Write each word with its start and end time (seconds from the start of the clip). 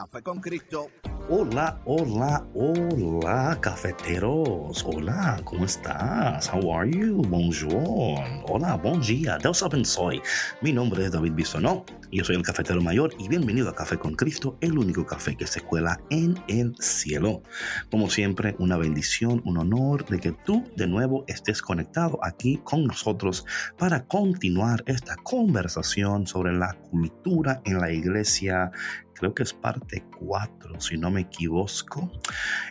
Café 0.00 0.22
con 0.22 0.40
Cristo. 0.40 0.88
Hola, 1.28 1.78
hola, 1.84 2.46
hola, 2.54 3.58
cafeteros. 3.60 4.82
Hola, 4.86 5.38
¿cómo 5.44 5.66
estás? 5.66 6.50
How 6.50 6.74
are 6.74 6.90
you? 6.90 7.20
Bonjour. 7.28 8.18
Hola, 8.48 8.76
buen 8.76 9.02
día. 9.02 9.36
Dios 9.36 9.62
soy. 9.84 10.22
Mi 10.62 10.72
nombre 10.72 11.04
es 11.04 11.12
David 11.12 11.34
Bisonó. 11.34 11.84
Yo 12.10 12.24
soy 12.24 12.36
el 12.36 12.42
cafetero 12.42 12.80
mayor 12.80 13.14
y 13.18 13.28
bienvenido 13.28 13.68
a 13.68 13.74
Café 13.74 13.96
con 13.96 14.16
Cristo, 14.16 14.56
el 14.60 14.76
único 14.76 15.06
café 15.06 15.36
que 15.36 15.46
se 15.46 15.60
cuela 15.60 16.00
en 16.10 16.42
el 16.48 16.74
cielo. 16.80 17.42
Como 17.88 18.10
siempre, 18.10 18.56
una 18.58 18.76
bendición, 18.76 19.42
un 19.44 19.58
honor 19.58 20.04
de 20.06 20.18
que 20.18 20.32
tú 20.32 20.64
de 20.76 20.88
nuevo 20.88 21.24
estés 21.28 21.62
conectado 21.62 22.18
aquí 22.24 22.58
con 22.64 22.84
nosotros 22.86 23.46
para 23.78 24.06
continuar 24.06 24.82
esta 24.86 25.14
conversación 25.16 26.26
sobre 26.26 26.52
la 26.52 26.74
cultura 26.90 27.60
en 27.64 27.78
la 27.78 27.92
iglesia 27.92 28.72
creo 29.20 29.34
que 29.34 29.42
es 29.42 29.52
parte 29.52 30.02
4, 30.18 30.80
si 30.80 30.96
no 30.96 31.10
me 31.10 31.20
equivoco. 31.20 32.10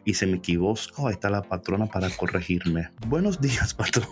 Y 0.04 0.16
si 0.16 0.26
me 0.26 0.38
equivoco, 0.38 1.08
ahí 1.08 1.14
está 1.14 1.30
la 1.30 1.44
patrona 1.44 1.86
para 1.86 2.10
corregirme. 2.10 2.90
Buenos 3.08 3.40
días, 3.40 3.76
patrona. 3.76 4.10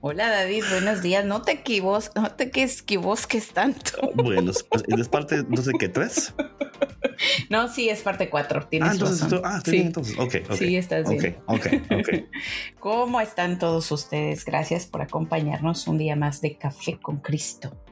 Hola 0.00 0.30
David, 0.30 0.64
buenos 0.70 1.02
días. 1.02 1.24
No 1.26 1.42
te 1.42 1.52
equivoques, 1.52 2.10
no 2.14 2.30
te 2.30 2.44
equivoques 2.44 3.52
tanto. 3.52 4.10
Bueno, 4.14 4.52
¿es 4.52 5.08
parte, 5.08 5.44
no 5.48 5.60
sé 5.60 5.72
qué, 5.78 5.90
tres? 5.90 6.34
No, 7.48 7.68
sí, 7.68 7.88
es 7.88 8.00
parte 8.00 8.28
cuatro. 8.28 8.66
Tienes 8.66 8.88
ah, 8.88 8.92
entonces, 8.92 9.22
razón. 9.22 9.42
ah, 9.44 9.56
estoy 9.58 9.70
sí. 9.70 9.76
bien, 9.76 9.86
entonces. 9.88 10.18
Ok, 10.18 10.34
ok. 10.50 10.56
Sí, 10.56 10.76
estás 10.76 11.08
bien. 11.08 11.36
Ok, 11.46 11.66
ok, 11.66 11.98
ok. 12.00 12.08
¿Cómo 12.80 13.20
están 13.20 13.58
todos 13.58 13.90
ustedes? 13.92 14.44
Gracias 14.44 14.86
por 14.86 15.02
acompañarnos 15.02 15.86
un 15.86 15.98
día 15.98 16.16
más 16.16 16.40
de 16.40 16.56
Café 16.56 16.98
con 17.00 17.18
Cristo. 17.18 17.83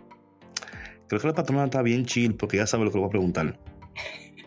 Creo 1.12 1.20
que 1.20 1.28
la 1.28 1.34
patrona 1.34 1.64
está 1.66 1.82
bien 1.82 2.06
chill 2.06 2.34
porque 2.36 2.56
ya 2.56 2.66
sabe 2.66 2.86
lo 2.86 2.90
que 2.90 2.96
le 2.96 3.00
voy 3.00 3.08
a 3.08 3.10
preguntar. 3.10 3.58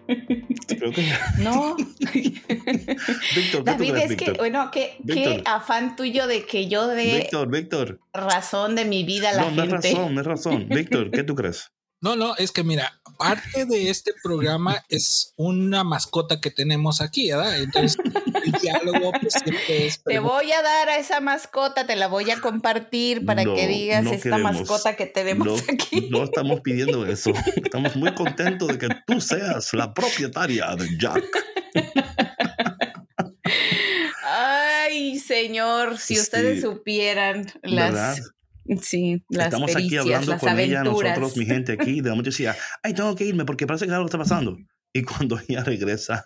Creo 0.68 0.92
que... 0.92 1.08
No. 1.38 1.76
Víctor, 2.14 3.64
¿qué 3.64 3.64
David, 3.64 3.88
tú 3.88 3.94
crees, 3.94 4.10
es 4.12 4.18
que, 4.18 4.26
Víctor? 4.26 4.38
bueno, 4.38 4.72
qué, 4.72 4.98
qué 5.06 5.44
afán 5.46 5.96
tuyo 5.96 6.26
de 6.26 6.44
que 6.48 6.68
yo 6.68 6.88
dé 6.88 7.20
Víctor, 7.20 7.52
Víctor. 7.52 8.00
razón 8.14 8.76
de 8.76 8.86
mi 8.86 9.04
vida 9.04 9.30
a 9.30 9.34
la 9.34 9.42
No, 9.44 9.52
no 9.52 9.64
es 9.64 9.70
gente. 9.70 9.92
razón, 9.94 10.16
no 10.16 10.22
es 10.22 10.26
razón. 10.28 10.68
Víctor, 10.70 11.12
¿qué 11.12 11.24
tú 11.24 11.36
crees? 11.36 11.72
No, 12.02 12.16
no, 12.16 12.36
es 12.36 12.52
que 12.52 12.64
mira, 12.64 13.00
parte 13.18 13.66
de 13.66 13.90
este 13.90 14.14
programa 14.24 14.84
es 14.90 15.34
una 15.36 15.84
mascota 15.84 16.40
que 16.42 16.52
tenemos 16.52 17.02
aquí, 17.02 17.32
¿verdad? 17.32 17.60
Entonces, 17.62 17.98
el 18.46 18.52
diálogo 18.62 19.12
pues, 19.20 19.34
siempre 19.34 19.88
es. 19.88 20.02
Te 20.04 20.20
voy 20.20 20.52
a 20.52 20.62
dar 20.62 20.90
a 20.90 20.98
esa 20.98 21.20
mascota, 21.22 21.86
te 21.88 21.96
la 21.96 22.08
voy 22.08 22.30
a 22.32 22.40
compartir 22.40 23.26
para 23.26 23.44
No, 23.44 23.56
que 23.56 23.68
digas 23.68 24.04
no 24.04 24.12
esta 24.12 24.30
queremos. 24.32 24.54
mascota 24.54 24.96
que 24.96 25.06
tenemos 25.06 25.48
No, 25.48 25.56
aquí. 25.74 26.08
no 26.12 26.24
estamos 26.24 26.62
pidiendo 26.62 27.06
eso. 27.06 27.32
Estamos 27.56 27.96
muy 27.96 28.14
contentos 28.16 28.68
de 28.68 28.78
que 28.78 28.88
tú 29.08 29.20
seas 29.22 29.74
la 29.74 29.94
propietaria 29.94 30.76
de 30.76 30.88
Jack. 31.00 31.24
Ay, 34.24 35.20
señor, 35.20 35.98
si 35.98 36.16
Sí. 36.16 36.22
ustedes 36.22 36.62
supieran 36.62 37.46
las, 37.64 37.94
¿Verdad? 37.94 38.18
Sí, 38.82 39.24
las 39.30 39.46
Estamos 39.48 39.72
aquí 39.76 39.90
pericias, 39.90 40.06
hablando 40.06 40.32
las 40.32 40.42
con 40.42 40.60
ella, 40.60 40.80
aventuras. 40.82 41.18
nosotros, 41.20 41.38
mi 41.38 41.46
gente 41.46 41.72
aquí. 41.74 42.02
De 42.02 42.10
momento 42.10 42.30
decía, 42.30 42.56
ay, 42.84 42.94
tengo 42.94 43.16
que 43.16 43.26
irme 43.26 43.46
porque 43.46 43.68
parece 43.68 43.86
que 43.86 43.92
algo 43.94 44.06
está 44.06 44.18
pasando. 44.18 44.58
Y 44.94 45.04
cuando 45.04 45.38
ella 45.48 45.64
regresa, 45.64 46.26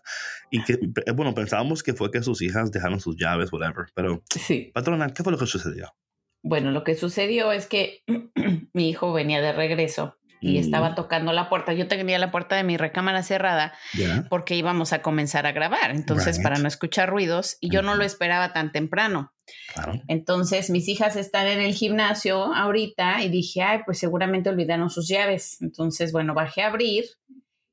y 0.51 0.63
que, 0.63 0.73
eh, 0.73 1.11
bueno, 1.15 1.33
pensábamos 1.33 1.81
que 1.81 1.93
fue 1.95 2.11
que 2.11 2.21
sus 2.21 2.41
hijas 2.41 2.71
dejaron 2.71 2.99
sus 2.99 3.15
llaves, 3.17 3.51
whatever. 3.51 3.87
Pero, 3.95 4.23
Sí. 4.29 4.71
patrona, 4.73 5.09
¿qué 5.11 5.23
fue 5.23 5.31
lo 5.31 5.39
que 5.39 5.47
sucedió? 5.47 5.91
Bueno, 6.43 6.71
lo 6.71 6.83
que 6.83 6.95
sucedió 6.95 7.51
es 7.51 7.65
que 7.67 8.03
mi 8.73 8.89
hijo 8.89 9.11
venía 9.11 9.41
de 9.41 9.51
regreso 9.53 10.17
y 10.41 10.57
Mm. 10.57 10.59
estaba 10.61 10.95
tocando 10.95 11.33
la 11.33 11.49
puerta. 11.49 11.73
Yo 11.73 11.87
tenía 11.87 12.17
la 12.19 12.31
puerta 12.31 12.55
de 12.55 12.63
mi 12.63 12.77
recámara 12.77 13.23
cerrada 13.23 13.73
porque 14.29 14.55
íbamos 14.55 14.93
a 14.93 15.01
comenzar 15.01 15.45
a 15.45 15.51
grabar. 15.51 15.91
Entonces, 15.91 16.37
Right. 16.37 16.43
para 16.43 16.57
no 16.59 16.67
escuchar 16.67 17.09
ruidos, 17.09 17.57
y 17.59 17.69
yo 17.69 17.81
no 17.81 17.95
lo 17.95 18.03
esperaba 18.03 18.53
tan 18.53 18.71
temprano. 18.71 19.33
Claro. 19.73 19.93
Entonces, 20.07 20.69
mis 20.69 20.87
hijas 20.87 21.15
están 21.15 21.47
en 21.47 21.59
el 21.59 21.73
gimnasio 21.73 22.53
ahorita 22.53 23.23
y 23.23 23.29
dije, 23.29 23.61
ay, 23.63 23.79
pues 23.85 23.99
seguramente 23.99 24.49
olvidaron 24.49 24.89
sus 24.89 25.07
llaves. 25.07 25.61
Entonces, 25.61 26.11
bueno, 26.11 26.33
bajé 26.33 26.61
a 26.63 26.67
abrir 26.67 27.05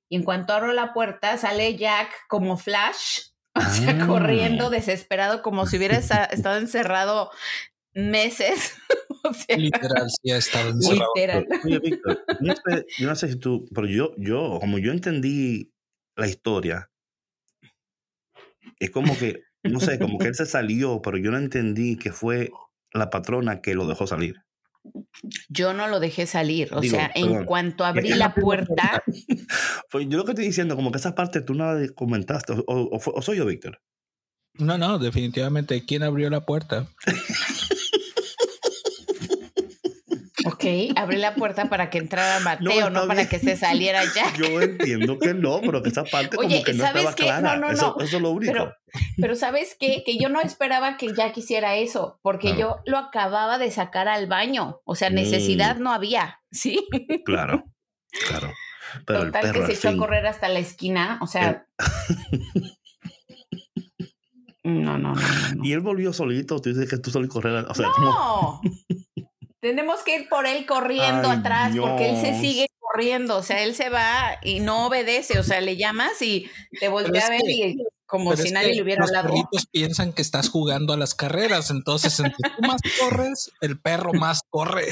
y 0.08 0.16
en 0.16 0.22
cuanto 0.22 0.52
abro 0.54 0.72
la 0.72 0.92
puerta 0.92 1.36
sale 1.36 1.76
Jack 1.76 2.08
como 2.28 2.56
flash, 2.56 3.18
o 3.54 3.60
sea, 3.60 3.96
Ah. 4.00 4.06
corriendo 4.06 4.70
desesperado 4.70 5.42
como 5.42 5.66
si 5.66 5.76
hubiera 5.78 5.96
esta- 5.96 6.24
estado 6.32 6.56
encerrado 6.58 7.30
meses. 7.96 8.74
o 9.24 9.32
sea, 9.34 9.56
Literal, 9.56 10.06
sí 10.22 10.30
ha 10.30 10.36
estado 10.36 10.70
encerrado. 10.70 11.10
literal. 11.16 11.46
Oye, 11.64 11.78
Víctor, 11.80 12.24
yo 12.40 12.46
no, 12.46 12.54
sé, 12.54 12.86
yo 12.98 13.06
no 13.08 13.16
sé 13.16 13.28
si 13.32 13.36
tú, 13.38 13.66
pero 13.74 13.86
yo, 13.88 14.12
yo, 14.18 14.58
como 14.60 14.78
yo 14.78 14.92
entendí 14.92 15.72
la 16.16 16.28
historia, 16.28 16.90
es 18.78 18.90
como 18.90 19.16
que, 19.18 19.42
no 19.64 19.80
sé, 19.80 19.98
como 19.98 20.18
que 20.18 20.28
él 20.28 20.34
se 20.34 20.46
salió, 20.46 21.00
pero 21.02 21.16
yo 21.18 21.30
no 21.30 21.38
entendí 21.38 21.96
que 21.96 22.12
fue 22.12 22.50
la 22.92 23.10
patrona 23.10 23.60
que 23.60 23.74
lo 23.74 23.86
dejó 23.86 24.06
salir. 24.06 24.36
Yo 25.48 25.74
no 25.74 25.88
lo 25.88 25.98
dejé 25.98 26.26
salir. 26.26 26.72
O 26.72 26.80
Digo, 26.80 26.96
sea, 26.96 27.10
en 27.16 27.44
cuanto 27.44 27.84
abrí 27.84 28.10
la 28.10 28.16
la 28.16 28.34
puerta, 28.34 29.02
Pues 29.90 30.06
yo 30.08 30.18
lo 30.18 30.24
que 30.24 30.30
estoy 30.32 30.44
diciendo, 30.46 30.76
como 30.76 30.92
que 30.92 30.98
esa 30.98 31.14
parte 31.16 31.40
tú 31.40 31.54
nada 31.54 31.74
de- 31.74 31.92
comentaste, 31.92 32.52
o, 32.52 32.64
o 32.66 33.00
fue- 33.00 33.12
o 33.16 33.22
soy 33.22 33.38
yo, 33.38 33.46
Víctor. 33.46 33.80
No, 34.54 34.78
no, 34.78 34.98
definitivamente. 34.98 35.84
¿Quién 35.84 36.02
abrió 36.04 36.30
la 36.30 36.46
puerta? 36.46 36.86
abrí 40.96 41.16
la 41.18 41.34
puerta 41.34 41.68
para 41.68 41.90
que 41.90 41.98
entrara 41.98 42.40
Mateo, 42.40 42.90
no, 42.90 43.06
para 43.06 43.28
que 43.28 43.38
se 43.38 43.56
saliera 43.56 44.02
Jack. 44.04 44.36
Yo 44.38 44.60
entiendo 44.60 45.18
que 45.18 45.34
no, 45.34 45.60
pero 45.60 45.82
que 45.82 45.88
esa 45.90 46.04
parte 46.04 46.36
Oye, 46.38 46.48
como 46.56 46.64
que 46.64 46.72
no 46.74 46.84
¿sabes 46.84 47.02
estaba 47.04 47.14
qué? 47.16 47.22
clara. 47.24 47.56
No, 47.56 47.66
no, 47.66 47.70
eso, 47.72 47.94
no. 47.98 48.04
eso 48.04 48.16
es 48.16 48.22
lo 48.22 48.30
único. 48.30 48.52
Pero, 48.52 48.74
pero 49.20 49.34
¿sabes 49.36 49.76
qué? 49.78 50.02
Que 50.04 50.16
yo 50.18 50.28
no 50.28 50.40
esperaba 50.40 50.96
que 50.96 51.14
Jack 51.14 51.36
hiciera 51.38 51.76
eso, 51.76 52.18
porque 52.22 52.54
Claro. 52.54 52.76
yo 52.76 52.82
lo 52.92 52.98
acababa 52.98 53.58
de 53.58 53.70
sacar 53.70 54.08
al 54.08 54.26
baño. 54.26 54.80
O 54.84 54.94
sea, 54.94 55.10
Mm. 55.10 55.14
necesidad 55.14 55.76
no 55.76 55.92
había, 55.92 56.40
¿sí? 56.50 56.86
Claro, 57.24 57.64
claro. 58.28 58.52
Pero 59.04 59.20
el 59.22 59.26
Total 59.26 59.42
perro 59.42 59.66
que 59.66 59.74
se 59.74 59.78
echó 59.78 59.88
a 59.94 59.96
correr 59.98 60.26
hasta 60.26 60.48
la 60.48 60.58
esquina. 60.60 61.18
O 61.20 61.26
sea. 61.26 61.66
No, 64.64 64.98
no, 64.98 64.98
no, 64.98 65.14
no. 65.14 65.20
no. 65.54 65.64
Y 65.64 65.72
él 65.72 65.78
volvió 65.80 66.12
solito, 66.12 66.60
tú 66.60 66.70
dices 66.70 66.90
que 66.90 66.98
tú 66.98 67.10
solo 67.12 67.28
correr, 67.28 67.64
o 67.68 67.74
sea, 67.74 67.86
como- 67.94 68.10
No. 68.10 68.60
Tenemos 69.66 70.02
que 70.04 70.14
ir 70.16 70.28
por 70.28 70.46
él 70.46 70.64
corriendo 70.66 71.28
Ay, 71.30 71.38
atrás 71.38 71.74
porque 71.76 72.10
él 72.10 72.16
se 72.20 72.38
sigue 72.40 72.66
corriendo. 72.78 73.36
O 73.36 73.42
sea, 73.42 73.62
él 73.64 73.74
se 73.74 73.88
va 73.88 74.38
y 74.42 74.60
no 74.60 74.86
obedece. 74.86 75.38
O 75.38 75.42
sea, 75.42 75.60
le 75.60 75.76
llamas 75.76 76.22
y 76.22 76.48
te 76.78 76.88
voltea 76.88 77.26
a 77.26 77.30
ver 77.30 77.40
que- 77.40 77.68
y 77.70 77.84
como 78.06 78.36
si 78.36 78.52
nadie 78.52 78.74
le 78.76 78.82
hubiera 78.82 79.00
los 79.00 79.10
hablado. 79.10 79.28
perritos 79.28 79.66
piensan 79.72 80.12
que 80.12 80.22
estás 80.22 80.48
jugando 80.48 80.92
a 80.92 80.96
las 80.96 81.16
carreras, 81.16 81.70
entonces 81.70 82.20
entre 82.20 82.36
tú 82.56 82.62
más 82.62 82.80
corres, 83.00 83.50
el 83.60 83.80
perro 83.80 84.12
más 84.14 84.42
corre. 84.48 84.86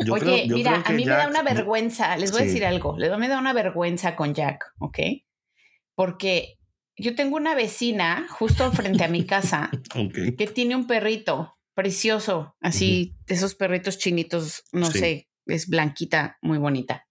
yo 0.00 0.14
Oye, 0.14 0.22
creo- 0.24 0.44
yo 0.46 0.56
mira, 0.56 0.82
creo 0.82 0.84
a 0.86 0.98
mí 0.98 1.04
me 1.04 1.12
da 1.12 1.28
una 1.28 1.42
vergüenza. 1.42 2.16
Les 2.16 2.32
voy 2.32 2.42
a 2.42 2.44
decir 2.46 2.64
algo. 2.66 2.98
Les 2.98 3.16
me 3.16 3.28
da 3.28 3.38
una 3.38 3.52
vergüenza 3.52 4.16
con 4.16 4.34
Jack, 4.34 4.64
¿ok? 4.80 4.98
Porque 5.94 6.58
yo 6.96 7.14
tengo 7.14 7.36
una 7.36 7.54
vecina 7.54 8.26
justo 8.30 8.70
frente 8.72 9.04
a 9.04 9.08
mi 9.08 9.24
casa 9.24 9.70
que 10.38 10.46
tiene 10.52 10.74
un 10.76 10.86
perrito 10.86 11.53
precioso, 11.74 12.56
así 12.60 13.14
de 13.26 13.34
esos 13.34 13.54
perritos 13.54 13.98
chinitos, 13.98 14.62
no 14.72 14.90
Sí. 14.90 14.98
sé, 14.98 15.28
es 15.46 15.68
blanquita, 15.68 16.38
muy 16.42 16.58
bonita. 16.58 17.06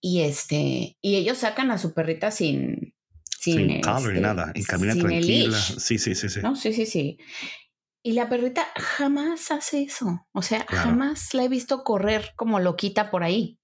Y 0.00 0.20
este, 0.20 0.96
y 1.00 1.16
ellos 1.16 1.38
sacan 1.38 1.70
a 1.70 1.78
su 1.78 1.92
perrita 1.92 2.30
sin, 2.30 2.94
sin, 3.40 3.68
Sin 3.68 3.80
collar 3.80 4.02
este, 4.02 4.20
nada. 4.20 4.52
Y 4.54 4.62
camina 4.64 4.94
tranquila. 4.94 5.58
Sí, 5.58 5.98
sí, 5.98 6.14
sí, 6.14 6.28
sí. 6.28 6.40
¿no? 6.42 6.54
Sí, 6.56 6.72
sí, 6.72 6.86
sí. 6.86 7.18
Y 8.02 8.12
la 8.12 8.28
perrita 8.28 8.66
jamás 8.76 9.50
hace 9.50 9.82
eso. 9.82 10.26
O 10.32 10.42
sea, 10.42 10.64
Claro. 10.66 10.84
jamás 10.90 11.34
la 11.34 11.44
he 11.44 11.48
visto 11.48 11.82
correr 11.82 12.32
como 12.36 12.60
loquita 12.60 13.10
por 13.10 13.24
ahí. 13.24 13.57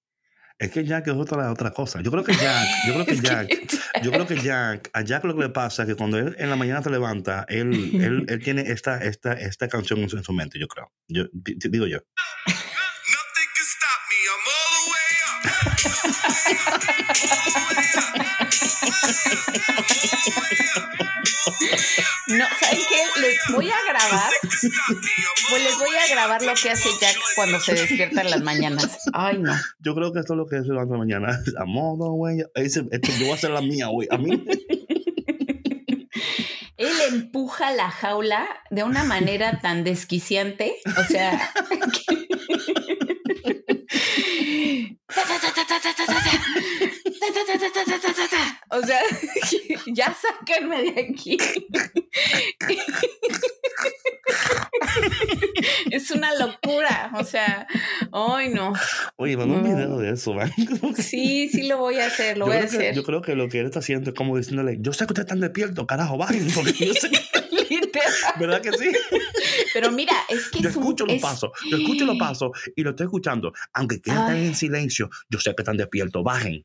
Es 0.59 0.71
que 0.71 0.85
Jack 0.85 1.09
es 1.09 1.15
otra, 1.15 1.51
otra 1.51 1.73
cosa. 1.73 2.01
Yo 2.01 2.11
creo 2.11 2.23
que 2.25 2.33
Jack, 2.35 2.67
yo 2.87 2.95
creo 2.95 3.07
que 3.07 3.17
Jack, 3.21 3.49
yo 4.03 4.11
creo 4.13 4.27
que 4.27 4.37
Jack, 4.41 4.91
a 4.93 5.03
Jack 5.03 5.25
lo 5.25 5.35
que 5.35 5.43
le 5.43 5.49
pasa 5.51 5.83
es 5.83 5.89
que 5.89 5.95
cuando 5.97 6.19
él 6.19 6.37
en 6.39 6.49
la 6.49 6.57
mañana 6.57 6.83
se 6.83 6.91
levanta, 6.91 7.45
él, 7.49 7.73
él, 8.01 8.25
él 8.29 8.43
tiene 8.43 8.63
esta, 8.63 9.03
esta, 9.03 9.33
esta 9.33 9.69
canción 9.69 10.01
en 10.01 10.09
su, 10.09 10.17
en 10.17 10.25
su 10.25 10.33
mente, 10.33 10.59
yo 10.59 10.69
creo. 10.69 10.93
Yo, 11.09 11.25
di- 11.33 11.57
digo 11.69 11.87
yo. 11.87 11.99
No, 22.29 22.45
¿saben 22.59 22.79
qué? 22.89 23.21
Les 23.21 23.39
voy 23.55 23.71
a 23.71 23.77
grabar. 23.89 24.31
Pues 25.51 25.63
les 25.63 25.79
voy 25.79 25.95
a 25.95 26.09
grabar 26.15 26.43
lo 26.43 26.55
que 26.55 26.71
hace 26.71 26.89
Jack 27.01 27.17
cuando 27.35 27.61
se 27.61 27.75
despierta 27.75 28.23
en 28.23 28.31
las 28.31 28.43
mañanas. 28.43 28.99
Ay, 29.13 29.39
no. 29.39 29.53
Yo 29.81 29.95
creo 29.95 30.13
que 30.13 30.21
esto 30.21 30.33
es 30.33 30.39
lo 30.39 30.47
que 30.47 30.57
se 30.63 30.69
levanta 30.69 30.97
mañana. 30.97 31.39
A 31.59 31.65
modo, 31.67 32.13
güey. 32.13 32.39
Yo 32.39 32.47
voy 33.21 33.31
a 33.31 33.35
hacer 33.35 33.51
la 33.51 33.61
mía, 33.61 33.89
güey. 33.89 34.09
A 34.11 34.17
mí. 34.19 34.43
Él 36.77 36.93
empuja 37.13 37.71
la 37.73 37.91
jaula 37.91 38.47
de 38.71 38.83
una 38.85 39.05
manera 39.05 39.61
tan 39.61 39.85
desquiciante. 39.85 40.77
O 40.99 41.05
sea. 41.05 41.53
que- 42.09 42.25
O 48.71 48.81
sea, 48.83 49.01
ya 49.87 50.15
sáquenme 50.15 50.83
de 50.93 51.01
aquí. 51.01 51.37
Es 55.91 56.11
una 56.11 56.35
locura. 56.35 57.13
O 57.19 57.25
sea, 57.25 57.67
ay 58.13 58.49
no. 58.51 58.73
Oye, 59.17 59.37
manda 59.37 59.57
un 59.57 59.63
No. 59.63 59.69
video 59.77 59.99
de 59.99 60.11
eso, 60.13 60.35
man. 60.35 60.51
Sí, 60.97 61.49
sí 61.49 61.67
lo 61.67 61.79
voy 61.79 61.97
a 61.99 62.07
hacer, 62.07 62.37
lo 62.39 62.47
yo, 62.47 62.53
voy 62.53 62.57
a 62.57 62.61
que, 62.61 62.67
hacer. 62.67 62.95
yo 62.95 63.03
creo 63.05 63.23
que 63.23 63.35
lo 63.35 63.49
que 63.49 63.61
él 63.61 63.67
está 63.67 63.79
haciendo 63.81 64.11
es 64.11 64.17
como 64.17 64.37
diciéndole, 64.37 64.77
yo 64.81 64.93
sé 64.93 65.07
que 65.07 65.13
ustedes 65.13 65.27
están 65.27 65.41
despiertos, 65.41 65.87
carajo, 65.87 66.17
bajen, 66.19 66.47
porque 66.55 66.73
yo 66.87 66.95
sé 66.95 67.11
que. 67.11 67.19
¿verdad 68.39 68.61
que 68.61 68.73
sí? 68.73 68.91
Pero 69.73 69.91
mira, 69.93 70.13
es 70.29 70.49
que 70.49 70.61
Yo 70.61 70.69
es 70.69 70.77
un- 70.77 70.83
escucho 70.83 71.07
los 71.07 71.17
es- 71.17 71.23
pasos, 71.23 71.51
yo 71.71 71.77
escucho 71.77 72.05
los 72.05 72.19
pasos 72.19 72.51
y 72.77 72.83
lo 72.83 72.91
estoy 72.91 73.05
escuchando. 73.07 73.53
Aunque 73.73 74.01
queden 74.01 74.37
en 74.37 74.55
silencio, 74.55 75.09
yo 75.29 75.39
sé 75.41 75.55
que 75.55 75.63
están 75.63 75.77
despiertos, 75.77 76.23
bajen. 76.25 76.65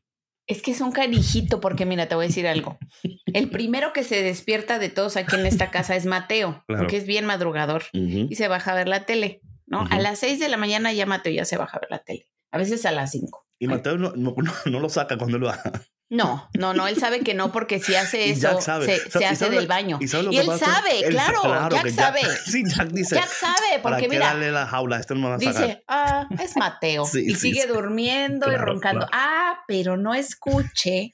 Es 0.50 0.62
que 0.62 0.72
es 0.72 0.80
un 0.80 0.90
carijito, 0.92 1.60
porque 1.60 1.86
mira, 1.86 2.06
te 2.08 2.14
voy 2.14 2.24
a 2.24 2.28
decir 2.28 2.46
algo. 2.48 2.78
El 3.26 3.50
primero 3.50 3.92
que 3.92 4.02
se 4.04 4.22
despierta 4.22 4.78
de 4.78 4.88
todos 4.88 5.16
aquí 5.16 5.36
en 5.36 5.46
esta 5.46 5.70
casa 5.70 5.94
es 5.96 6.06
Mateo, 6.06 6.64
Claro. 6.66 6.82
porque 6.82 6.96
es 6.96 7.06
bien 7.06 7.24
madrugador 7.24 7.84
y 7.92 8.34
se 8.34 8.48
baja 8.48 8.72
a 8.72 8.74
ver 8.74 8.88
la 8.88 9.06
tele, 9.06 9.40
¿no? 9.66 9.84
A 9.90 9.98
las 10.00 10.18
seis 10.18 10.40
de 10.40 10.48
la 10.48 10.56
mañana 10.56 10.92
ya 10.92 11.06
Mateo 11.06 11.32
ya 11.32 11.44
se 11.44 11.56
baja 11.56 11.76
a 11.76 11.80
ver 11.80 11.90
la 11.90 11.98
tele. 12.00 12.26
A 12.50 12.58
veces 12.58 12.84
a 12.84 12.90
las 12.92 13.12
cinco. 13.12 13.46
Y 13.60 13.68
Mateo 13.68 13.96
no, 13.96 14.12
no- 14.16 14.34
no 14.66 14.80
lo 14.80 14.88
saca 14.88 15.16
cuando 15.18 15.38
lo 15.38 15.50
haga. 15.50 15.70
No, 16.10 16.50
no, 16.58 16.74
no, 16.74 16.88
él 16.88 16.98
sabe 16.98 17.20
que 17.20 17.34
no, 17.34 17.52
porque 17.52 17.78
si 17.78 17.94
hace 17.94 18.30
eso, 18.30 18.60
sabe. 18.60 18.84
se, 18.86 19.10
Sa- 19.10 19.18
se 19.20 19.24
¿y 19.24 19.26
hace 19.26 19.48
del 19.48 19.68
baño. 19.68 19.98
¿Y, 20.00 20.04
él 20.04 20.10
sabe, 20.58 21.04
Él 21.04 21.10
claro, 21.10 21.70
Jack 21.70 21.88
sabe. 21.90 22.20
Sí, 22.46 22.64
Jack 22.66 22.88
dice, 22.88 23.14
Jack 23.14 23.28
sabe, 23.28 23.78
¿para 23.80 23.96
porque 23.96 24.08
mira, 24.08 24.34
la 24.34 24.66
jaula? 24.66 24.98
Este 24.98 25.14
no 25.14 25.20
me 25.20 25.28
va 25.28 25.34
a 25.36 25.38
sacar. 25.38 25.62
Dice, 25.62 25.84
ah, 25.86 26.26
es 26.42 26.56
Mateo. 26.56 27.06
Sí, 27.06 27.20
y 27.26 27.34
sí, 27.34 27.52
sigue 27.52 27.62
sí. 27.62 27.68
durmiendo 27.68 28.50
y 28.50 28.56
roncando. 28.56 29.06
claro. 29.06 29.12
Ah, 29.12 29.60
pero 29.68 29.96
no 29.96 30.14
escuche 30.14 31.12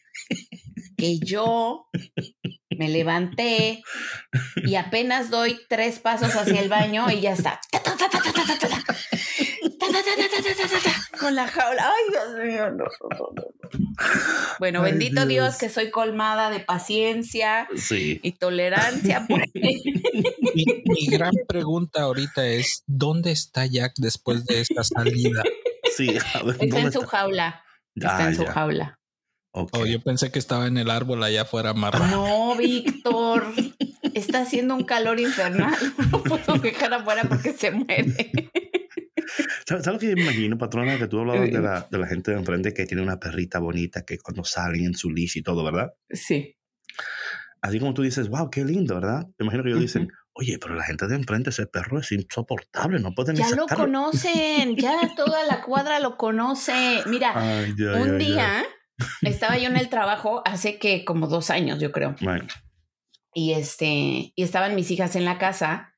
que 0.97 1.19
yo 1.19 1.89
me 2.71 2.89
levanté 2.89 3.83
y 4.65 4.77
apenas 4.77 5.31
doy 5.31 5.61
tres 5.69 5.99
pasos 5.99 6.35
hacia 6.35 6.61
el 6.61 6.71
baño 6.71 7.11
y 7.11 7.21
ya 7.21 7.33
está. 7.33 7.61
Con 11.19 11.35
la 11.35 11.47
jaula. 11.47 11.91
Ay, 11.91 12.05
Dios 12.11 12.45
mío. 12.47 12.71
no, 12.71 12.85
no, 12.85 13.09
no, 13.19 13.29
no. 13.35 13.45
Bueno, 14.59 14.83
Ay, 14.83 14.91
bendito 14.93 15.27
Dios. 15.27 15.47
Dios. 15.47 15.57
que 15.57 15.69
soy 15.69 15.91
colmada 15.91 16.51
de 16.51 16.61
paciencia 16.61 17.69
Sí. 17.77 18.21
y 18.23 18.33
tolerancia. 18.33 19.27
pues. 19.29 19.43
Mi, 19.55 20.65
mi 20.85 21.07
gran 21.07 21.33
pregunta 21.49 22.03
ahorita 22.03 22.47
es, 22.47 22.83
¿dónde 22.87 23.33
está 23.33 23.67
Jack 23.67 23.95
después 23.99 24.45
de 24.47 24.61
esta 24.61 24.83
salida? 24.85 25.43
Sí, 25.97 26.17
a 26.35 26.43
ver, 26.43 26.57
Está 26.61 26.67
¿dónde 26.67 26.81
en 26.81 26.93
su 26.93 27.01
jaula. 27.03 27.65
Ya, 27.95 28.09
Está 28.11 28.29
en 28.29 28.35
su 28.37 28.45
jaula. 28.47 28.99
Ok. 29.53 29.71
Oh, 29.73 29.87
yo 29.87 30.03
pensé 30.03 30.31
que 30.31 30.39
estaba 30.39 30.67
en 30.67 30.77
el 30.77 30.91
árbol 30.91 31.23
allá 31.23 31.43
afuera 31.43 31.71
amarrado. 31.71 32.07
No, 32.09 32.55
Víctor. 32.57 33.47
Está 34.15 34.43
haciendo 34.43 34.75
un 34.75 34.85
calor 34.85 35.19
infernal. 35.19 35.75
No 36.11 36.23
puedo 36.23 36.55
dejar 36.59 36.93
afuera 36.93 37.25
porque 37.29 37.53
se 37.53 37.71
muere. 37.71 38.51
¿Sabes, 39.67 39.85
sabes 39.85 39.87
lo 39.95 39.99
que 39.99 40.11
yo 40.11 40.17
me 40.17 40.23
imagino, 40.23 40.59
patrona? 40.59 40.99
Que 40.99 41.07
tú 41.09 41.21
hablabas 41.21 41.51
de 41.51 41.61
la, 41.61 41.87
de 41.91 41.99
la 41.99 42.07
gente 42.07 42.31
de 42.33 42.39
enfrente 42.39 42.73
que 42.75 42.87
tiene 42.87 43.03
una 43.03 43.19
perrita 43.19 43.59
bonita 43.59 44.03
que 44.05 44.19
cuando 44.19 44.45
salen 44.45 44.85
en 44.85 44.95
su 44.95 45.11
leash 45.11 45.37
y 45.39 45.43
todo, 45.43 45.65
¿verdad? 45.65 45.93
Sí. 46.11 46.57
Así 47.63 47.81
como 47.81 47.95
tú 47.95 48.03
dices, 48.03 48.29
wow, 48.29 48.49
qué 48.51 48.65
lindo, 48.65 48.95
¿verdad? 48.95 49.27
Me 49.39 49.45
imagino 49.45 49.63
que 49.65 49.71
ellos 49.71 49.81
dicen, 49.81 50.09
oye, 50.35 50.59
pero 50.61 50.75
la 50.75 50.85
gente 50.85 51.07
de 51.09 51.17
enfrente, 51.17 51.51
ese 51.51 51.67
perro 51.67 51.99
es 51.99 52.13
insoportable, 52.13 53.01
no 53.01 53.13
pueden 53.13 53.35
Ya 53.37 53.49
lo 53.51 53.63
sacarlo". 53.63 53.85
conocen, 53.87 54.77
ya 54.77 54.97
toda 55.17 55.45
la 55.47 55.63
cuadra 55.63 55.99
lo 55.99 56.17
conoce. 56.17 57.01
Mira, 57.07 57.33
Ay, 57.35 57.75
ya, 57.77 57.95
un 57.95 58.07
ya, 58.07 58.13
ya. 58.13 58.19
día 58.19 58.65
estaba 59.23 59.59
yo 59.59 59.69
en 59.69 59.77
el 59.77 59.89
trabajo 59.89 60.43
hace 60.45 60.79
que 60.79 61.05
como 61.05 61.27
dos 61.27 61.51
años, 61.51 61.81
yo 61.81 61.91
creo. 61.93 62.15
Right. 62.21 62.51
y 63.35 63.53
este, 63.53 64.33
y 64.35 64.43
estaban 64.43 64.75
mis 64.77 64.91
hijas 64.91 65.17
en 65.17 65.25
la 65.25 65.37
casa 65.39 65.95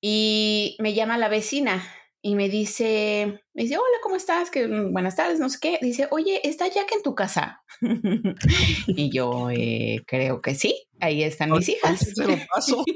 y 0.00 0.76
me 0.80 0.94
llama 0.94 1.18
la 1.18 1.28
vecina 1.28 1.82
y 2.26 2.36
me 2.36 2.48
dice, 2.48 3.44
me 3.52 3.64
dice, 3.64 3.76
hola, 3.76 3.98
¿cómo 4.02 4.16
estás? 4.16 4.50
Que 4.50 4.66
mm, 4.66 4.94
buenas 4.94 5.14
tardes, 5.14 5.38
no 5.40 5.50
sé 5.50 5.58
qué. 5.60 5.78
Dice, 5.82 6.08
oye, 6.10 6.40
¿está 6.48 6.66
Jack 6.68 6.90
en 6.96 7.02
tu 7.02 7.14
casa? 7.14 7.62
y 8.86 9.10
yo 9.10 9.50
eh, 9.50 10.02
creo 10.06 10.40
que 10.40 10.54
sí, 10.54 10.86
ahí 11.00 11.22
están 11.22 11.50
mis 11.50 11.68
hijas. 11.68 12.00
Se 12.00 12.24
lo 12.26 12.38
paso. 12.48 12.82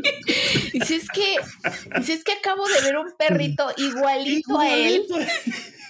Dice, 0.80 0.96
es 0.96 1.08
que, 1.08 1.36
dice, 1.98 2.14
es 2.14 2.24
que 2.24 2.32
acabo 2.32 2.66
de 2.66 2.80
ver 2.82 2.96
un 2.96 3.12
perrito 3.16 3.70
igualito 3.76 4.58
a 4.58 4.68
él, 4.68 5.04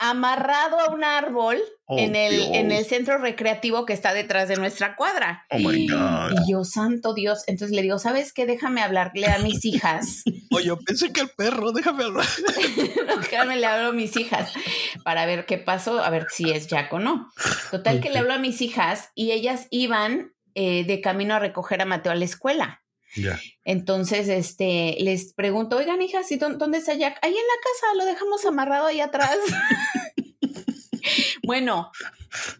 amarrado 0.00 0.78
a 0.80 0.90
un 0.90 1.04
árbol 1.04 1.62
Oh, 1.92 1.98
en, 1.98 2.14
el, 2.14 2.36
Dios. 2.36 2.50
en 2.52 2.70
el 2.70 2.84
centro 2.84 3.18
recreativo 3.18 3.84
que 3.84 3.92
está 3.92 4.14
detrás 4.14 4.46
de 4.46 4.54
nuestra 4.54 4.94
cuadra. 4.94 5.44
Oh 5.50 5.58
my 5.58 5.88
God. 5.88 6.38
Y 6.46 6.52
yo, 6.52 6.62
santo 6.62 7.14
Dios. 7.14 7.42
Entonces 7.48 7.74
le 7.74 7.82
digo, 7.82 7.98
¿sabes 7.98 8.32
qué? 8.32 8.46
Déjame 8.46 8.80
hablarle 8.80 9.26
a 9.26 9.40
mis 9.40 9.64
hijas. 9.64 10.22
O 10.52 10.58
yo 10.60 10.78
pensé 10.78 11.12
que 11.12 11.20
el 11.20 11.30
perro, 11.30 11.70
déjame 11.70 12.04
hablar. 12.04 12.26
Déjame 13.20 13.56
le 13.56 13.66
hablo 13.66 13.88
a 13.90 13.92
mis 13.92 14.16
hijas 14.16 14.52
para 15.04 15.24
ver 15.24 15.46
qué 15.46 15.58
pasó, 15.58 16.02
a 16.02 16.10
ver 16.10 16.26
si 16.28 16.50
es 16.50 16.66
Jack 16.66 16.92
o 16.92 16.98
no. 16.98 17.30
Total 17.70 18.00
que 18.00 18.10
le 18.10 18.18
hablo 18.18 18.32
a 18.32 18.38
mis 18.38 18.60
hijas 18.60 19.10
y 19.14 19.30
ellas 19.30 19.68
iban 19.70 20.32
eh, 20.56 20.84
de 20.84 21.00
camino 21.00 21.34
a 21.34 21.38
recoger 21.38 21.80
a 21.82 21.84
Mateo 21.84 22.10
a 22.10 22.16
la 22.16 22.24
escuela. 22.24 22.82
Entonces, 23.64 24.28
este, 24.28 24.96
les 25.00 25.32
pregunto, 25.34 25.76
oigan, 25.76 26.00
hijas, 26.02 26.30
¿y 26.32 26.36
dó- 26.38 26.56
dónde 26.56 26.78
está 26.78 26.94
Jack? 26.94 27.18
Ahí 27.22 27.30
en 27.30 27.36
la 27.36 27.62
casa, 27.62 27.94
lo 27.96 28.04
dejamos 28.04 28.44
amarrado 28.46 28.86
ahí 28.86 29.00
atrás. 29.00 29.36
bueno, 31.42 31.90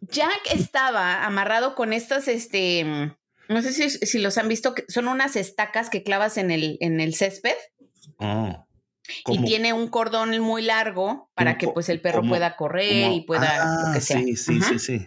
Jack 0.02 0.40
estaba 0.52 1.24
amarrado 1.24 1.74
con 1.74 1.92
estas, 1.92 2.28
este, 2.28 2.84
mm, 2.84 3.16
no 3.48 3.62
sé 3.62 3.72
si, 3.72 3.90
si 3.90 4.18
los 4.18 4.38
han 4.38 4.48
visto, 4.48 4.74
que 4.74 4.84
son 4.88 5.08
unas 5.08 5.36
estacas 5.36 5.90
que 5.90 6.02
clavas 6.02 6.36
en 6.36 6.50
el, 6.50 6.76
en 6.80 7.00
el 7.00 7.14
césped 7.14 7.56
Oh. 8.22 8.66
Y 9.26 9.42
tiene 9.44 9.72
un 9.72 9.88
cordón 9.88 10.38
muy 10.40 10.62
largo 10.62 11.30
para 11.34 11.56
que 11.58 11.68
pues 11.68 11.88
el 11.88 12.00
perro 12.00 12.22
pueda 12.22 12.56
correr 12.56 13.12
y 13.12 13.20
pueda 13.22 13.56
lo 13.58 13.88
Ah, 13.88 13.90
que 13.94 14.00
sea. 14.00 14.18
Sí, 14.18 14.36
sí, 14.36 14.58
Ajá. 14.60 14.68
sí, 14.70 14.78
sí. 14.78 15.06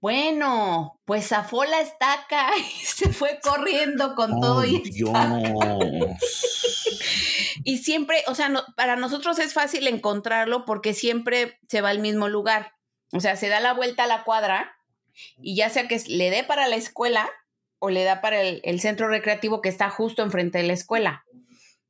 Bueno, 0.00 1.00
pues 1.06 1.28
zafó 1.28 1.64
la 1.64 1.80
estaca 1.80 2.50
y 2.58 2.84
se 2.84 3.10
fue 3.12 3.38
corriendo 3.42 4.14
con 4.14 4.40
todo 4.40 4.64
y 4.64 4.78
Dios. 4.80 5.10
Y 7.66 7.78
siempre, 7.78 8.22
o 8.26 8.34
sea, 8.34 8.48
no- 8.48 8.64
para 8.76 8.96
nosotros 8.96 9.38
es 9.38 9.54
fácil 9.54 9.86
encontrarlo 9.86 10.64
porque 10.64 10.92
siempre 10.92 11.58
se 11.68 11.80
va 11.80 11.90
al 11.90 11.98
mismo 12.00 12.28
lugar. 12.28 12.72
O 13.12 13.20
sea, 13.20 13.36
se 13.36 13.48
da 13.48 13.60
la 13.60 13.72
vuelta 13.72 14.04
a 14.04 14.08
la 14.08 14.24
cuadra 14.24 14.76
y 15.38 15.54
ya 15.56 15.70
sea 15.70 15.88
que 15.88 15.98
le 16.08 16.30
dé 16.30 16.44
para 16.44 16.66
la 16.68 16.76
escuela 16.76 17.28
o 17.78 17.90
le 17.90 18.04
da 18.04 18.20
para 18.20 18.40
el, 18.42 18.60
el 18.64 18.80
centro 18.80 19.08
recreativo 19.08 19.60
que 19.62 19.68
está 19.68 19.88
justo 19.88 20.22
enfrente 20.22 20.58
de 20.58 20.64
la 20.64 20.72
escuela. 20.72 21.24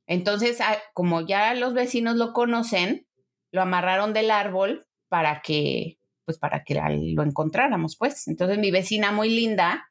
Entonces, 0.06 0.60
ah, 0.60 0.76
como 0.92 1.26
ya 1.26 1.54
los 1.54 1.74
vecinos 1.74 2.16
lo 2.16 2.32
conocen, 2.32 3.06
lo 3.52 3.62
amarraron 3.62 4.12
del 4.12 4.30
árbol 4.30 4.86
para 5.08 5.40
que, 5.42 5.98
pues 6.24 6.38
para 6.38 6.64
que 6.64 6.74
lo 6.74 7.22
encontráramos, 7.22 7.96
pues. 7.96 8.28
Entonces, 8.28 8.58
mi 8.58 8.70
vecina 8.70 9.12
muy 9.12 9.30
linda, 9.30 9.90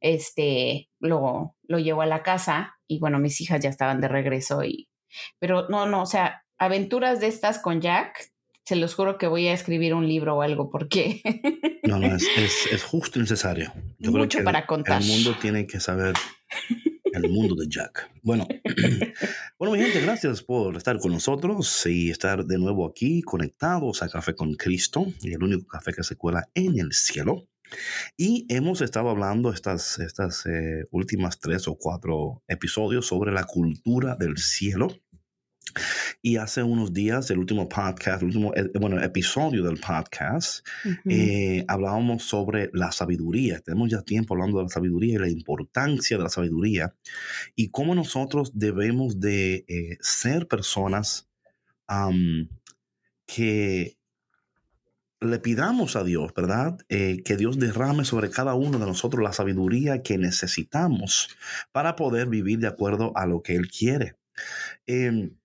este, 0.00 0.88
lo, 0.98 1.54
lo 1.62 1.78
llevó 1.78 2.02
a 2.02 2.06
la 2.06 2.22
casa 2.22 2.76
y 2.86 2.98
bueno, 2.98 3.18
mis 3.18 3.40
hijas 3.40 3.60
ya 3.60 3.68
estaban 3.68 4.00
de 4.00 4.08
regreso 4.08 4.64
y, 4.64 4.88
pero 5.38 5.68
no, 5.68 5.86
no, 5.86 6.02
o 6.02 6.06
sea, 6.06 6.44
aventuras 6.58 7.20
de 7.20 7.28
estas 7.28 7.58
con 7.58 7.80
Jack, 7.80 8.32
se 8.64 8.76
los 8.76 8.94
juro 8.94 9.18
que 9.18 9.26
voy 9.26 9.48
a 9.48 9.52
escribir 9.52 9.94
un 9.94 10.06
libro 10.06 10.36
o 10.36 10.42
algo 10.42 10.70
porque... 10.70 11.20
no, 11.84 11.98
no, 11.98 12.14
es, 12.14 12.26
es, 12.70 12.84
justo 12.84 13.18
necesario. 13.18 13.72
Yo 13.98 14.10
Mucho 14.10 14.28
creo 14.28 14.40
que 14.40 14.44
para 14.44 14.66
contar. 14.66 15.02
El 15.02 15.08
mundo 15.08 15.36
tiene 15.40 15.66
que 15.66 15.80
saber 15.80 16.14
el 17.12 17.28
mundo 17.30 17.54
de 17.54 17.66
Jack. 17.68 18.10
Bueno, 18.22 18.46
bueno, 19.58 19.74
mi 19.74 19.82
gente, 19.82 20.00
gracias 20.00 20.42
por 20.42 20.76
estar 20.76 20.98
con 20.98 21.12
nosotros 21.12 21.86
y 21.86 22.10
estar 22.10 22.44
de 22.44 22.58
nuevo 22.58 22.86
aquí 22.86 23.22
conectados 23.22 24.02
a 24.02 24.08
Café 24.08 24.34
con 24.34 24.54
Cristo, 24.54 25.06
el 25.22 25.42
único 25.42 25.66
café 25.66 25.92
que 25.92 26.02
se 26.02 26.16
cuela 26.16 26.48
en 26.54 26.78
el 26.78 26.92
cielo. 26.92 27.48
Y 28.16 28.46
hemos 28.50 28.80
estado 28.82 29.08
hablando 29.10 29.52
estas, 29.52 29.98
estas 29.98 30.44
eh, 30.46 30.86
últimas 30.90 31.40
tres 31.40 31.68
o 31.68 31.76
cuatro 31.76 32.42
episodios 32.46 33.06
sobre 33.06 33.32
la 33.32 33.44
cultura 33.44 34.16
del 34.16 34.36
cielo. 34.36 34.88
Y 36.22 36.36
hace 36.36 36.62
unos 36.62 36.92
días, 36.92 37.30
el 37.30 37.38
último 37.38 37.68
podcast, 37.68 38.22
el 38.22 38.28
último 38.28 38.52
eh, 38.54 38.70
bueno, 38.78 39.02
episodio 39.02 39.64
del 39.64 39.78
podcast, 39.78 40.66
eh, 41.08 41.64
hablábamos 41.68 42.24
sobre 42.24 42.70
la 42.72 42.92
sabiduría. 42.92 43.60
Tenemos 43.60 43.90
ya 43.90 44.02
tiempo 44.02 44.34
hablando 44.34 44.58
de 44.58 44.64
la 44.64 44.70
sabiduría 44.70 45.14
y 45.14 45.18
la 45.18 45.28
importancia 45.30 46.16
de 46.16 46.22
la 46.22 46.30
sabiduría 46.30 46.94
y 47.54 47.70
cómo 47.70 47.94
nosotros 47.94 48.52
debemos 48.54 49.20
de 49.20 49.98
ser 50.00 50.48
personas 50.48 51.28
que 53.26 53.98
le 55.22 55.38
pidamos 55.38 55.96
a 55.96 56.04
Dios, 56.04 56.32
¿verdad? 56.34 56.78
Eh, 56.88 57.22
que 57.24 57.36
Dios 57.36 57.58
derrame 57.58 58.04
sobre 58.04 58.30
cada 58.30 58.54
uno 58.54 58.78
de 58.78 58.86
nosotros 58.86 59.22
la 59.22 59.32
sabiduría 59.32 60.02
que 60.02 60.18
necesitamos 60.18 61.36
para 61.70 61.96
poder 61.96 62.28
vivir 62.28 62.58
de 62.58 62.66
acuerdo 62.66 63.12
a 63.16 63.26
lo 63.26 63.42
que 63.42 63.54
Él 63.54 63.68
quiere. 63.70 64.16
Em, 64.86 65.36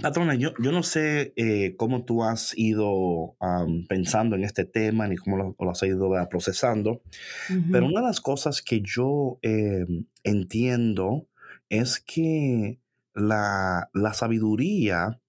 patrona, 0.00 0.34
yo, 0.34 0.52
yo, 0.58 0.72
no 0.72 0.82
sé 0.82 1.32
eh, 1.36 1.74
cómo 1.76 2.04
tú 2.04 2.24
has 2.24 2.56
ido 2.56 3.36
pensando 3.88 4.36
en 4.36 4.44
este 4.44 4.64
tema 4.64 5.06
ni 5.06 5.16
cómo 5.16 5.54
lo, 5.58 5.70
has 5.70 5.82
ido 5.82 6.10
procesando, 6.28 7.02
pero 7.70 7.86
una 7.86 8.00
de 8.00 8.06
las 8.06 8.20
cosas 8.20 8.62
que 8.62 8.80
yo 8.80 9.38
em, 9.42 10.06
entiendo 10.24 11.28
es 11.68 12.00
que 12.00 12.80
la, 13.14 13.90
la 13.92 14.14
sabiduría 14.14 15.20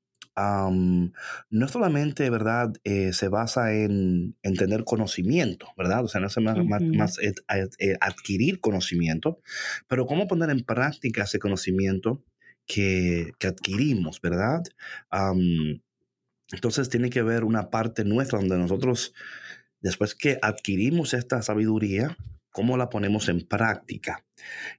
no 1.50 1.68
solamente, 1.68 2.30
¿verdad? 2.30 2.74
Eh, 2.84 3.14
se 3.14 3.28
basa 3.28 3.74
en, 3.74 4.36
tener 4.58 4.84
conocimiento, 4.84 5.68
¿verdad? 5.78 6.04
O 6.04 6.08
sea, 6.08 6.22
no 6.22 6.28
es 6.28 6.38
más, 6.38 7.18
eh, 7.20 7.98
adquirir 8.00 8.60
conocimiento, 8.60 9.40
pero 9.88 10.06
cómo 10.06 10.28
poner 10.28 10.50
en 10.50 10.64
práctica 10.64 11.24
ese 11.24 11.40
conocimiento 11.40 12.24
que, 12.72 13.48
adquirimos, 13.48 14.22
¿verdad? 14.22 14.64
entonces 16.52 16.90
tiene 16.90 17.10
que 17.10 17.20
haber 17.20 17.44
una 17.44 17.70
parte 17.70 18.06
nuestra 18.06 18.40
donde 18.40 18.58
nosotros, 18.58 19.14
después 19.82 20.16
que 20.16 20.38
adquirimos 20.42 21.14
esta 21.14 21.42
sabiduría, 21.42 22.18
cómo 22.52 22.78
la 22.78 22.90
ponemos 22.90 23.30
en 23.30 23.42
práctica. 23.48 24.24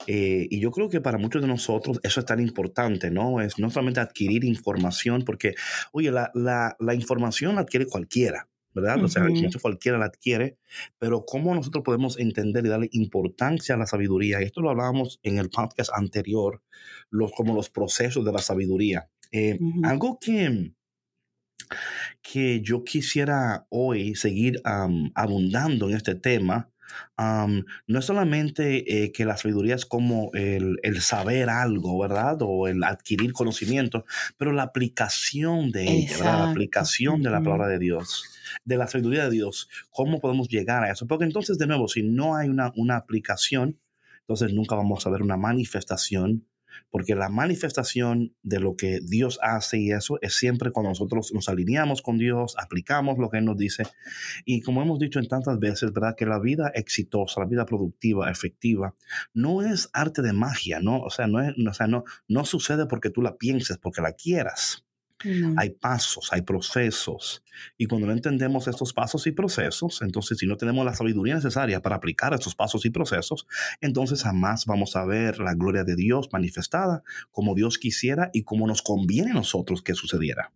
Eh, 0.06 0.46
y 0.50 0.60
yo 0.60 0.70
creo 0.70 0.88
que 0.88 1.00
para 1.00 1.18
muchos 1.18 1.42
de 1.42 1.48
nosotros 1.48 2.00
eso 2.02 2.20
es 2.20 2.26
tan 2.26 2.40
importante, 2.40 3.10
¿no? 3.10 3.40
Es 3.40 3.58
no 3.58 3.70
solamente 3.70 4.00
adquirir 4.00 4.44
información, 4.44 5.24
porque, 5.24 5.54
oye, 5.92 6.10
la, 6.10 6.30
la, 6.34 6.76
la 6.78 6.94
información 6.94 7.54
la 7.54 7.62
adquiere 7.62 7.86
cualquiera, 7.86 8.48
¿verdad? 8.74 9.02
O 9.02 9.08
sea, 9.08 9.26
cualquiera 9.60 9.98
la 9.98 10.06
adquiere, 10.06 10.56
pero 10.98 11.24
cómo 11.26 11.54
nosotros 11.54 11.84
podemos 11.84 12.18
entender 12.18 12.64
y 12.66 12.68
darle 12.68 12.88
importancia 12.92 13.74
a 13.74 13.78
la 13.78 13.86
sabiduría. 13.86 14.40
Y 14.40 14.44
esto 14.44 14.60
lo 14.60 14.70
hablábamos 14.70 15.20
en 15.22 15.38
el 15.38 15.50
podcast 15.50 15.90
anterior, 15.94 16.62
los, 17.10 17.32
como 17.32 17.54
los 17.54 17.70
procesos 17.70 18.24
de 18.24 18.32
la 18.32 18.38
sabiduría. 18.38 19.08
Eh, 19.30 19.58
algo 19.82 20.18
que, 20.20 20.72
que 22.20 22.60
yo 22.60 22.84
quisiera 22.84 23.66
hoy 23.70 24.14
seguir 24.14 24.60
abundando 25.14 25.88
en 25.88 25.96
este 25.96 26.14
tema 26.14 26.72
no 27.86 27.98
es 27.98 28.04
solamente 28.04 29.04
eh, 29.04 29.12
que 29.12 29.24
la 29.24 29.36
sabiduría 29.36 29.74
es 29.74 29.86
como 29.86 30.30
el, 30.34 30.78
saber 31.00 31.48
algo, 31.50 31.98
¿verdad? 31.98 32.38
O 32.40 32.68
el 32.68 32.82
adquirir 32.84 33.32
conocimiento, 33.32 34.04
pero 34.36 34.52
la 34.52 34.64
aplicación 34.64 35.70
de 35.70 35.84
ella. 35.84 36.18
La 36.18 36.50
aplicación 36.50 37.22
de 37.22 37.30
la 37.30 37.42
palabra 37.42 37.68
de 37.68 37.78
Dios, 37.78 38.24
de 38.64 38.76
la 38.76 38.86
sabiduría 38.86 39.24
de 39.24 39.30
Dios. 39.30 39.68
¿Cómo 39.90 40.20
podemos 40.20 40.48
llegar 40.48 40.84
a 40.84 40.90
eso? 40.90 41.06
Porque 41.06 41.24
entonces, 41.24 41.58
de 41.58 41.66
nuevo, 41.66 41.88
si 41.88 42.02
no 42.02 42.36
hay 42.36 42.48
una, 42.48 42.72
una 42.76 42.96
aplicación, 42.96 43.78
entonces 44.20 44.52
nunca 44.52 44.76
vamos 44.76 45.06
a 45.06 45.10
ver 45.10 45.22
una 45.22 45.36
manifestación 45.36 46.46
porque 46.90 47.14
la 47.14 47.28
manifestación 47.28 48.34
de 48.42 48.60
lo 48.60 48.76
que 48.76 49.00
Dios 49.00 49.38
hace 49.42 49.78
y 49.78 49.92
eso 49.92 50.18
es 50.20 50.34
siempre 50.36 50.70
cuando 50.70 50.90
nosotros 50.90 51.32
nos 51.32 51.48
alineamos 51.48 52.02
con 52.02 52.18
Dios, 52.18 52.54
aplicamos 52.58 53.18
lo 53.18 53.30
que 53.30 53.38
Él 53.38 53.44
nos 53.44 53.56
dice. 53.56 53.84
Y 54.44 54.60
como 54.60 54.82
hemos 54.82 54.98
dicho 54.98 55.18
en 55.18 55.28
tantas 55.28 55.58
veces, 55.58 55.92
¿verdad? 55.92 56.14
Que 56.16 56.26
la 56.26 56.38
vida 56.38 56.70
exitosa, 56.74 57.40
la 57.40 57.46
vida 57.46 57.66
productiva, 57.66 58.30
efectiva, 58.30 58.94
no 59.32 59.62
es 59.62 59.90
arte 59.92 60.22
de 60.22 60.32
magia, 60.32 60.80
¿no? 60.80 61.00
O 61.00 61.10
sea, 61.10 61.26
no, 61.26 61.40
es, 61.40 61.54
o 61.58 61.74
sea, 61.74 61.86
no, 61.86 62.04
no 62.28 62.44
sucede 62.44 62.86
porque 62.86 63.10
tú 63.10 63.22
la 63.22 63.36
pienses, 63.36 63.78
porque 63.78 64.02
la 64.02 64.12
quieras. 64.12 64.84
Hay 65.56 65.70
pasos, 65.70 66.28
hay 66.32 66.42
procesos. 66.42 67.44
Y 67.76 67.86
cuando 67.86 68.06
no 68.06 68.12
entendemos 68.12 68.66
estos 68.68 68.92
pasos 68.92 69.26
y 69.26 69.32
procesos, 69.32 70.02
entonces 70.02 70.38
si 70.38 70.46
no 70.46 70.56
tenemos 70.56 70.84
la 70.84 70.94
sabiduría 70.94 71.34
necesaria 71.34 71.80
para 71.80 71.96
aplicar 71.96 72.34
estos 72.34 72.54
pasos 72.54 72.84
y 72.84 72.90
procesos, 72.90 73.46
entonces 73.80 74.22
jamás 74.22 74.66
vamos 74.66 74.96
a 74.96 75.04
ver 75.04 75.38
la 75.38 75.54
gloria 75.54 75.84
de 75.84 75.96
Dios 75.96 76.28
manifestada 76.32 77.02
como 77.30 77.54
Dios 77.54 77.78
quisiera 77.78 78.30
y 78.32 78.42
como 78.42 78.66
nos 78.66 78.82
conviene 78.82 79.32
a 79.32 79.34
nosotros 79.34 79.82
que 79.82 79.94
sucediera. 79.94 80.52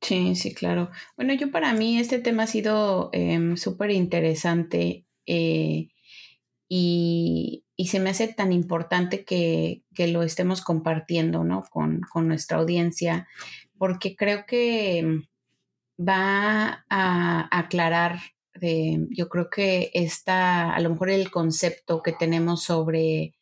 Sí, 0.00 0.34
sí, 0.34 0.52
claro. 0.52 0.90
Bueno, 1.16 1.32
yo 1.34 1.50
para 1.52 1.72
mí 1.74 1.98
este 1.98 2.18
tema 2.18 2.42
ha 2.42 2.48
sido 2.48 3.10
em, 3.12 3.56
súper 3.56 3.92
interesante 3.92 5.06
eh, 5.26 5.91
y, 6.74 7.64
se 7.84 8.00
me 8.00 8.10
hace 8.10 8.28
tan 8.28 8.52
importante 8.52 9.24
que, 9.24 9.82
lo 9.98 10.22
estemos 10.22 10.62
compartiendo 10.62 11.44
¿no? 11.44 11.64
con, 11.70 12.00
con 12.10 12.28
nuestra 12.28 12.58
audiencia 12.58 13.28
porque 13.76 14.16
creo 14.16 14.46
que 14.46 15.04
va 15.98 16.86
a 16.88 17.58
aclarar, 17.58 18.20
eh, 18.60 18.96
yo 19.10 19.28
creo 19.28 19.50
que 19.50 19.90
está 19.92 20.72
a 20.72 20.80
lo 20.80 20.90
mejor 20.90 21.10
el 21.10 21.30
concepto 21.30 22.00
que 22.00 22.12
tenemos 22.12 22.62
sobre, 22.62 23.34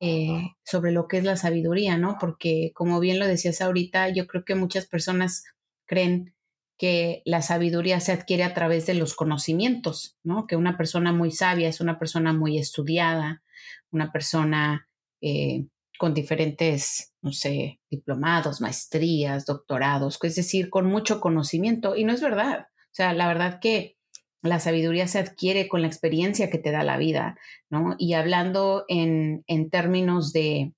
eh, 0.00 0.50
sobre 0.64 0.92
lo 0.92 1.08
que 1.08 1.18
es 1.18 1.24
la 1.24 1.36
sabiduría, 1.36 1.96
¿no? 1.96 2.18
Porque 2.20 2.72
como 2.74 3.00
bien 3.00 3.18
lo 3.18 3.26
decías 3.26 3.62
ahorita, 3.62 4.10
yo 4.10 4.26
creo 4.26 4.44
que 4.44 4.54
muchas 4.54 4.86
personas 4.86 5.44
creen 5.86 6.34
que 6.78 7.22
la 7.24 7.42
sabiduría 7.42 8.00
se 8.00 8.12
adquiere 8.12 8.44
a 8.44 8.54
través 8.54 8.86
de 8.86 8.94
los 8.94 9.14
conocimientos, 9.14 10.18
¿no? 10.22 10.46
Que 10.46 10.56
una 10.56 10.76
persona 10.76 11.12
muy 11.12 11.30
sabia 11.30 11.68
es 11.68 11.80
una 11.80 11.98
persona 11.98 12.32
muy 12.32 12.58
estudiada, 12.58 13.42
una 13.90 14.12
persona 14.12 14.88
eh, 15.22 15.66
con 15.98 16.12
diferentes, 16.12 17.14
no 17.22 17.32
sé, 17.32 17.80
diplomados, 17.90 18.60
maestrías, 18.60 19.46
doctorados, 19.46 20.18
es 20.22 20.36
decir, 20.36 20.68
con 20.68 20.86
mucho 20.86 21.20
conocimiento. 21.20 21.96
Y 21.96 22.04
no 22.04 22.12
es 22.12 22.20
verdad. 22.20 22.68
O 22.70 22.94
sea, 22.96 23.14
la 23.14 23.26
verdad 23.26 23.58
que 23.60 23.96
la 24.42 24.60
sabiduría 24.60 25.08
se 25.08 25.18
adquiere 25.18 25.68
con 25.68 25.80
la 25.80 25.88
experiencia 25.88 26.50
que 26.50 26.58
te 26.58 26.70
da 26.70 26.82
la 26.82 26.98
vida, 26.98 27.38
¿no? 27.70 27.96
Y 27.98 28.12
hablando 28.12 28.84
en, 28.88 29.44
en 29.46 29.70
términos 29.70 30.32
de, 30.32 30.74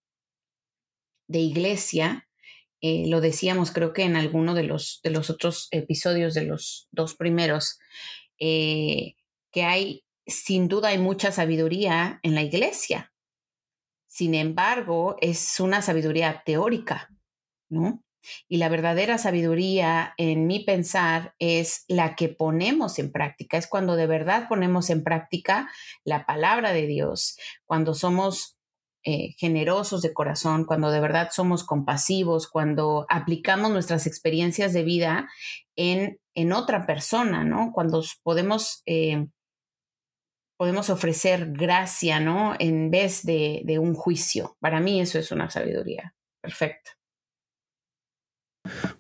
de 1.28 1.40
iglesia, 1.40 2.27
eh, 2.80 3.04
lo 3.08 3.20
decíamos 3.20 3.72
creo 3.72 3.92
que 3.92 4.02
en 4.02 4.16
alguno 4.16 4.54
de 4.54 4.62
los, 4.62 5.00
de 5.02 5.10
los 5.10 5.30
otros 5.30 5.68
episodios 5.70 6.34
de 6.34 6.44
los 6.44 6.88
dos 6.90 7.14
primeros, 7.14 7.78
eh, 8.38 9.14
que 9.50 9.64
hay, 9.64 10.04
sin 10.26 10.68
duda 10.68 10.88
hay 10.88 10.98
mucha 10.98 11.32
sabiduría 11.32 12.20
en 12.22 12.34
la 12.34 12.42
iglesia, 12.42 13.12
sin 14.06 14.34
embargo, 14.34 15.16
es 15.20 15.60
una 15.60 15.82
sabiduría 15.82 16.42
teórica, 16.44 17.08
¿no? 17.68 18.02
Y 18.48 18.56
la 18.56 18.68
verdadera 18.68 19.16
sabiduría, 19.16 20.14
en 20.16 20.46
mi 20.46 20.60
pensar, 20.60 21.34
es 21.38 21.84
la 21.88 22.16
que 22.16 22.28
ponemos 22.28 22.98
en 22.98 23.12
práctica, 23.12 23.56
es 23.58 23.66
cuando 23.66 23.96
de 23.96 24.06
verdad 24.06 24.48
ponemos 24.48 24.90
en 24.90 25.04
práctica 25.04 25.70
la 26.04 26.26
palabra 26.26 26.72
de 26.72 26.86
Dios, 26.86 27.38
cuando 27.64 27.94
somos 27.94 28.57
eh, 29.04 29.34
generosos 29.38 30.02
de 30.02 30.12
corazón, 30.12 30.64
cuando 30.64 30.90
de 30.90 31.00
verdad 31.00 31.30
somos 31.32 31.64
compasivos, 31.64 32.48
cuando 32.48 33.06
aplicamos 33.08 33.70
nuestras 33.70 34.06
experiencias 34.06 34.72
de 34.72 34.82
vida 34.82 35.28
en, 35.76 36.18
en 36.34 36.52
otra 36.52 36.86
persona, 36.86 37.44
¿no? 37.44 37.72
Cuando 37.72 38.02
podemos 38.22 38.82
eh, 38.86 39.26
podemos 40.58 40.90
ofrecer 40.90 41.52
gracia, 41.52 42.20
¿no? 42.20 42.54
En 42.58 42.90
vez 42.90 43.24
de, 43.24 43.78
un 43.80 43.94
juicio. 43.94 44.56
Para 44.60 44.80
mí 44.80 45.00
eso 45.00 45.18
es 45.18 45.30
una 45.30 45.48
sabiduría 45.48 46.14
perfecta. 46.42 46.90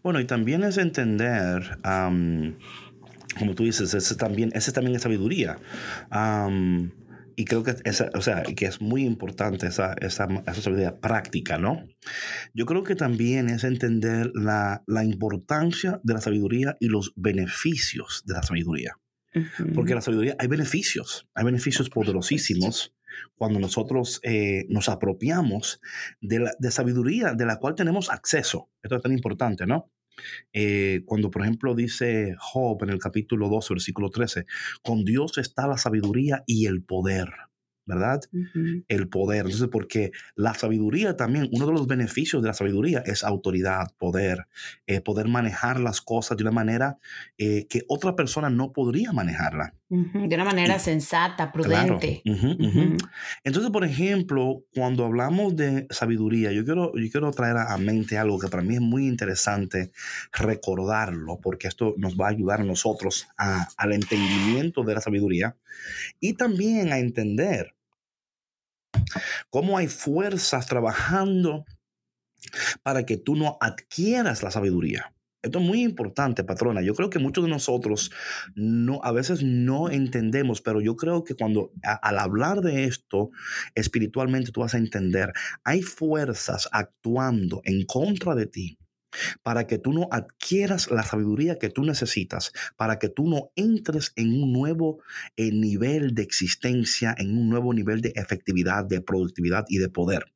Bueno, 0.02 0.20
y 0.20 0.24
también 0.24 0.62
es 0.62 0.78
entender, 0.78 1.78
como 1.82 3.54
tú 3.54 3.64
dices, 3.64 3.92
ese 3.92 4.14
también, 4.14 4.50
también 4.72 4.96
es 4.96 5.02
sabiduría. 5.02 5.58
Y 7.38 7.44
creo 7.44 7.62
que, 7.62 7.76
esa, 7.84 8.10
o 8.14 8.20
sea, 8.20 8.42
que 8.42 8.66
es 8.66 8.80
muy 8.80 9.04
importante 9.04 9.68
esa, 9.68 9.94
esa, 10.00 10.26
esa, 10.44 10.60
sabiduría 10.60 10.98
práctica, 10.98 11.56
¿no? 11.56 11.86
Yo 12.52 12.66
creo 12.66 12.82
que 12.82 12.96
también 12.96 13.48
es 13.48 13.62
entender 13.62 14.32
la, 14.34 14.82
la 14.88 15.04
importancia 15.04 16.00
de 16.02 16.14
la 16.14 16.20
sabiduría 16.20 16.76
y 16.80 16.88
los 16.88 17.12
beneficios 17.14 18.24
de 18.26 18.34
la 18.34 18.42
sabiduría. 18.42 18.98
Porque 19.72 19.94
la 19.94 20.00
sabiduría, 20.00 20.34
hay 20.40 20.48
beneficios, 20.48 21.28
hay 21.32 21.44
beneficios 21.44 21.90
poderosísimos 21.90 22.92
cuando 23.36 23.60
nosotros 23.60 24.18
eh, 24.24 24.66
nos 24.68 24.88
apropiamos 24.88 25.80
de 26.20 26.40
la 26.40 26.50
de 26.58 26.72
sabiduría 26.72 27.34
de 27.34 27.46
la 27.46 27.60
cual 27.60 27.76
tenemos 27.76 28.10
acceso. 28.10 28.68
Esto 28.82 28.96
es 28.96 29.02
tan 29.02 29.12
importante, 29.12 29.64
¿no? 29.64 29.92
Eh, 30.52 31.02
cuando, 31.04 31.30
por 31.30 31.42
ejemplo, 31.42 31.74
dice 31.74 32.34
Job 32.38 32.82
en 32.82 32.90
el 32.90 32.98
capítulo 32.98 33.48
2, 33.48 33.68
versículo 33.70 34.10
13, 34.10 34.46
con 34.82 35.04
Dios 35.04 35.38
está 35.38 35.66
la 35.66 35.78
sabiduría 35.78 36.44
y 36.46 36.66
el 36.66 36.82
poder. 36.82 37.47
¿Verdad? 37.88 38.20
El 38.86 39.08
poder. 39.08 39.46
Entonces, 39.46 39.68
porque 39.72 40.12
la 40.36 40.52
sabiduría 40.52 41.16
también, 41.16 41.48
uno 41.52 41.66
de 41.66 41.72
los 41.72 41.86
beneficios 41.86 42.42
de 42.42 42.48
la 42.48 42.54
sabiduría 42.54 43.02
es 43.04 43.24
autoridad, 43.24 43.88
poder, 43.96 44.46
eh, 44.86 45.00
poder 45.00 45.26
manejar 45.26 45.80
las 45.80 46.02
cosas 46.02 46.36
de 46.36 46.44
una 46.44 46.52
manera 46.52 46.98
eh, 47.38 47.66
que 47.68 47.84
otra 47.88 48.14
persona 48.14 48.50
no 48.50 48.72
podría 48.72 49.12
manejarla. 49.12 49.74
De 49.88 50.34
una 50.34 50.44
manera 50.44 50.78
sensata, 50.78 51.50
prudente. 51.50 52.20
Entonces, 53.42 53.70
por 53.70 53.86
ejemplo, 53.86 54.64
cuando 54.74 55.06
hablamos 55.06 55.56
de 55.56 55.86
sabiduría, 55.88 56.52
yo 56.52 56.66
quiero, 56.66 56.92
yo 56.94 57.10
quiero 57.10 57.30
traer 57.30 57.56
a 57.56 57.76
mente 57.78 58.18
algo 58.18 58.38
que 58.38 58.48
para 58.48 58.62
mí 58.62 58.74
es 58.74 58.82
muy 58.82 59.08
interesante 59.08 59.92
recordarlo, 60.30 61.40
porque 61.40 61.68
esto 61.68 61.94
nos 61.96 62.16
va 62.16 62.26
a 62.26 62.30
ayudar 62.30 62.60
a 62.60 62.64
nosotros 62.64 63.28
al 63.38 63.92
entendimiento 63.94 64.82
de 64.82 64.94
la 64.94 65.00
sabiduría 65.00 65.56
y 66.20 66.34
también 66.34 66.92
a 66.92 66.98
entender 66.98 67.77
cómo 69.50 69.78
hay 69.78 69.88
fuerzas 69.88 70.66
trabajando 70.66 71.64
para 72.82 73.04
que 73.04 73.16
tú 73.16 73.36
no 73.36 73.58
adquieras 73.60 74.42
la 74.42 74.50
sabiduría. 74.50 75.12
Esto 75.40 75.60
es 75.60 75.64
muy 75.64 75.82
importante, 75.82 76.42
patrona. 76.42 76.82
Yo 76.82 76.94
creo 76.94 77.10
que 77.10 77.20
muchos 77.20 77.44
de 77.44 77.50
nosotros 77.50 78.10
no, 78.56 79.00
a 79.04 79.12
veces 79.12 79.42
no 79.44 79.88
entendemos, 79.88 80.60
pero 80.60 80.80
yo 80.80 80.96
creo 80.96 81.22
que 81.22 81.34
cuando 81.34 81.70
al 81.82 82.18
hablar 82.18 82.60
de 82.60 82.84
esto 82.84 83.30
espiritualmente 83.76 84.50
tú 84.50 84.62
vas 84.62 84.74
a 84.74 84.78
entender, 84.78 85.32
hay 85.62 85.82
fuerzas 85.82 86.68
actuando 86.72 87.60
en 87.64 87.86
contra 87.86 88.34
de 88.34 88.46
ti 88.46 88.78
para 89.42 89.66
que 89.66 89.78
tú 89.78 89.92
no 89.92 90.08
adquieras 90.10 90.90
la 90.90 91.02
sabiduría 91.02 91.58
que 91.58 91.70
tú 91.70 91.82
necesitas, 91.84 92.52
para 92.76 92.98
que 92.98 93.08
tú 93.08 93.28
no 93.28 93.50
entres 93.56 94.12
en 94.16 94.42
un 94.42 94.52
nuevo 94.52 95.02
eh, 95.36 95.50
nivel 95.50 96.14
de 96.14 96.22
existencia, 96.22 97.14
en 97.18 97.36
un 97.36 97.48
nuevo 97.48 97.72
nivel 97.72 98.00
de 98.00 98.12
efectividad, 98.14 98.84
de 98.84 99.00
productividad 99.00 99.64
y 99.68 99.78
de 99.78 99.88
poder. 99.88 100.32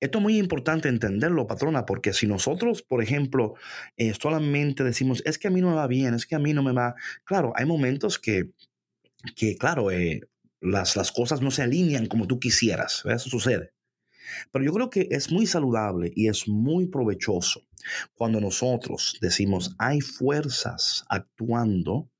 Esto 0.00 0.18
es 0.18 0.22
muy 0.22 0.38
importante 0.38 0.88
entenderlo, 0.88 1.46
patrona, 1.46 1.86
porque 1.86 2.12
si 2.12 2.26
nosotros, 2.26 2.82
por 2.82 3.02
ejemplo, 3.02 3.54
eh, 3.96 4.12
solamente 4.20 4.84
decimos, 4.84 5.22
es 5.24 5.38
que 5.38 5.48
a 5.48 5.50
mí 5.50 5.60
no 5.60 5.70
me 5.70 5.76
va 5.76 5.86
bien, 5.86 6.14
es 6.14 6.26
que 6.26 6.34
a 6.34 6.40
mí 6.40 6.52
no 6.54 6.62
me 6.62 6.72
va, 6.72 6.94
claro, 7.24 7.52
hay 7.56 7.64
momentos 7.64 8.18
que, 8.18 8.50
que 9.36 9.56
claro, 9.56 9.90
eh, 9.90 10.22
las, 10.60 10.96
las 10.96 11.12
cosas 11.12 11.40
no 11.40 11.50
se 11.50 11.62
alinean 11.62 12.06
como 12.06 12.26
tú 12.26 12.40
quisieras, 12.40 13.04
eso 13.06 13.30
sucede. 13.30 13.72
Pero 14.52 14.64
yo 14.64 14.72
creo 14.72 14.90
que 14.90 15.08
es 15.10 15.30
muy 15.30 15.46
saludable 15.46 16.12
y 16.14 16.28
es 16.28 16.48
muy 16.48 16.86
provechoso 16.86 17.62
cuando 18.14 18.40
nosotros 18.40 19.18
decimos 19.20 19.74
hay 19.78 20.00
fuerzas 20.00 21.04
actuando, 21.08 22.10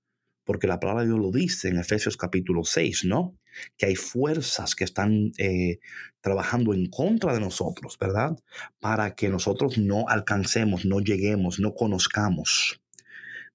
porque 0.44 0.66
la 0.66 0.80
palabra 0.80 1.02
de 1.02 1.08
Dios 1.08 1.20
lo 1.20 1.30
dice 1.30 1.68
en 1.68 1.78
Efesios 1.78 2.16
capítulo 2.16 2.64
6, 2.64 3.04
¿no? 3.04 3.36
Que 3.76 3.86
hay 3.86 3.96
fuerzas 3.96 4.74
que 4.74 4.84
están 4.84 5.32
eh, 5.38 5.80
trabajando 6.20 6.72
en 6.72 6.86
contra 6.86 7.34
de 7.34 7.40
nosotros, 7.40 7.98
¿verdad? 7.98 8.38
Para 8.80 9.14
que 9.14 9.28
nosotros 9.28 9.78
no 9.78 10.08
alcancemos, 10.08 10.84
no 10.84 11.00
lleguemos, 11.00 11.58
no 11.58 11.74
conozcamos. 11.74 12.80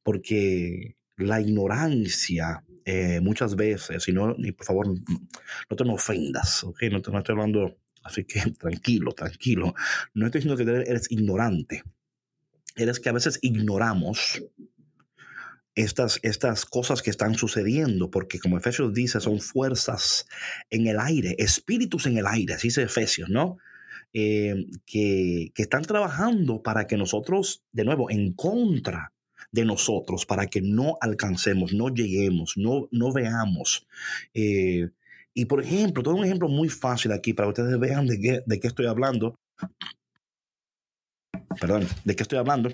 Porque 0.04 0.98
la 1.16 1.40
ignorancia 1.40 2.64
eh, 2.86 3.22
muchas 3.22 3.56
veces, 3.56 4.08
y, 4.10 4.12
no, 4.12 4.36
y 4.38 4.52
por 4.52 4.66
favor, 4.66 4.88
no 4.88 5.76
te 5.76 5.86
me 5.86 5.94
ofendas, 5.94 6.64
¿ok? 6.66 6.84
No, 6.92 7.02
te, 7.02 7.12
no 7.12 7.20
estoy 7.20 7.34
hablando 7.34 7.78
Así 8.04 8.26
que 8.26 8.40
tranquilo, 8.60 9.14
tranquilo. 9.14 9.74
No 10.14 10.26
estoy 10.26 10.42
diciendo 10.42 10.64
que 10.64 10.90
eres 10.90 11.12
ignorante. 11.12 11.84
Eres 12.76 13.00
que 13.00 13.10
a 13.10 13.14
veces 13.14 13.40
ignoramos 13.42 14.44
estas, 15.76 16.20
estas 16.24 16.66
cosas 16.66 17.02
que 17.02 17.10
están 17.10 17.36
sucediendo, 17.36 18.12
porque 18.12 18.40
como 18.40 18.58
Efesios 18.58 18.94
dice, 18.94 19.20
son 19.20 19.40
fuerzas 19.40 20.28
en 20.70 20.88
el 20.88 21.00
aire, 21.00 21.36
espíritus 21.40 22.06
en 22.06 22.18
el 22.18 22.28
aire, 22.28 22.54
así 22.56 22.68
dice 22.68 22.84
Efesios, 22.84 23.30
¿no? 23.30 23.58
Eh, 24.16 24.68
que, 24.86 25.52
que, 25.56 25.64
están 25.64 25.82
trabajando 25.82 26.62
para 26.62 26.86
que 26.86 26.98
nosotros, 26.98 27.64
de 27.72 27.84
nuevo, 27.84 28.12
en 28.12 28.34
contra 28.34 29.12
de 29.52 29.66
nosotros, 29.66 30.26
para 30.26 30.48
que 30.48 30.62
no 30.62 30.98
alcancemos, 31.02 31.74
no 31.74 31.90
lleguemos, 31.90 32.54
no, 32.56 32.88
no 32.92 33.12
veamos. 33.12 33.88
Eh, 34.34 34.90
y 35.34 35.46
por 35.46 35.62
ejemplo, 35.62 36.04
todo 36.04 36.16
un 36.16 36.26
ejemplo 36.26 36.48
muy 36.48 36.70
fácil 36.70 37.12
aquí 37.12 37.34
para 37.34 37.48
que 37.48 37.62
ustedes 37.62 37.80
vean 37.80 38.08
de 38.08 38.20
qué, 38.20 38.44
de 38.46 38.60
qué 38.60 38.68
estoy 38.68 38.86
hablando. 38.86 39.36
Perdón, 41.60 41.88
de 42.04 42.16
qué 42.16 42.24
estoy 42.24 42.40
hablando. 42.40 42.70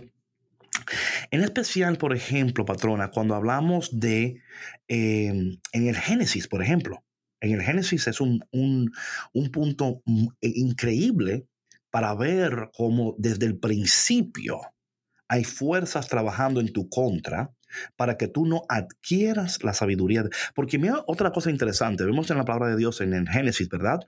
En 1.32 1.42
especial, 1.42 1.98
por 1.98 2.16
ejemplo, 2.16 2.66
patrona, 2.66 3.12
cuando 3.12 3.36
hablamos 3.36 4.00
de, 4.00 4.42
em, 4.88 5.58
en 5.72 5.88
el 5.88 5.96
Génesis, 5.96 6.48
por 6.48 6.62
ejemplo, 6.62 7.04
en 7.42 7.54
el 7.54 7.62
Génesis 7.62 8.08
es 8.08 8.20
un, 8.20 8.44
un, 8.52 8.92
un 9.34 9.52
punto 9.52 10.02
increíble 10.42 11.46
para 11.92 12.14
ver 12.16 12.70
cómo 12.74 13.16
desde 13.18 13.46
el 13.46 13.58
principio 13.58 14.60
hay 15.28 15.44
fuerzas 15.44 16.08
trabajando 16.08 16.60
en 16.60 16.74
tu 16.74 16.90
contra 16.90 17.52
para 17.96 18.18
que 18.18 18.28
tú 18.28 18.46
no 18.46 18.64
adquieras 18.70 19.64
la 19.64 19.74
sabiduría. 19.74 20.24
Porque 20.56 20.78
mira 20.78 21.04
otra 21.08 21.32
cosa 21.32 21.50
interesante, 21.50 22.06
vemos 22.06 22.30
en 22.32 22.38
la 22.38 22.46
palabra 22.46 22.70
de 22.70 22.78
Dios 22.78 23.02
en 23.02 23.14
el 23.14 23.28
Génesis, 23.30 23.70
¿verdad? 23.70 24.00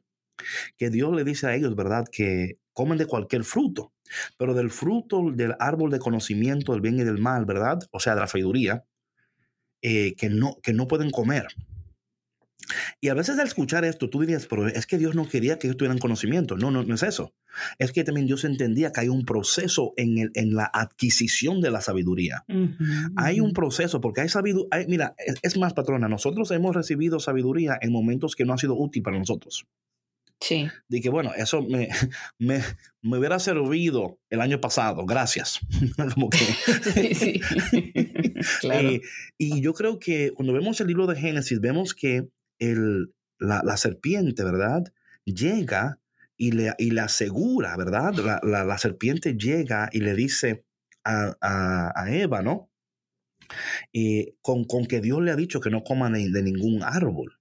Que 0.77 0.89
Dios 0.89 1.13
le 1.15 1.23
dice 1.23 1.47
a 1.47 1.55
ellos, 1.55 1.75
¿verdad? 1.75 2.05
Que 2.11 2.57
comen 2.73 2.97
de 2.97 3.05
cualquier 3.05 3.43
fruto, 3.43 3.93
pero 4.37 4.53
del 4.53 4.69
fruto 4.69 5.31
del 5.31 5.55
árbol 5.59 5.91
de 5.91 5.99
conocimiento 5.99 6.71
del 6.71 6.81
bien 6.81 6.99
y 6.99 7.03
del 7.03 7.19
mal, 7.19 7.45
¿verdad? 7.45 7.79
O 7.91 7.99
sea, 7.99 8.15
de 8.15 8.21
la 8.21 8.27
sabiduría, 8.27 8.85
eh, 9.81 10.15
que, 10.15 10.29
no, 10.29 10.57
que 10.61 10.73
no 10.73 10.87
pueden 10.87 11.11
comer. 11.11 11.47
Y 12.99 13.09
a 13.09 13.13
veces 13.13 13.37
al 13.39 13.47
escuchar 13.47 13.85
esto, 13.85 14.09
tú 14.09 14.21
dirías, 14.21 14.45
pero 14.47 14.67
es 14.67 14.85
que 14.85 14.97
Dios 14.97 15.15
no 15.15 15.27
quería 15.27 15.59
que 15.59 15.67
ellos 15.67 15.77
tuvieran 15.77 15.99
conocimiento. 15.99 16.57
No, 16.57 16.71
no, 16.71 16.83
no 16.83 16.95
es 16.95 17.03
eso. 17.03 17.33
Es 17.79 17.91
que 17.91 18.03
también 18.03 18.27
Dios 18.27 18.43
entendía 18.43 18.91
que 18.91 19.01
hay 19.01 19.09
un 19.09 19.25
proceso 19.25 19.93
en, 19.97 20.17
el, 20.17 20.31
en 20.35 20.53
la 20.53 20.69
adquisición 20.71 21.61
de 21.61 21.71
la 21.71 21.81
sabiduría. 21.81 22.45
Hay 23.15 23.39
un 23.39 23.53
proceso, 23.53 24.01
porque 24.01 24.21
hay 24.21 24.29
sabiduría. 24.29 24.85
Mira, 24.87 25.15
es, 25.41 25.57
más, 25.57 25.73
patrona, 25.73 26.07
nosotros 26.07 26.51
hemos 26.51 26.75
recibido 26.75 27.19
sabiduría 27.19 27.77
en 27.81 27.91
momentos 27.91 28.35
que 28.35 28.45
no 28.45 28.53
ha 28.53 28.57
sido 28.57 28.75
útil 28.75 29.03
para 29.03 29.19
nosotros. 29.19 29.65
Sí. 30.39 30.67
De 30.89 31.01
que, 31.01 31.09
bueno, 31.09 31.31
eso 31.37 31.61
me, 31.61 31.89
me, 32.39 32.61
me 33.01 33.17
hubiera 33.17 33.39
servido 33.39 34.17
el 34.29 34.41
año 34.41 34.59
pasado, 34.59 35.05
gracias. 35.05 35.59
Como 36.13 36.29
que, 36.29 36.37
sí, 37.13 37.13
sí. 37.13 37.41
claro. 38.59 38.89
Eh, 38.89 39.01
y 39.37 39.61
yo 39.61 39.73
creo 39.73 39.99
que 39.99 40.31
cuando 40.31 40.53
vemos 40.53 40.81
el 40.81 40.87
libro 40.87 41.05
de 41.05 41.15
Génesis, 41.15 41.61
vemos 41.61 41.93
que 41.93 42.27
el, 42.61 43.13
la, 43.39 43.75
serpiente, 43.75 44.43
¿verdad? 44.43 44.93
Llega 45.25 45.99
y 46.37 46.51
le, 46.51 46.73
y 46.77 46.91
le 46.91 47.01
asegura, 47.01 47.75
¿verdad? 47.75 48.13
La, 48.43 48.77
serpiente 48.77 49.33
llega 49.33 49.89
y 49.91 49.99
le 49.99 50.13
dice 50.13 50.63
a, 51.03 51.35
a, 51.41 52.11
Eva, 52.11 52.41
¿no? 52.41 52.69
Y 53.91 54.35
con, 54.41 54.65
con, 54.65 54.85
que 54.85 55.01
Dios 55.01 55.21
le 55.21 55.31
ha 55.31 55.35
dicho 55.35 55.59
que 55.59 55.71
no 55.71 55.83
coman 55.83 56.13
de, 56.13 56.43
ningún 56.43 56.83
árbol. 56.83 57.37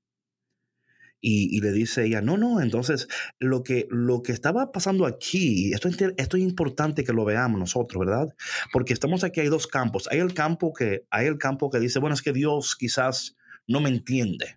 Y, 1.22 1.54
y, 1.54 1.60
le 1.60 1.72
dice 1.72 2.06
ella, 2.06 2.22
no, 2.22 2.38
no, 2.38 2.62
entonces 2.62 3.06
lo 3.38 3.62
que, 3.62 3.86
lo 3.90 4.22
que 4.22 4.32
estaba 4.32 4.72
pasando 4.72 5.04
aquí, 5.04 5.70
esto, 5.74 5.90
esto 6.16 6.36
es 6.38 6.42
importante 6.42 7.04
que 7.04 7.12
lo 7.12 7.26
veamos 7.26 7.60
nosotros, 7.60 8.06
¿verdad? 8.06 8.34
Porque 8.72 8.94
estamos 8.94 9.22
aquí, 9.22 9.40
hay 9.40 9.48
dos 9.48 9.66
campos. 9.66 10.08
Hay 10.10 10.20
el 10.20 10.32
campo 10.32 10.72
que, 10.72 11.04
hay 11.10 11.26
el 11.26 11.36
campo 11.36 11.68
que 11.68 11.78
dice, 11.78 11.98
bueno, 11.98 12.14
es 12.14 12.22
que 12.22 12.32
Dios 12.32 12.74
quizás 12.74 13.36
no 13.66 13.82
me 13.82 13.90
entiende. 13.90 14.56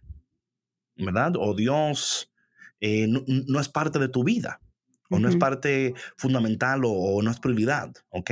¿Verdad? 0.96 1.34
O 1.38 1.56
Dios 1.56 2.32
eh, 2.80 3.08
no, 3.08 3.60
es 3.60 3.70
parte 3.70 4.00
de 4.00 4.10
tu 4.10 4.24
vida, 4.24 4.60
o 5.10 5.20
no 5.20 5.30
es 5.30 5.36
parte 5.36 5.94
fundamental 6.18 6.82
o, 6.86 7.22
no 7.22 7.32
es 7.32 7.40
prioridad, 7.40 7.94
¿ok? 8.10 8.32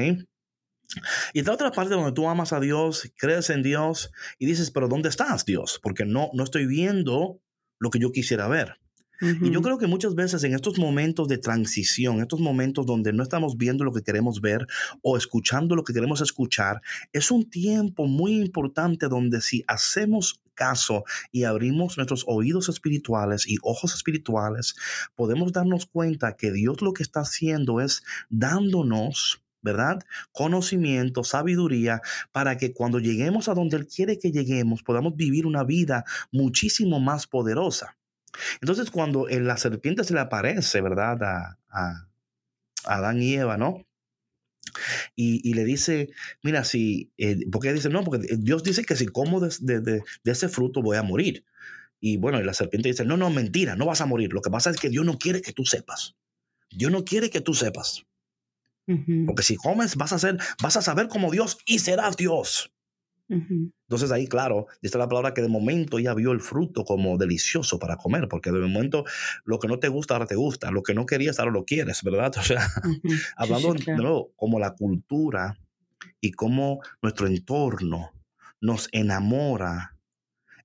Y 1.33 1.39
esta 1.39 1.53
otra 1.53 1.71
parte 1.71 1.93
donde 1.93 2.11
tú 2.11 2.27
amas 2.27 2.51
a 2.51 2.59
Dios, 2.59 3.11
crees 3.15 3.49
en 3.49 3.63
Dios 3.63 4.11
y 4.39 4.45
dices, 4.45 4.71
pero 4.71 4.89
¿dónde 4.89 5.09
estás, 5.09 5.45
Dios? 5.45 5.79
Porque 5.81 6.05
no, 6.05 6.29
no 6.33 6.43
estoy 6.43 6.65
viendo 6.65 7.39
lo 7.79 7.89
que 7.89 7.99
yo 7.99 8.11
quisiera 8.11 8.47
ver. 8.47 8.81
Y 9.21 9.51
yo 9.51 9.61
creo 9.61 9.77
que 9.77 9.85
muchas 9.85 10.15
veces 10.15 10.43
en 10.43 10.55
estos 10.55 10.79
momentos 10.79 11.27
de 11.27 11.37
transición, 11.37 12.21
estos 12.21 12.39
momentos 12.39 12.87
donde 12.87 13.13
no 13.13 13.21
estamos 13.21 13.55
viendo 13.55 13.83
lo 13.83 13.93
que 13.93 14.01
queremos 14.01 14.41
ver 14.41 14.65
o 15.03 15.15
escuchando 15.15 15.75
lo 15.75 15.83
que 15.83 15.93
queremos 15.93 16.21
escuchar, 16.21 16.81
es 17.13 17.29
un 17.29 17.47
tiempo 17.47 18.07
muy 18.07 18.41
importante 18.41 19.07
donde 19.07 19.41
si 19.41 19.63
hacemos 19.67 20.40
caso 20.53 21.03
y 21.31 21.43
abrimos 21.43 21.97
nuestros 21.97 22.23
oídos 22.27 22.69
espirituales 22.69 23.47
y 23.47 23.57
ojos 23.61 23.95
espirituales, 23.95 24.75
podemos 25.15 25.51
darnos 25.51 25.85
cuenta 25.85 26.35
que 26.35 26.51
Dios 26.51 26.81
lo 26.81 26.93
que 26.93 27.03
está 27.03 27.21
haciendo 27.21 27.81
es 27.81 28.03
dándonos 28.29 29.41
¿verdad? 29.63 29.99
Conocimiento, 30.31 31.23
sabiduría, 31.23 32.01
para 32.31 32.57
que 32.57 32.73
cuando 32.73 32.97
lleguemos 32.97 33.47
a 33.47 33.53
donde 33.53 33.77
Él 33.77 33.87
quiere 33.87 34.17
que 34.17 34.31
lleguemos, 34.31 34.81
podamos 34.81 35.15
vivir 35.15 35.45
una 35.45 35.63
vida 35.63 36.03
muchísimo 36.31 36.99
más 36.99 37.27
poderosa. 37.27 37.95
Entonces, 38.61 38.89
cuando 38.89 39.27
la 39.27 39.57
serpiente 39.57 40.03
se 40.03 40.13
le 40.13 40.21
aparece, 40.21 40.81
¿verdad? 40.81 41.21
A, 41.23 41.57
a, 41.69 42.07
Adán 42.85 43.21
y 43.21 43.35
Eva, 43.35 43.57
¿no? 43.57 43.85
Y, 45.15 45.53
le 45.53 45.63
dice, 45.63 46.09
mira, 46.43 46.63
si, 46.63 47.11
eh, 47.17 47.45
porque 47.51 47.73
dice, 47.73 47.89
no, 47.89 48.03
porque 48.03 48.35
Dios 48.37 48.63
dice 48.63 48.83
que 48.83 48.95
si 48.95 49.07
como 49.07 49.39
de, 49.39 49.79
de, 49.81 50.03
ese 50.25 50.49
fruto 50.49 50.81
voy 50.81 50.97
a 50.97 51.03
morir. 51.03 51.45
Y 51.99 52.17
bueno, 52.17 52.39
y 52.39 52.43
la 52.43 52.53
serpiente 52.53 52.89
dice, 52.89 53.05
no, 53.05 53.17
no, 53.17 53.29
mentira, 53.29 53.75
no 53.75 53.85
vas 53.85 54.01
a 54.01 54.05
morir. 54.05 54.33
Lo 54.33 54.41
que 54.41 54.49
pasa 54.49 54.69
es 54.69 54.77
que 54.77 54.89
Dios 54.89 55.05
no 55.05 55.17
quiere 55.17 55.41
que 55.41 55.53
tú 55.53 55.65
sepas. 55.65 56.15
Dios 56.71 56.91
no 56.91 57.03
quiere 57.03 57.29
que 57.29 57.41
tú 57.41 57.53
sepas. 57.53 58.05
Porque 59.25 59.43
si 59.43 59.55
comes, 59.55 59.95
vas 59.95 60.11
a 60.11 60.19
ser, 60.19 60.37
vas 60.61 60.75
a 60.75 60.81
saber 60.81 61.07
como 61.07 61.31
Dios 61.31 61.59
y 61.65 61.79
serás 61.79 62.17
Dios. 62.17 62.73
Entonces 63.31 64.11
ahí, 64.11 64.27
claro, 64.27 64.67
dice 64.81 64.97
la 64.97 65.07
palabra 65.07 65.33
que 65.33 65.41
de 65.41 65.47
momento 65.47 65.99
ya 65.99 66.13
vio 66.13 66.31
el 66.33 66.41
fruto 66.41 66.83
como 66.83 67.17
delicioso 67.17 67.79
para 67.79 67.95
comer, 67.95 68.27
porque 68.27 68.51
de 68.51 68.59
momento 68.59 69.05
lo 69.45 69.59
que 69.59 69.67
no 69.67 69.79
te 69.79 69.87
gusta 69.87 70.15
ahora 70.15 70.25
te 70.25 70.35
gusta, 70.35 70.69
lo 70.71 70.83
que 70.83 70.93
no 70.93 71.05
querías 71.05 71.39
ahora 71.39 71.51
lo 71.51 71.65
quieres, 71.65 72.03
¿verdad? 72.03 72.31
O 72.41 72.43
sea, 72.43 72.67
hablando 73.37 73.73
de 73.73 73.95
nuevo, 73.95 74.33
como 74.35 74.59
la 74.59 74.75
cultura 74.75 75.57
y 76.19 76.31
cómo 76.31 76.81
nuestro 77.01 77.27
entorno 77.27 78.11
nos 78.59 78.89
enamora 78.91 79.97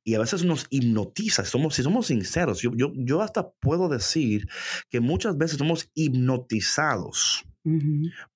y 0.04 0.14
a 0.14 0.20
veces 0.20 0.44
nos 0.44 0.66
hipnotiza. 0.70 1.44
Somos, 1.44 1.74
si 1.74 1.82
somos 1.82 2.06
sinceros, 2.06 2.62
yo, 2.62 2.70
yo, 2.76 2.92
yo 2.94 3.22
hasta 3.22 3.50
puedo 3.50 3.88
decir 3.88 4.48
que 4.88 5.00
muchas 5.00 5.36
veces 5.36 5.58
somos 5.58 5.90
hipnotizados 5.94 7.44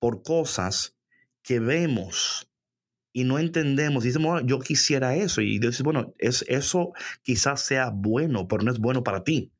por 0.00 0.24
cosas 0.24 0.96
que 1.42 1.60
vemos 1.60 2.49
y 3.12 3.24
no 3.24 3.38
entendemos. 3.38 4.04
Y 4.04 4.08
decimos, 4.08 4.42
yo 4.44 4.58
quisiera 4.60 5.14
eso. 5.14 5.40
Y 5.40 5.58
Dios 5.58 5.74
dice, 5.74 5.82
bueno, 5.82 6.14
es, 6.18 6.44
eso 6.48 6.92
quizás 7.22 7.62
sea 7.62 7.90
bueno, 7.90 8.48
pero 8.48 8.62
no 8.62 8.70
es 8.70 8.78
bueno 8.78 9.02
para 9.02 9.24
ti. 9.24 9.52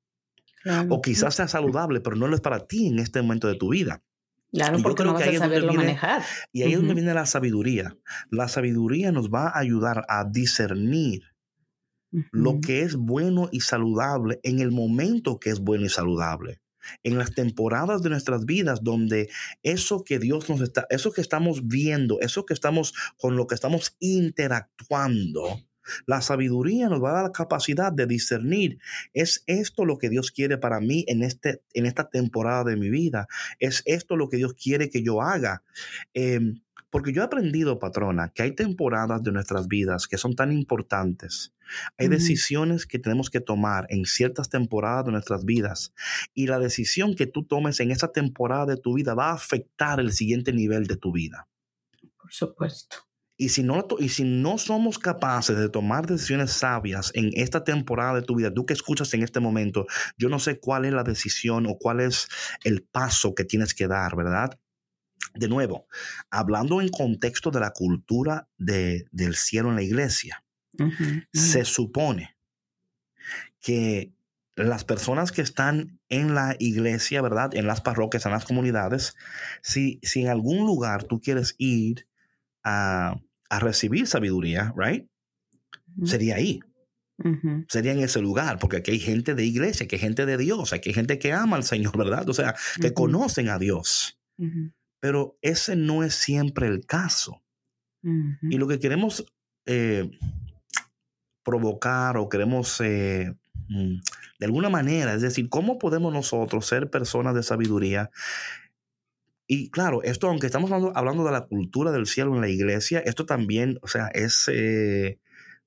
O 0.90 1.00
quizás 1.00 1.36
sea 1.36 1.48
saludable, 1.48 2.00
pero 2.00 2.16
no 2.16 2.28
lo 2.28 2.34
es 2.34 2.42
para 2.42 2.66
ti 2.66 2.88
en 2.88 2.98
este 2.98 3.22
momento 3.22 3.48
de 3.48 3.54
tu 3.54 3.70
vida. 3.70 4.02
Claro, 4.52 4.78
porque 4.82 5.04
no 5.04 5.14
vas 5.14 5.26
a 5.26 5.32
saberlo 5.32 5.72
manejar. 5.72 6.22
Y 6.52 6.62
ahí 6.62 6.72
es 6.72 6.78
donde 6.78 6.94
viene 6.94 7.14
la 7.14 7.24
sabiduría. 7.24 7.96
La 8.30 8.48
sabiduría 8.48 9.12
nos 9.12 9.30
va 9.30 9.48
a 9.48 9.58
ayudar 9.58 10.04
a 10.08 10.24
discernir 10.24 11.22
lo 12.32 12.60
que 12.60 12.82
es 12.82 12.96
bueno 12.96 13.48
y 13.52 13.60
saludable 13.60 14.40
en 14.42 14.58
el 14.58 14.72
momento 14.72 15.38
que 15.38 15.50
es 15.50 15.60
bueno 15.60 15.86
y 15.86 15.88
saludable 15.88 16.60
en 17.02 17.18
las 17.18 17.34
temporadas 17.34 18.02
de 18.02 18.10
nuestras 18.10 18.44
vidas 18.44 18.82
donde 18.82 19.28
eso 19.62 20.04
que 20.04 20.18
Dios 20.18 20.48
nos 20.48 20.60
está, 20.60 20.86
eso 20.90 21.12
que 21.12 21.20
estamos 21.20 21.66
viendo, 21.66 22.20
eso 22.20 22.46
que 22.46 22.54
estamos 22.54 22.94
con 23.18 23.36
lo 23.36 23.46
que 23.46 23.54
estamos 23.54 23.96
interactuando, 24.00 25.60
la 26.06 26.20
sabiduría 26.20 26.88
nos 26.88 27.02
va 27.02 27.10
a 27.10 27.14
dar 27.14 27.24
la 27.24 27.32
capacidad 27.32 27.92
de 27.92 28.06
discernir, 28.06 28.78
¿es 29.12 29.42
esto 29.46 29.84
lo 29.84 29.98
que 29.98 30.08
Dios 30.08 30.30
quiere 30.30 30.58
para 30.58 30.80
mí 30.80 31.04
en, 31.08 31.22
este, 31.22 31.62
en 31.74 31.86
esta 31.86 32.08
temporada 32.08 32.64
de 32.64 32.76
mi 32.76 32.90
vida? 32.90 33.26
¿Es 33.58 33.82
esto 33.86 34.16
lo 34.16 34.28
que 34.28 34.36
Dios 34.36 34.54
quiere 34.54 34.90
que 34.90 35.02
yo 35.02 35.22
haga? 35.22 35.62
Em, 36.14 36.60
porque 36.90 37.12
yo 37.12 37.22
he 37.22 37.24
aprendido, 37.24 37.79
patrona, 37.79 38.33
que 38.35 38.42
hay 38.42 38.55
temporadas 38.55 39.22
de 39.22 39.33
nuestras 39.33 39.68
vidas 39.68 40.09
que 40.09 40.18
son 40.18 40.35
tan 40.35 40.53
importantes. 40.53 41.53
Hay 41.98 42.09
decisiones 42.09 42.85
que 42.85 42.98
tenemos 42.98 43.31
que 43.31 43.40
tomar 43.40 43.87
en 43.90 44.05
ciertas 44.05 44.48
temporadas 44.48 45.07
de 45.07 45.12
nuestras 45.12 45.44
vidas. 45.44 45.94
Y 46.35 46.48
la 46.48 46.59
decisión 46.59 47.14
que 47.14 47.26
tú 47.26 47.44
tomes 47.44 47.79
en 47.79 47.92
esa 47.92 48.09
temporada 48.09 48.66
de 48.66 48.76
tu 48.76 48.94
vida 48.94 49.14
va 49.14 49.31
a 49.31 49.35
afectar 49.35 50.00
el 50.00 50.12
siguiente 50.12 50.53
nivel 50.53 50.87
de 50.87 50.96
tu 50.96 51.12
vida. 51.12 51.46
Por 52.16 52.33
supuesto. 52.33 52.96
Y 53.37 53.48
si, 53.48 53.62
no, 53.62 53.87
y 53.98 54.11
si 54.11 54.24
no 54.24 54.59
somos 54.59 54.98
capaces 54.98 55.57
de 55.57 55.70
tomar 55.70 56.07
decisiones 56.07 56.53
sabias 56.53 57.11
en 57.14 57.31
esta 57.33 57.64
temporada 57.64 58.16
de 58.16 58.22
tu 58.22 58.35
vida, 58.35 58.53
tú 58.53 58.66
que 58.66 58.74
escuchas 58.74 59.14
en 59.14 59.22
este 59.22 59.40
momento, 59.40 59.87
yo 60.18 60.29
no 60.29 60.38
sé 60.38 60.61
cuál 60.61 60.85
es 60.85 60.92
la 60.92 61.05
decisión 61.05 61.66
o 61.66 61.79
cuál 61.79 62.00
es 62.00 62.29
el 62.64 62.83
paso 62.83 63.35
que 63.35 63.44
tienes 63.44 63.72
que 63.72 63.87
dar, 63.87 64.14
¿verdad? 64.14 64.59
De 65.35 65.48
nuevo, 65.48 65.87
hablando 66.30 66.80
en 66.80 66.88
contexto 66.88 67.50
de 67.50 67.61
la 67.61 67.70
cultura 67.70 68.48
de, 68.59 69.06
del 69.12 69.37
cielo 69.37 69.70
en 69.70 69.76
la 69.76 69.83
iglesia, 69.83 70.44
se 71.33 71.64
supone 71.64 72.37
que 73.61 74.12
las 74.56 74.85
personas 74.85 75.33
que 75.33 75.42
están 75.42 76.00
en 76.09 76.35
la 76.35 76.56
iglesia, 76.59 77.22
¿verdad? 77.22 77.54
En 77.54 77.66
las 77.66 77.80
parroquias, 77.80 78.26
en 78.26 78.33
las 78.33 78.44
comunidades, 78.44 79.14
si, 79.62 80.00
si 80.02 80.22
en 80.22 80.28
algún 80.28 80.66
lugar 80.66 81.04
tú 81.04 81.20
quieres 81.20 81.54
ir 81.59 82.06
a, 82.62 83.16
recibir 83.61 84.06
sabiduría, 84.06 84.72
¿right? 84.76 85.09
Sería 86.04 86.37
ahí. 86.37 86.61
Sería 87.68 87.92
en 87.92 87.98
ese 87.98 88.20
lugar, 88.20 88.59
porque 88.59 88.78
aquí 88.78 88.92
hay 88.92 89.00
gente 89.00 89.35
de 89.35 89.44
iglesia, 89.44 89.87
que 89.87 89.96
hay 89.96 90.00
gente 90.00 90.24
de 90.24 90.37
Dios, 90.38 90.72
aquí 90.72 90.90
hay 90.90 90.94
gente 90.94 91.18
que 91.18 91.33
ama 91.33 91.56
al 91.56 91.64
Señor, 91.64 91.98
¿verdad? 91.98 92.28
O 92.28 92.33
sea, 92.33 92.54
que 92.80 92.94
conocen 92.94 93.48
a 93.48 93.59
Dios. 93.59 94.18
Pero 95.00 95.38
ese 95.42 95.76
no 95.76 96.04
es 96.04 96.14
siempre 96.14 96.66
el 96.66 96.86
caso. 96.86 97.42
Y 98.02 98.56
lo 98.56 98.66
que 98.66 98.78
queremos 98.78 99.26
eh, 99.66 100.10
provocar 101.42 102.16
o 102.16 102.28
queremos 102.28 102.80
eh, 102.80 103.34
mm, 103.68 103.96
de 104.38 104.46
alguna 104.46 104.70
manera, 104.70 105.12
es 105.14 105.20
decir, 105.20 105.48
¿cómo 105.48 105.78
podemos 105.78 106.12
nosotros 106.12 106.66
ser 106.66 106.90
personas 106.90 107.34
de 107.34 107.42
sabiduría? 107.42 108.10
Y 109.46 109.70
claro, 109.70 110.02
esto, 110.02 110.28
aunque 110.28 110.46
estamos 110.46 110.70
hablando, 110.70 111.24
de 111.24 111.32
la 111.32 111.46
cultura 111.46 111.90
del 111.90 112.06
cielo 112.06 112.34
en 112.34 112.40
la 112.40 112.48
iglesia, 112.48 113.00
esto 113.00 113.26
también, 113.26 113.78
o 113.82 113.88
sea, 113.88 114.08
es... 114.14 114.48
Eh, 114.52 115.18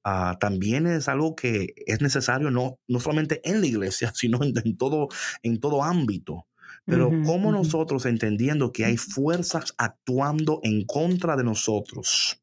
ah, 0.05 0.37
también 0.39 0.87
es 0.87 1.07
algo 1.07 1.35
que 1.35 1.73
es 1.85 2.01
necesario 2.01 2.49
no, 2.49 2.79
no 2.87 2.99
solamente 2.99 3.41
en 3.43 3.61
la 3.61 3.67
iglesia, 3.67 4.11
sino 4.15 4.39
en, 4.41 4.77
todo, 4.77 5.09
en 5.43 5.59
todo 5.59 5.83
ámbito. 5.83 6.47
Pero 6.85 7.09
cómo 7.25 7.51
nosotros 7.51 8.05
entendiendo 8.05 8.73
que 8.73 8.83
hay 8.83 8.97
fuerzas 8.97 9.73
actuando 9.77 10.59
en 10.63 10.85
contra 10.85 11.37
de 11.37 11.43
nosotros 11.43 12.41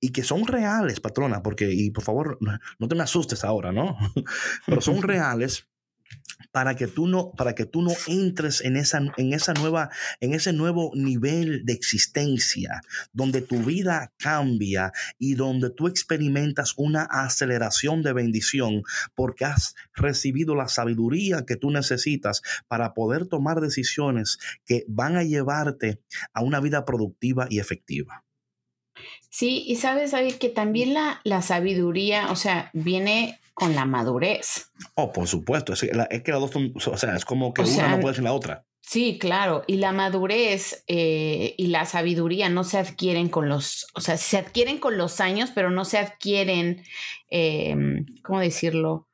y 0.00 0.10
que 0.10 0.24
son 0.24 0.46
reales, 0.46 1.00
patrona, 1.00 1.42
porque, 1.42 1.70
y 1.72 1.90
por 1.90 2.02
favor, 2.02 2.38
no 2.78 2.88
te 2.88 2.94
me 2.94 3.02
asustes 3.02 3.44
ahora, 3.44 3.70
¿no? 3.70 3.96
Pero 4.66 4.80
son 4.80 5.02
reales 5.02 5.68
para 6.52 6.76
que 6.76 6.86
tú 6.86 7.06
no 7.08 7.32
para 7.32 7.54
que 7.54 7.66
tú 7.66 7.82
no 7.82 7.92
entres 8.06 8.60
en 8.60 8.76
esa 8.76 9.00
en 9.16 9.32
esa 9.32 9.54
nueva 9.54 9.90
en 10.20 10.34
ese 10.34 10.52
nuevo 10.52 10.92
nivel 10.94 11.64
de 11.64 11.72
existencia 11.72 12.82
donde 13.12 13.40
tu 13.40 13.58
vida 13.62 14.12
cambia 14.18 14.92
y 15.18 15.34
donde 15.34 15.70
tú 15.70 15.88
experimentas 15.88 16.74
una 16.76 17.02
aceleración 17.04 18.02
de 18.02 18.12
bendición 18.12 18.82
porque 19.14 19.46
has 19.46 19.74
recibido 19.94 20.54
la 20.54 20.68
sabiduría 20.68 21.44
que 21.46 21.56
tú 21.56 21.70
necesitas 21.70 22.42
para 22.68 22.94
poder 22.94 23.26
tomar 23.26 23.60
decisiones 23.60 24.38
que 24.66 24.84
van 24.88 25.16
a 25.16 25.24
llevarte 25.24 26.00
a 26.32 26.42
una 26.42 26.60
vida 26.60 26.84
productiva 26.84 27.46
y 27.48 27.58
efectiva. 27.58 28.24
Sí, 29.30 29.64
y 29.66 29.76
sabes, 29.76 30.10
David, 30.10 30.34
que 30.34 30.50
también 30.50 30.92
la, 30.92 31.20
la 31.24 31.40
sabiduría, 31.40 32.30
o 32.30 32.36
sea, 32.36 32.70
viene 32.74 33.40
con 33.62 33.76
la 33.76 33.84
madurez. 33.84 34.72
Oh, 34.96 35.12
por 35.12 35.28
supuesto. 35.28 35.72
Es, 35.72 35.80
que 35.80 36.32
las 36.32 36.40
dos 36.40 36.50
son, 36.50 36.72
o 36.74 36.96
sea, 36.96 37.14
es 37.14 37.24
como 37.24 37.54
que 37.54 37.62
una 37.62 37.88
no 37.88 38.00
puede 38.00 38.16
ser 38.16 38.24
la 38.24 38.32
otra. 38.32 38.66
Sí, 38.80 39.18
claro. 39.20 39.62
Y 39.68 39.76
la 39.76 39.92
madurez 39.92 40.82
eh, 40.88 41.54
y 41.56 41.68
la 41.68 41.84
sabiduría 41.84 42.48
no 42.48 42.64
se 42.64 42.78
adquieren 42.78 43.28
con 43.28 43.48
los, 43.48 43.86
o 43.94 44.00
sea, 44.00 44.16
se 44.16 44.36
adquieren 44.36 44.78
con 44.78 44.98
los 44.98 45.20
años, 45.20 45.52
pero 45.54 45.70
no 45.70 45.84
se 45.84 45.98
adquieren, 45.98 46.82
eh, 47.30 47.76
¿cómo 48.24 48.40
decirlo? 48.40 49.06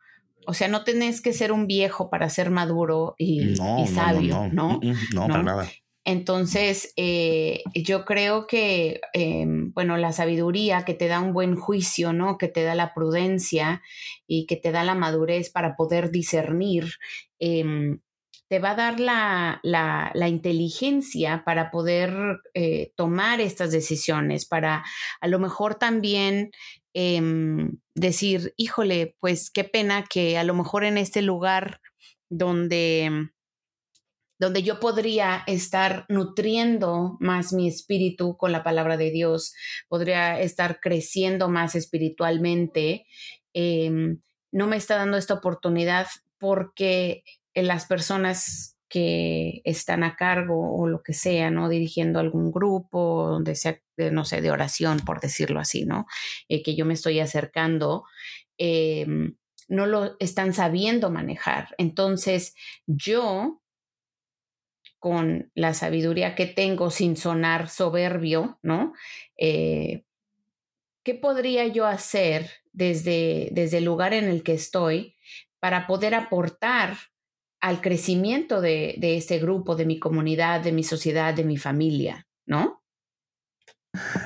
O 0.47 0.55
sea, 0.55 0.69
no 0.69 0.83
tenés 0.83 1.21
que 1.21 1.35
ser 1.35 1.53
un 1.53 1.67
viejo 1.67 2.09
para 2.09 2.31
ser 2.31 2.49
maduro 2.49 3.15
y, 3.19 3.55
sabio, 3.87 4.49
¿no? 4.51 4.81
No, 4.81 4.81
no, 4.83 4.99
no, 5.13 5.29
para 5.29 5.43
nada. 5.43 5.69
Entonces, 6.11 6.95
eh, 6.97 7.63
yo 7.75 8.07
creo 8.07 8.47
que, 8.47 9.03
em, 9.13 9.75
bueno, 9.75 9.99
la 9.99 10.13
sabiduría 10.13 10.87
que 10.87 10.95
te 10.95 11.07
da 11.07 11.21
un 11.21 11.35
buen 11.35 11.55
juicio, 11.55 12.15
¿no? 12.15 12.39
Que 12.39 12.49
te 12.49 12.63
da 12.63 12.75
la 12.75 12.95
prudencia 12.95 13.83
y 14.27 14.47
que 14.47 14.57
te 14.57 14.73
da 14.73 14.85
la 14.85 14.95
madurez 14.95 15.51
para 15.51 15.77
poder 15.77 16.11
discernir, 16.11 16.95
em, 17.39 18.01
te 18.49 18.59
va 18.59 18.71
a 18.71 18.75
dar 18.75 19.01
la, 19.01 19.61
la, 19.63 20.29
inteligencia 20.29 21.43
para 21.45 21.71
poder 21.71 22.41
eh, 22.55 22.93
tomar 22.97 23.43
estas 23.43 23.71
decisiones, 23.71 24.47
para 24.47 24.85
a 25.21 25.29
lo 25.29 25.39
mejor 25.39 25.75
también 25.75 26.53
em, 26.95 27.77
decir, 27.95 28.55
híjole, 28.57 29.15
pues 29.21 29.51
qué 29.51 29.65
pena 29.65 30.07
que 30.09 30.39
a 30.39 30.45
lo 30.45 30.55
mejor 30.55 30.85
en 30.85 30.97
este 30.97 31.21
lugar 31.21 31.83
donde 32.31 33.31
donde 34.39 34.63
yo 34.63 34.81
podría 34.81 35.43
estar 35.47 36.05
nutriendo 36.09 37.17
más 37.21 37.53
mi 37.53 37.69
espíritu 37.69 38.37
con 38.37 38.53
la 38.53 38.63
palabra 38.63 38.97
de 38.97 39.11
Dios, 39.11 39.55
podría 39.89 40.41
estar 40.41 40.81
creciendo 40.81 41.49
más 41.49 41.75
espiritualmente. 41.75 43.07
em, 43.55 44.21
no 44.53 44.67
me 44.67 44.77
está 44.77 44.97
dando 44.97 45.17
esta 45.17 45.35
oportunidad 45.35 46.07
porque 46.39 47.25
las 47.55 47.87
personas 47.87 48.79
que 48.89 49.61
están 49.65 50.03
a 50.03 50.17
cargo 50.17 50.75
o 50.77 50.89
lo 50.89 51.03
que 51.03 51.13
sea, 51.13 51.51
¿no? 51.51 51.69
Dirigiendo 51.69 52.19
algún 52.19 52.51
grupo, 52.51 53.29
donde 53.29 53.55
sea, 53.55 53.79
no 53.97 54.25
sé, 54.25 54.41
de 54.41 54.51
oración, 54.51 55.01
por 55.01 55.21
decirlo 55.21 55.61
así, 55.61 55.85
¿no? 55.85 56.07
Eh, 56.49 56.63
que 56.63 56.75
yo 56.75 56.87
me 56.87 56.95
estoy 56.95 57.21
acercando, 57.21 58.05
em, 58.57 59.37
no 59.69 59.87
lo 59.87 60.17
están 60.21 60.55
sabiendo 60.55 61.11
manejar. 61.11 61.75
Entonces, 61.77 62.55
yo, 62.87 63.58
con 64.99 65.51
la 65.55 65.75
sabiduría 65.75 66.35
que 66.35 66.47
tengo, 66.47 66.91
sin 66.91 67.17
sonar 67.17 67.69
soberbio, 67.69 68.59
¿no? 68.63 68.93
Eh, 69.37 70.05
¿Qué 71.05 71.15
podría 71.15 71.67
yo 71.67 71.87
hacer 71.87 72.51
desde, 72.73 73.49
desde 73.53 73.79
el 73.79 73.85
lugar 73.85 74.13
en 74.13 74.25
el 74.25 74.43
que 74.43 74.55
estoy 74.55 75.17
para 75.61 75.87
poder 75.87 76.15
aportar 76.15 76.97
al 77.61 77.81
crecimiento 77.81 78.61
de, 78.61 78.95
de 78.99 79.17
este 79.17 79.39
grupo, 79.39 79.75
de 79.75 79.87
mi 79.87 79.99
comunidad, 79.99 80.61
de 80.61 80.73
mi 80.73 80.85
sociedad, 80.85 81.35
de 81.35 81.45
mi 81.45 81.57
familia, 81.57 82.29
¿no? 82.47 82.78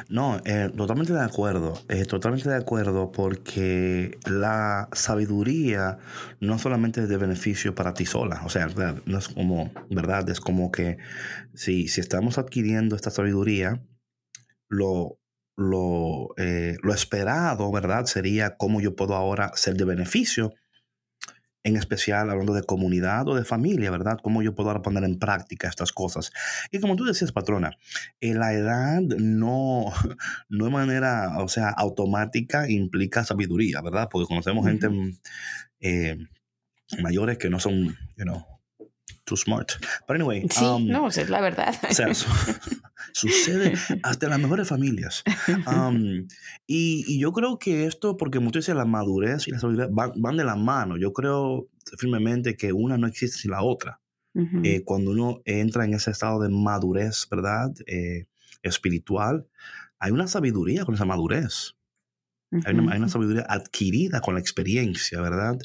No, 0.09 0.41
eh, 0.45 0.71
totalmente 0.77 1.13
de 1.13 1.21
acuerdo, 1.23 1.75
eh, 1.89 2.05
totalmente 2.05 2.49
de 2.49 2.57
acuerdo 2.57 3.13
porque 3.13 4.19
la 4.27 4.89
sabiduría 4.93 5.99
no 6.41 6.59
solamente 6.59 7.03
es 7.03 7.09
de 7.09 7.17
beneficio 7.17 7.75
para 7.75 7.95
ti 7.95 8.05
sola, 8.05 8.43
o 8.45 8.49
sea, 8.49 8.69
no 9.07 9.19
es 9.19 9.29
como, 9.29 9.73
¿verdad? 9.91 10.29
Es 10.31 10.41
como 10.41 10.71
que 10.71 10.99
si, 11.55 11.89
si 11.89 12.01
estamos 12.01 12.39
adquiriendo 12.39 12.97
esta 12.97 13.11
sabiduría, 13.11 13.83
lo, 14.69 15.19
lo, 15.57 16.35
eh, 16.37 16.77
lo 16.83 16.93
esperado, 16.95 17.71
¿verdad? 17.71 18.07
Sería 18.07 18.57
cómo 18.57 18.81
yo 18.81 18.97
puedo 18.97 19.15
ahora 19.15 19.53
ser 19.55 19.75
de 19.77 19.85
beneficio 19.85 20.55
en 21.65 21.77
especial 21.77 22.31
hablando 22.31 22.55
de 22.55 22.65
comunidad 22.65 23.29
o 23.29 23.35
de 23.35 23.45
familia, 23.45 23.91
¿verdad? 23.91 24.19
Cómo 24.23 24.43
yo 24.43 24.55
puedo 24.55 24.83
poner 24.83 25.05
en 25.05 25.19
práctica 25.19 25.69
estas 25.69 25.93
cosas. 25.93 26.33
Y 26.71 26.81
como 26.81 26.97
tú 26.97 27.05
decías, 27.05 27.33
patrona, 27.33 27.77
eh, 28.21 28.35
la 28.35 28.53
edad 28.53 29.01
no, 29.01 29.93
no 30.49 30.65
de 30.65 30.71
manera, 30.71 31.39
o 31.39 31.49
sea, 31.49 31.69
automática 31.71 32.69
implica 32.69 33.25
sabiduría, 33.25 33.81
¿verdad? 33.81 34.09
Porque 34.11 34.27
conocemos 34.27 34.67
gente 34.67 34.89
eh, 35.81 36.17
mayores 37.01 37.39
que 37.39 37.51
no 37.51 37.61
son, 37.61 37.97
you 38.17 38.25
know, 38.25 38.52
too 39.25 39.37
smart. 39.37 39.73
But 40.07 40.17
anyway. 40.17 40.47
Sí, 40.51 40.65
um, 40.65 40.87
no, 40.87 41.09
es 41.09 41.29
la 41.29 41.41
verdad. 41.41 41.75
O 41.89 41.95
sea, 41.95 42.13
sucede 43.13 43.75
hasta 44.03 44.27
en 44.27 44.31
las 44.31 44.41
mejores 44.41 44.69
familias. 44.69 45.23
Um, 45.67 46.27
y, 46.67 47.19
yo 47.19 47.33
creo 47.33 47.59
que 47.59 47.87
esto, 47.87 48.17
porque 48.17 48.39
muchas 48.39 48.63
veces 48.63 48.77
la 48.77 48.85
madurez 48.85 49.49
y 49.49 49.51
la 49.51 49.59
sabiduría 49.59 49.89
van, 49.91 50.37
de 50.37 50.45
la 50.45 50.57
mano. 50.57 50.97
Yo 50.97 51.13
creo 51.13 51.69
firmemente 51.99 52.57
que 52.57 52.73
una 52.73 52.99
no 52.99 53.07
existe 53.07 53.39
sin 53.39 53.51
la 53.51 53.63
otra. 53.63 54.01
Eh, 54.65 54.83
cuando 54.83 55.11
uno 55.11 55.43
entra 55.45 55.85
en 55.85 55.93
ese 55.93 56.11
estado 56.11 56.41
de 56.41 56.49
madurez, 56.49 57.27
¿verdad? 57.31 57.71
Eh, 57.87 58.25
espiritual, 58.63 59.47
hay 59.99 60.11
una 60.11 60.27
sabiduría 60.27 60.87
con 60.87 60.95
esa 60.95 61.05
madurez. 61.05 61.75
Hay 62.67 62.75
una, 62.75 63.09
sabiduría 63.09 63.47
adquirida 63.49 64.21
con 64.21 64.35
la 64.35 64.41
experiencia, 64.41 65.21
¿verdad? 65.21 65.59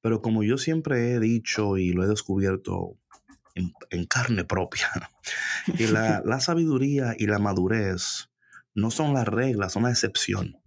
Pero 0.00 0.22
como 0.22 0.42
yo 0.42 0.56
siempre 0.56 1.12
he 1.12 1.20
dicho 1.20 1.76
y 1.76 1.92
lo 1.92 2.04
he 2.04 2.08
descubierto 2.08 2.96
en, 3.54 4.06
carne 4.06 4.44
propia, 4.44 4.88
que 5.76 5.88
la, 5.88 6.22
la, 6.24 6.40
sabiduría 6.40 7.14
y 7.18 7.26
la 7.26 7.38
madurez 7.38 8.30
no 8.74 8.90
son 8.90 9.12
las 9.12 9.28
reglas, 9.28 9.72
son 9.72 9.82
la 9.82 9.90
excepción. 9.90 10.61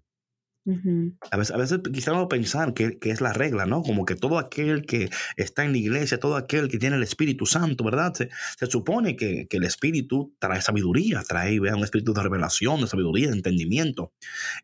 A 1.32 1.38
veces, 1.38 1.54
a 1.54 1.58
veces 1.58 1.80
quisiéramos 1.94 2.28
pensar 2.28 2.74
que, 2.74 2.98
que, 2.98 3.12
es 3.12 3.22
la 3.22 3.34
regla, 3.34 3.68
¿no? 3.68 3.84
Como 3.84 4.04
que 4.04 4.16
todo 4.16 4.40
aquel 4.40 4.86
que 4.88 5.10
está 5.38 5.64
en 5.64 5.74
la 5.74 5.78
iglesia, 5.78 6.20
todo 6.20 6.36
aquel 6.38 6.70
que 6.70 6.80
tiene 6.80 6.96
el 6.96 7.04
Espíritu 7.04 7.46
Santo, 7.46 7.84
¿verdad? 7.84 8.14
Se, 8.16 8.30
supone 8.66 9.16
que, 9.16 9.48
que, 9.48 9.58
el 9.58 9.64
Espíritu 9.64 10.36
trae 10.40 10.62
sabiduría, 10.62 11.22
trae 11.22 11.60
vea, 11.60 11.76
un 11.76 11.84
espíritu 11.84 12.14
de 12.14 12.24
revelación, 12.24 12.82
de 12.82 12.88
sabiduría, 12.88 13.28
de 13.28 13.36
entendimiento. 13.36 14.14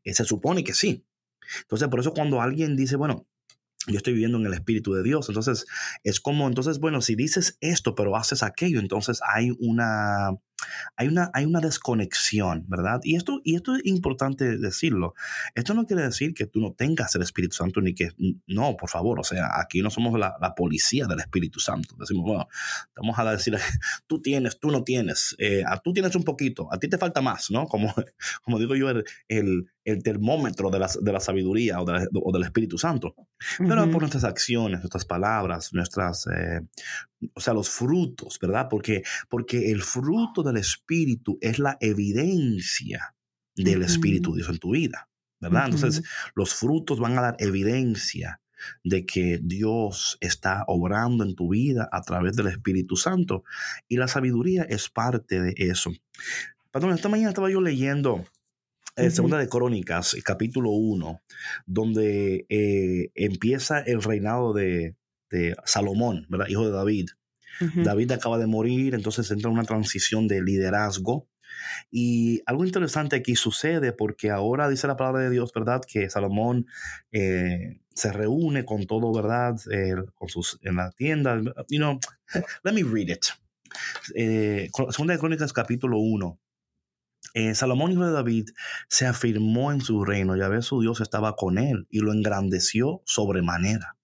Eh, 0.04 0.16
se 0.16 0.26
supone 0.26 0.64
que 0.64 0.74
sí. 0.74 1.06
Entonces, 1.62 1.88
por 1.88 2.00
eso 2.00 2.14
cuando 2.14 2.42
alguien 2.42 2.76
dice, 2.76 2.96
bueno, 2.96 3.28
yo 3.88 3.98
estoy 3.98 4.14
viviendo 4.14 4.38
en 4.38 4.46
el 4.46 4.54
Espíritu 4.54 4.94
de 4.94 5.04
Dios. 5.04 5.28
Entonces, 5.30 5.66
es 6.04 6.20
como, 6.20 6.48
entonces, 6.48 6.80
bueno, 6.80 7.02
si 7.02 7.16
dices 7.16 7.58
esto, 7.62 7.96
pero 7.96 8.16
haces 8.16 8.44
aquello, 8.44 8.80
entonces 8.80 9.22
hay 9.28 9.52
una, 9.60 10.32
hay 10.96 11.08
una, 11.08 11.30
hay 11.34 11.46
una 11.46 11.60
desconexión, 11.60 12.66
¿verdad? 12.68 13.02
Y 13.04 13.16
esto, 13.16 13.42
y 13.44 13.56
esto 13.56 13.76
es 13.76 13.86
importante 13.86 14.58
decirlo. 14.58 15.14
Esto 15.56 15.74
no 15.74 15.86
quiere 15.86 16.04
decir 16.04 16.34
que 16.34 16.46
tú 16.46 16.60
no 16.60 16.74
tengas 16.74 17.16
el 17.16 17.22
Espíritu 17.22 17.56
Santo 17.56 17.82
ni 17.82 17.94
que, 17.94 18.12
no, 18.48 18.78
por 18.78 18.90
favor, 18.90 19.20
o 19.20 19.24
sea, 19.24 19.50
aquí 19.60 19.82
no 19.82 19.90
somos 19.90 20.18
la, 20.20 20.36
policía 20.56 21.06
del 21.06 21.20
Espíritu 21.20 21.60
Santo. 21.60 21.96
Decimos, 21.98 22.26
bueno, 22.26 22.48
vamos 22.96 23.18
a 23.18 23.32
decir, 23.32 23.56
tú 24.08 24.22
tienes, 24.22 24.60
tú 24.60 24.70
no 24.70 24.84
tienes, 24.84 25.36
eh, 25.40 25.64
tú 25.84 25.94
tienes 25.94 26.16
un 26.16 26.24
poquito, 26.24 26.68
a 26.72 26.78
ti 26.78 26.90
te 26.90 26.98
falta 26.98 27.22
más, 27.22 27.50
¿no? 27.52 27.66
Como, 27.68 27.94
como 28.44 28.60
digo 28.60 28.76
yo, 28.76 28.90
el, 28.90 29.04
el, 29.86 30.04
termómetro 30.04 30.70
de 30.70 30.80
la, 30.80 30.90
de 31.02 31.12
la 31.12 31.20
sabiduría 31.20 31.80
o, 31.80 31.86
o, 31.86 32.32
del 32.32 32.44
Espíritu 32.44 32.78
Santo. 32.78 33.16
Pero 33.58 33.90
por 33.90 34.02
nuestras 34.02 34.24
acciones, 34.24 34.80
nuestras 34.80 35.06
palabras, 35.06 35.74
nuestras, 35.74 36.28
eh, 36.28 36.62
o 37.34 37.42
sea, 37.42 37.54
los 37.54 37.70
frutos, 37.70 38.40
¿verdad? 38.40 38.68
Porque, 38.70 39.04
porque 39.30 39.72
el 39.72 39.82
fruto 39.82 40.44
del 40.44 40.58
Espíritu 40.58 41.38
es 41.42 41.60
la 41.60 41.78
evidencia 41.80 43.16
del 43.56 43.84
Espíritu 43.84 44.32
de 44.32 44.38
Dios 44.38 44.50
en 44.50 44.60
tu 44.60 44.72
vida, 44.72 45.10
¿verdad? 45.40 45.66
Entonces, 45.66 46.04
los 46.36 46.54
frutos 46.54 47.00
van 47.00 47.18
a 47.18 47.22
dar 47.22 47.36
evidencia 47.40 48.42
de 48.84 49.06
que 49.06 49.40
Dios 49.42 50.18
está 50.22 50.64
obrando 50.68 51.24
en 51.24 51.36
tu 51.36 51.50
vida 51.50 51.90
a 51.92 52.02
través 52.02 52.36
del 52.36 52.48
Espíritu 52.48 52.96
Santo 52.96 53.44
y 53.88 53.98
la 53.98 54.08
sabiduría 54.08 54.64
es 54.64 54.90
parte 54.90 55.42
de 55.42 55.54
eso. 55.58 55.92
Perdón, 56.72 56.94
esta 56.94 57.10
mañana 57.10 57.30
estaba 57.30 57.50
yo 57.50 57.60
leyendo 57.60 58.24
eh, 58.96 59.10
Segunda 59.10 59.38
de 59.38 59.48
Crónicas, 59.48 60.16
capítulo 60.24 60.72
1, 60.72 61.22
donde 61.66 62.46
eh, 62.50 63.10
empieza 63.16 63.80
el 63.80 64.04
reinado 64.04 64.54
de, 64.54 64.96
de 65.32 65.56
Salomón, 65.66 66.26
¿verdad? 66.30 66.48
hijo 66.50 66.66
de 66.66 66.72
David. 66.72 67.10
David 67.76 68.12
acaba 68.12 68.38
de 68.40 68.48
morir, 68.48 68.96
entonces 68.96 69.30
entra 69.30 69.50
una 69.50 69.64
transición 69.64 70.28
de 70.28 70.42
liderazgo. 70.42 71.28
Y 71.92 72.42
algo 72.46 72.66
interesante 72.66 73.16
aquí 73.16 73.36
sucede 73.36 73.94
porque 73.94 74.32
ahora 74.32 74.70
dice 74.70 74.88
la 74.88 74.98
palabra 74.98 75.22
de 75.22 75.30
Dios, 75.30 75.52
¿verdad? 75.54 75.82
Que 75.86 76.10
Salomón 76.10 76.68
eh, 77.12 77.82
se 77.94 78.12
reúne 78.12 78.66
con 78.66 78.86
todo, 78.88 79.14
¿verdad? 79.14 79.56
Eh, 79.72 79.96
con 80.16 80.30
sus, 80.30 80.60
en 80.64 80.78
la 80.78 80.92
tienda. 80.92 81.40
You 81.70 81.80
know, 81.80 82.00
let 82.64 82.74
me 82.74 82.84
read 82.84 83.10
it. 83.10 83.26
Eh, 84.16 84.70
segunda 84.90 85.14
de 85.14 85.20
Crónicas, 85.20 85.54
capítulo 85.54 86.00
1. 86.00 86.40
Salomón, 87.54 87.92
hijo 87.94 88.06
de 88.06 88.12
David, 88.12 88.50
se 88.90 89.06
afirmó 89.06 89.72
en 89.72 89.80
su 89.80 90.04
reino. 90.04 90.36
Ya 90.36 90.50
ve, 90.50 90.62
su 90.62 90.82
Dios 90.82 91.00
estaba 91.00 91.36
con 91.36 91.58
él 91.58 91.88
y 91.90 92.00
lo 92.00 92.12
engrandeció 92.12 93.02
sobremanera. 93.06 93.96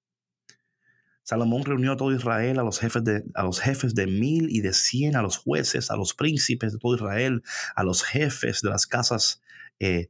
Salomón 1.27 1.65
reunió 1.65 1.91
a 1.91 1.97
todo 1.97 2.13
Israel, 2.13 2.57
a 2.57 2.63
los 2.63 2.79
jefes 2.79 3.03
de, 3.03 3.21
a 3.35 3.43
los 3.43 3.59
jefes 3.59 3.93
de 3.93 4.07
mil 4.07 4.47
y 4.49 4.61
de 4.61 4.71
cien, 4.71 5.17
a 5.17 5.21
los 5.21 5.35
jueces, 5.35 5.91
a 5.91 5.97
los 5.97 6.13
príncipes 6.13 6.71
de 6.71 6.79
todo 6.79 6.95
Israel, 6.95 7.43
a 7.75 7.83
los 7.83 8.01
jefes 8.01 8.61
de 8.61 8.69
las 8.69 8.87
casas 8.87 9.41
eh, 9.81 10.09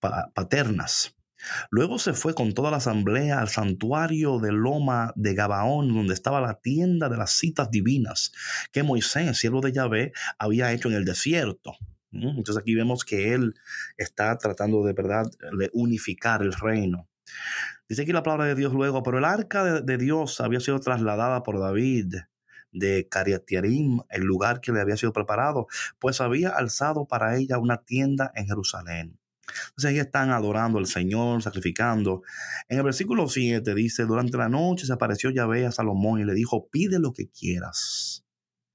paternas. 0.00 1.16
Luego 1.68 1.98
se 1.98 2.12
fue 2.12 2.32
con 2.32 2.54
toda 2.54 2.70
la 2.70 2.76
asamblea 2.76 3.40
al 3.40 3.48
santuario 3.48 4.38
de 4.38 4.52
Loma 4.52 5.12
de 5.16 5.34
Gabaón, 5.34 5.92
donde 5.92 6.14
estaba 6.14 6.40
la 6.40 6.60
tienda 6.60 7.08
de 7.08 7.16
las 7.16 7.32
citas 7.32 7.72
divinas 7.72 8.30
que 8.70 8.84
Moisés, 8.84 9.36
siervo 9.36 9.60
de 9.60 9.72
Yahvé, 9.72 10.12
había 10.38 10.72
hecho 10.72 10.88
en 10.88 10.94
el 10.94 11.04
desierto. 11.04 11.72
Entonces 12.12 12.56
aquí 12.56 12.76
vemos 12.76 13.04
que 13.04 13.34
él 13.34 13.54
está 13.96 14.38
tratando 14.38 14.84
de 14.84 14.92
verdad 14.92 15.24
de 15.58 15.70
unificar 15.72 16.42
el 16.42 16.52
reino. 16.52 17.08
Dice 17.88 18.02
aquí 18.02 18.12
la 18.12 18.24
palabra 18.24 18.46
de 18.46 18.56
Dios 18.56 18.72
luego, 18.72 19.02
pero 19.04 19.18
el 19.18 19.24
arca 19.24 19.80
de, 19.80 19.98
Dios 19.98 20.40
había 20.40 20.58
sido 20.58 20.80
trasladada 20.80 21.44
por 21.44 21.60
David 21.60 22.16
de 22.72 23.08
Cariatiarim, 23.08 24.00
el 24.10 24.22
lugar 24.22 24.60
que 24.60 24.72
le 24.72 24.80
había 24.80 24.96
sido 24.96 25.12
preparado, 25.12 25.68
pues 26.00 26.20
había 26.20 26.50
alzado 26.50 27.06
para 27.06 27.36
ella 27.36 27.58
una 27.58 27.84
tienda 27.84 28.32
en 28.34 28.48
Jerusalén. 28.48 29.20
Entonces 29.68 29.84
ahí 29.84 29.98
están 30.00 30.30
adorando 30.30 30.78
al 30.78 30.88
Señor, 30.88 31.42
sacrificando. 31.42 32.22
En 32.68 32.78
el 32.78 32.84
versículo 32.84 33.28
7 33.28 33.72
dice, 33.76 34.04
durante 34.04 34.36
la 34.36 34.48
noche 34.48 34.84
se 34.84 34.92
apareció 34.92 35.30
Yahvé 35.30 35.64
a 35.66 35.70
Salomón 35.70 36.18
y 36.20 36.24
le 36.24 36.34
dijo, 36.34 36.68
pide 36.68 36.98
lo 36.98 37.12
que 37.12 37.30
quieras 37.30 38.24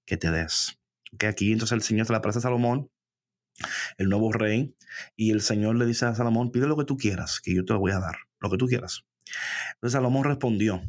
que 0.06 0.16
te 0.16 0.32
des. 0.32 0.80
Que 1.20 1.28
aquí 1.28 1.52
entonces 1.52 1.74
el 1.74 1.82
Señor 1.82 2.08
se 2.08 2.14
le 2.14 2.18
aparece 2.18 2.40
a 2.40 2.44
Salomón, 2.44 2.90
el 3.98 4.08
nuevo 4.08 4.32
rey, 4.32 4.74
y 5.18 5.32
el 5.32 5.42
Señor 5.42 5.76
le 5.76 5.86
dice 5.86 6.06
a 6.06 6.16
Salomón, 6.16 6.52
pide 6.52 6.66
lo 6.66 6.78
que 6.78 6.86
tú 6.86 6.96
quieras, 6.96 7.42
que 7.42 7.54
yo 7.54 7.66
te 7.66 7.74
lo 7.74 7.80
voy 7.80 7.92
a 7.92 8.00
dar 8.00 8.31
lo 8.42 8.50
que 8.50 8.58
tú 8.58 8.68
quieras. 8.68 9.06
Entonces 9.76 9.94
Salomón 9.94 10.24
respondió, 10.24 10.82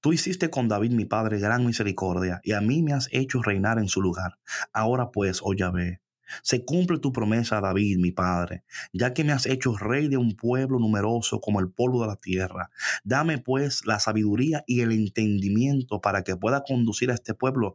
Tú 0.00 0.14
hiciste 0.14 0.48
con 0.48 0.66
David 0.66 0.92
mi 0.92 1.04
padre 1.04 1.38
gran 1.38 1.66
misericordia, 1.66 2.40
y 2.42 2.52
a 2.52 2.62
mí 2.62 2.82
me 2.82 2.94
has 2.94 3.08
hecho 3.12 3.42
reinar 3.42 3.78
en 3.78 3.88
su 3.88 4.00
lugar. 4.00 4.38
Ahora 4.72 5.10
pues, 5.10 5.40
oh 5.42 5.52
Yahvé, 5.52 6.00
Se 6.42 6.64
cumple 6.64 6.98
tu 6.98 7.12
promesa, 7.12 7.60
David, 7.60 7.98
mi 7.98 8.12
padre, 8.12 8.64
ya 8.92 9.12
que 9.14 9.24
me 9.24 9.32
has 9.32 9.46
hecho 9.46 9.76
rey 9.76 10.08
de 10.08 10.16
un 10.16 10.36
pueblo 10.36 10.78
numeroso 10.78 11.40
como 11.40 11.60
el 11.60 11.70
polvo 11.70 12.02
de 12.02 12.08
la 12.08 12.16
tierra. 12.16 12.70
Dame 13.04 13.38
pues 13.38 13.86
la 13.86 13.98
sabiduría 13.98 14.64
y 14.66 14.80
el 14.80 14.92
entendimiento 14.92 16.00
para 16.00 16.22
que 16.22 16.36
pueda 16.36 16.62
conducir 16.62 17.10
a 17.10 17.14
este 17.14 17.34
pueblo, 17.34 17.74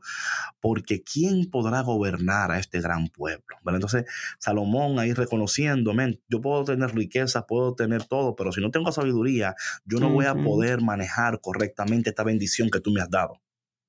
porque 0.60 1.04
¿quién 1.04 1.50
podrá 1.50 1.82
gobernar 1.82 2.52
a 2.52 2.60
este 2.60 2.82
gran 2.82 3.08
pueblo? 3.10 3.58
Entonces, 3.66 4.06
Salomón 4.40 5.00
ahí 5.00 5.14
reconociendo, 5.14 5.94
yo 6.28 6.42
puedo 6.42 6.64
tener 6.64 6.94
riqueza, 6.94 7.46
puedo 7.46 7.76
tener 7.76 8.04
todo, 8.04 8.36
pero 8.36 8.52
si 8.52 8.62
no 8.62 8.72
tengo 8.72 8.92
sabiduría, 8.92 9.56
yo 9.86 10.00
no 10.00 10.10
voy 10.10 10.26
a 10.26 10.36
poder 10.36 10.82
manejar 10.82 11.42
correctamente 11.42 12.10
esta 12.10 12.24
bendición 12.24 12.70
que 12.70 12.80
tú 12.80 12.92
me 12.92 13.02
has 13.02 13.10
dado. 13.10 13.42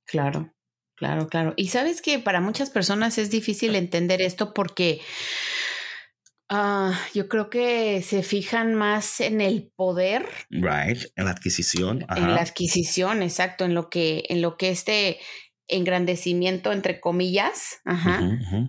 Claro. 0.04 0.52
Claro, 0.96 1.28
claro. 1.28 1.52
Y 1.56 1.68
sabes 1.68 2.00
que 2.00 2.18
para 2.18 2.40
muchas 2.40 2.70
personas 2.70 3.18
es 3.18 3.30
difícil 3.30 3.74
entender 3.74 4.22
esto 4.22 4.54
porque 4.54 5.00
ah, 6.48 6.98
yo 7.12 7.28
creo 7.28 7.50
que 7.50 8.00
se 8.02 8.22
fijan 8.22 8.74
más 8.74 9.20
en 9.20 9.42
el 9.42 9.70
poder. 9.76 10.26
Right, 10.48 11.04
en 11.16 11.26
la 11.26 11.32
adquisición. 11.32 12.06
En 12.16 12.34
la 12.34 12.40
adquisición, 12.40 13.22
exacto, 13.22 13.66
en 13.66 13.74
lo 13.74 13.90
que, 13.90 14.24
en 14.30 14.40
lo 14.40 14.56
que 14.56 14.70
este 14.70 15.18
engrandecimiento, 15.68 16.72
entre 16.72 17.00
comillas, 17.00 17.80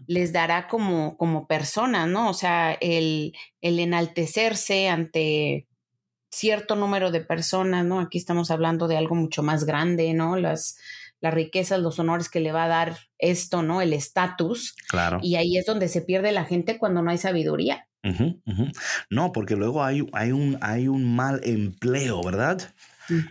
les 0.08 0.34
dará 0.34 0.68
como, 0.68 1.16
como 1.16 1.48
persona, 1.48 2.08
¿no? 2.08 2.30
O 2.30 2.34
sea, 2.34 2.74
el, 2.82 3.34
el 3.62 3.80
enaltecerse 3.80 4.90
ante 4.90 5.68
cierto 6.32 6.76
número 6.76 7.12
de 7.12 7.22
personas, 7.22 7.86
¿no? 7.86 8.00
Aquí 8.00 8.18
estamos 8.18 8.52
hablando 8.52 8.88
de 8.88 8.98
algo 8.98 9.16
mucho 9.16 9.44
más 9.44 9.64
grande, 9.64 10.14
¿no? 10.14 10.36
Las, 10.38 10.78
las 11.20 11.34
riquezas, 11.34 11.80
los 11.80 12.00
honores 12.00 12.30
que 12.30 12.40
le 12.40 12.52
va 12.52 12.66
a 12.66 12.68
dar 12.68 12.98
esto, 13.18 13.64
¿no? 13.64 13.82
El 13.82 13.94
estatus. 13.94 14.76
Claro. 14.90 15.20
Y 15.22 15.36
ahí 15.36 15.58
es 15.58 15.66
donde 15.66 15.88
se 15.88 16.02
pierde 16.02 16.32
la 16.32 16.46
gente 16.46 16.78
cuando 16.78 17.02
no 17.02 17.12
hay 17.12 17.18
sabiduría. 17.18 17.88
No, 19.10 19.32
porque 19.34 19.56
luego 19.56 19.84
hay, 19.84 20.08
hay, 20.14 20.32
un, 20.32 20.58
hay 20.62 20.88
un 20.88 21.16
mal 21.16 21.42
empleo, 21.44 22.22
¿verdad? 22.24 22.74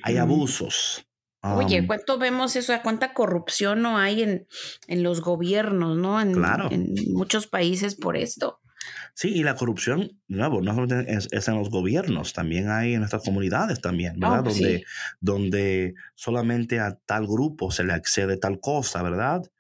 Hay 0.03 0.17
abusos. 0.17 1.07
Oye, 1.41 1.81
um, 1.81 1.87
¿cuánto 1.87 2.19
vemos 2.19 2.57
eso? 2.57 2.75
¿Cuánta 2.83 3.15
corrupción 3.15 3.81
no 3.81 3.99
hay 3.99 4.23
en, 4.23 4.47
en 4.89 5.03
los 5.03 5.21
gobiernos, 5.21 5.97
¿no? 5.97 6.21
En, 6.21 6.33
claro. 6.33 6.69
en 6.71 6.95
muchos 7.13 7.47
países 7.47 7.95
por 7.95 8.17
esto. 8.17 8.61
Sí, 9.19 9.31
y 9.31 9.43
la 9.43 9.55
corrupción, 9.55 10.21
nuevo, 10.29 10.61
no 10.61 10.75
solamente 10.75 11.11
es, 11.11 11.49
en 11.49 11.55
los 11.55 11.71
gobiernos, 11.71 12.35
también 12.35 12.69
hay 12.69 12.93
en 12.93 12.99
nuestras 12.99 13.25
comunidades 13.25 13.81
también, 13.81 14.21
¿verdad? 14.21 14.41
Oh, 14.41 14.51
donde, 14.51 14.85
donde 15.21 15.95
solamente 16.15 16.81
a 16.81 16.99
tal 17.07 17.27
grupo 17.27 17.71
se 17.71 17.85
le 17.85 17.95
accede 17.95 18.37
tal 18.37 18.61
cosa, 18.61 19.03
¿verdad? 19.03 19.51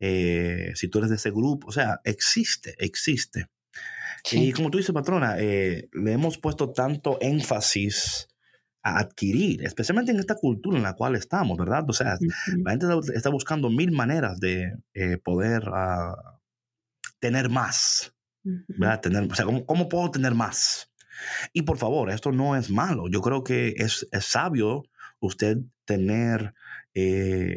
Eh, 0.00 0.72
si 0.74 0.88
tú 0.88 0.98
eres 0.98 1.08
de 1.08 1.16
ese 1.16 1.30
grupo, 1.30 1.68
o 1.68 1.72
sea, 1.72 2.02
existe, 2.04 2.74
existe. 2.78 3.46
Y 4.32 4.52
como 4.52 4.70
tú 4.70 4.76
dices, 4.76 4.92
patrona, 4.92 5.36
eh, 5.38 5.88
le 5.94 6.12
hemos 6.12 6.36
puesto 6.36 6.74
tanto 6.74 7.16
énfasis 7.22 8.28
a 8.82 8.98
adquirir, 8.98 9.64
especialmente 9.64 10.12
en 10.12 10.18
esta 10.18 10.34
cultura 10.34 10.76
en 10.76 10.82
la 10.82 10.92
cual 10.92 11.16
estamos, 11.16 11.56
¿verdad? 11.56 11.88
O 11.88 11.94
sea, 11.94 12.18
la 12.58 12.70
gente 12.72 12.86
está 13.14 13.30
buscando 13.30 13.70
mil 13.70 13.92
maneras 13.92 14.38
de 14.40 14.74
eh, 14.92 15.16
poder 15.16 15.62
ah, 15.72 16.38
tener 17.18 17.48
más, 17.48 18.12
Tener, 19.02 19.30
o 19.30 19.34
sea, 19.34 19.44
¿cómo, 19.44 19.88
puedo 19.88 20.10
tener 20.10 20.34
más? 20.34 20.90
Y 21.52 21.62
por 21.62 21.78
favor, 21.78 22.10
esto 22.10 22.32
no 22.32 22.56
es 22.56 22.70
malo. 22.70 23.08
Yo 23.08 23.20
creo 23.20 23.42
que 23.42 23.74
es, 23.76 24.06
sabio 24.20 24.84
usted 25.20 25.58
tener 25.84 26.54
eh, 26.94 27.56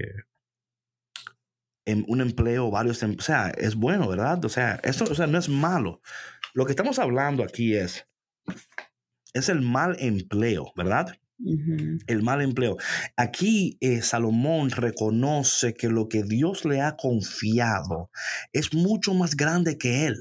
un 2.08 2.22
empleo, 2.22 2.72
varios, 2.72 3.02
em, 3.04 3.16
o 3.18 3.22
sea, 3.22 3.50
es 3.50 3.76
bueno, 3.76 4.08
¿verdad? 4.08 4.44
O 4.46 4.50
sea, 4.50 4.80
esto 4.84 5.06
o 5.06 5.16
sea, 5.16 5.28
no 5.28 5.38
es 5.38 5.50
malo. 5.50 6.02
Lo 6.54 6.66
que 6.66 6.72
estamos 6.72 7.00
hablando 7.00 7.44
aquí 7.44 7.76
es, 7.76 8.08
es 9.34 9.50
el 9.50 9.62
mal 9.62 9.96
empleo, 10.00 10.72
¿verdad? 10.76 11.18
El 12.08 12.22
mal 12.22 12.42
empleo. 12.42 12.78
Aquí 13.16 13.78
eh, 13.80 14.02
Salomón 14.02 14.72
reconoce 14.72 15.74
que 15.74 15.88
lo 15.88 16.10
que 16.10 16.24
Dios 16.24 16.66
le 16.66 16.82
ha 16.82 16.98
confiado 16.98 18.12
es 18.52 18.74
mucho 18.74 19.14
más 19.14 19.36
grande 19.36 19.78
que 19.78 20.08
él. 20.08 20.20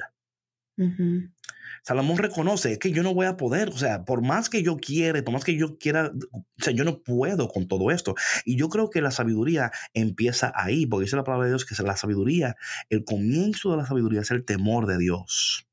Salomón 1.82 2.18
reconoce 2.18 2.78
que 2.78 2.92
yo 2.92 3.02
no 3.02 3.14
voy 3.14 3.26
a 3.26 3.36
poder, 3.36 3.68
o 3.68 3.78
sea, 3.78 4.04
por 4.04 4.22
más 4.22 4.48
que 4.48 4.62
yo 4.62 4.76
quiera, 4.76 5.22
por 5.22 5.32
más 5.32 5.44
que 5.44 5.56
yo 5.56 5.78
quiera, 5.78 6.12
o 6.32 6.44
sea, 6.58 6.72
yo 6.72 6.84
no 6.84 7.02
puedo 7.02 7.48
con 7.48 7.68
todo 7.68 7.90
esto. 7.90 8.14
Y 8.44 8.56
yo 8.56 8.68
creo 8.68 8.90
que 8.90 9.00
la 9.00 9.10
sabiduría 9.10 9.70
empieza 9.94 10.52
ahí, 10.54 10.86
porque 10.86 11.04
dice 11.04 11.16
la 11.16 11.24
palabra 11.24 11.46
de 11.46 11.52
Dios 11.52 11.64
que 11.64 11.80
la 11.82 11.96
sabiduría, 11.96 12.56
el 12.90 13.04
comienzo 13.04 13.70
de 13.70 13.78
la 13.78 13.86
sabiduría 13.86 14.20
es 14.20 14.30
el 14.30 14.44
temor 14.44 14.86
de 14.86 14.98
Dios. 14.98 15.66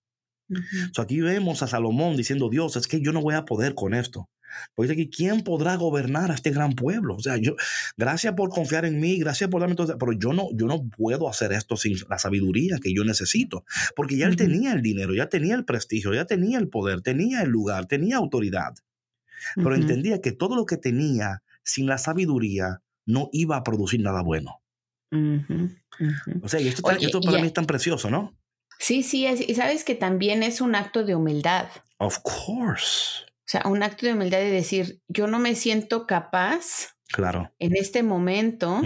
aquí 0.97 1.21
vemos 1.21 1.63
a 1.63 1.67
Salomón 1.67 2.15
diciendo, 2.15 2.49
Dios, 2.49 2.75
es 2.75 2.87
que 2.87 3.01
yo 3.01 3.11
no 3.11 3.21
voy 3.21 3.35
a 3.35 3.45
poder 3.45 3.73
con 3.75 3.93
esto. 3.93 4.29
Porque 4.73 4.93
dice 4.93 5.01
aquí, 5.01 5.09
¿quién 5.09 5.41
podrá 5.41 5.75
gobernar 5.75 6.31
a 6.31 6.35
este 6.35 6.51
gran 6.51 6.73
pueblo? 6.73 7.15
O 7.15 7.19
sea, 7.19 7.37
yo, 7.37 7.55
gracias 7.97 8.33
por 8.33 8.49
confiar 8.49 8.85
en 8.85 8.99
mí, 8.99 9.17
gracias 9.17 9.49
por 9.49 9.61
darme 9.61 9.75
todo, 9.75 9.97
pero 9.97 10.13
yo 10.13 10.33
no, 10.33 10.49
yo 10.53 10.67
no 10.67 10.87
puedo 10.89 11.29
hacer 11.29 11.53
esto 11.53 11.77
sin 11.77 11.97
la 12.09 12.17
sabiduría 12.17 12.77
que 12.81 12.93
yo 12.93 13.03
necesito. 13.03 13.65
Porque 13.95 14.17
ya 14.17 14.27
él 14.27 14.35
tenía 14.35 14.73
el 14.73 14.81
dinero, 14.81 15.13
ya 15.13 15.29
tenía 15.29 15.55
el 15.55 15.65
prestigio, 15.65 16.13
ya 16.13 16.25
tenía 16.25 16.57
el 16.57 16.69
poder, 16.69 17.01
tenía 17.01 17.41
el 17.41 17.49
lugar, 17.49 17.85
tenía 17.85 18.17
autoridad. 18.17 18.73
Pero 19.55 19.75
entendía 19.75 20.21
que 20.21 20.31
todo 20.31 20.55
lo 20.55 20.65
que 20.65 20.77
tenía 20.77 21.43
sin 21.63 21.85
la 21.87 21.97
sabiduría 21.97 22.81
no 23.05 23.29
iba 23.31 23.57
a 23.57 23.63
producir 23.63 24.01
nada 24.01 24.21
bueno. 24.21 24.61
O 26.41 26.49
sea, 26.49 26.59
y 26.59 26.67
esto, 26.67 26.89
esto 26.91 27.21
para 27.21 27.39
mí 27.39 27.47
es 27.47 27.53
tan 27.53 27.65
precioso, 27.65 28.09
¿no? 28.09 28.35
Sí, 28.79 29.03
sí, 29.03 29.25
y 29.25 29.55
sabes 29.55 29.83
que 29.83 29.95
también 29.95 30.43
es 30.43 30.61
un 30.61 30.75
acto 30.75 31.03
de 31.03 31.15
humildad. 31.15 31.67
Of 31.97 32.19
course. 32.23 33.25
O 33.45 33.47
sea, 33.47 33.61
un 33.65 33.83
acto 33.83 34.07
de 34.07 34.13
humildad 34.13 34.39
de 34.39 34.49
decir, 34.49 35.01
yo 35.07 35.27
no 35.27 35.37
me 35.37 35.53
siento 35.53 36.07
capaz 36.07 36.95
claro. 37.09 37.53
en 37.59 37.75
este 37.75 38.01
momento 38.01 38.81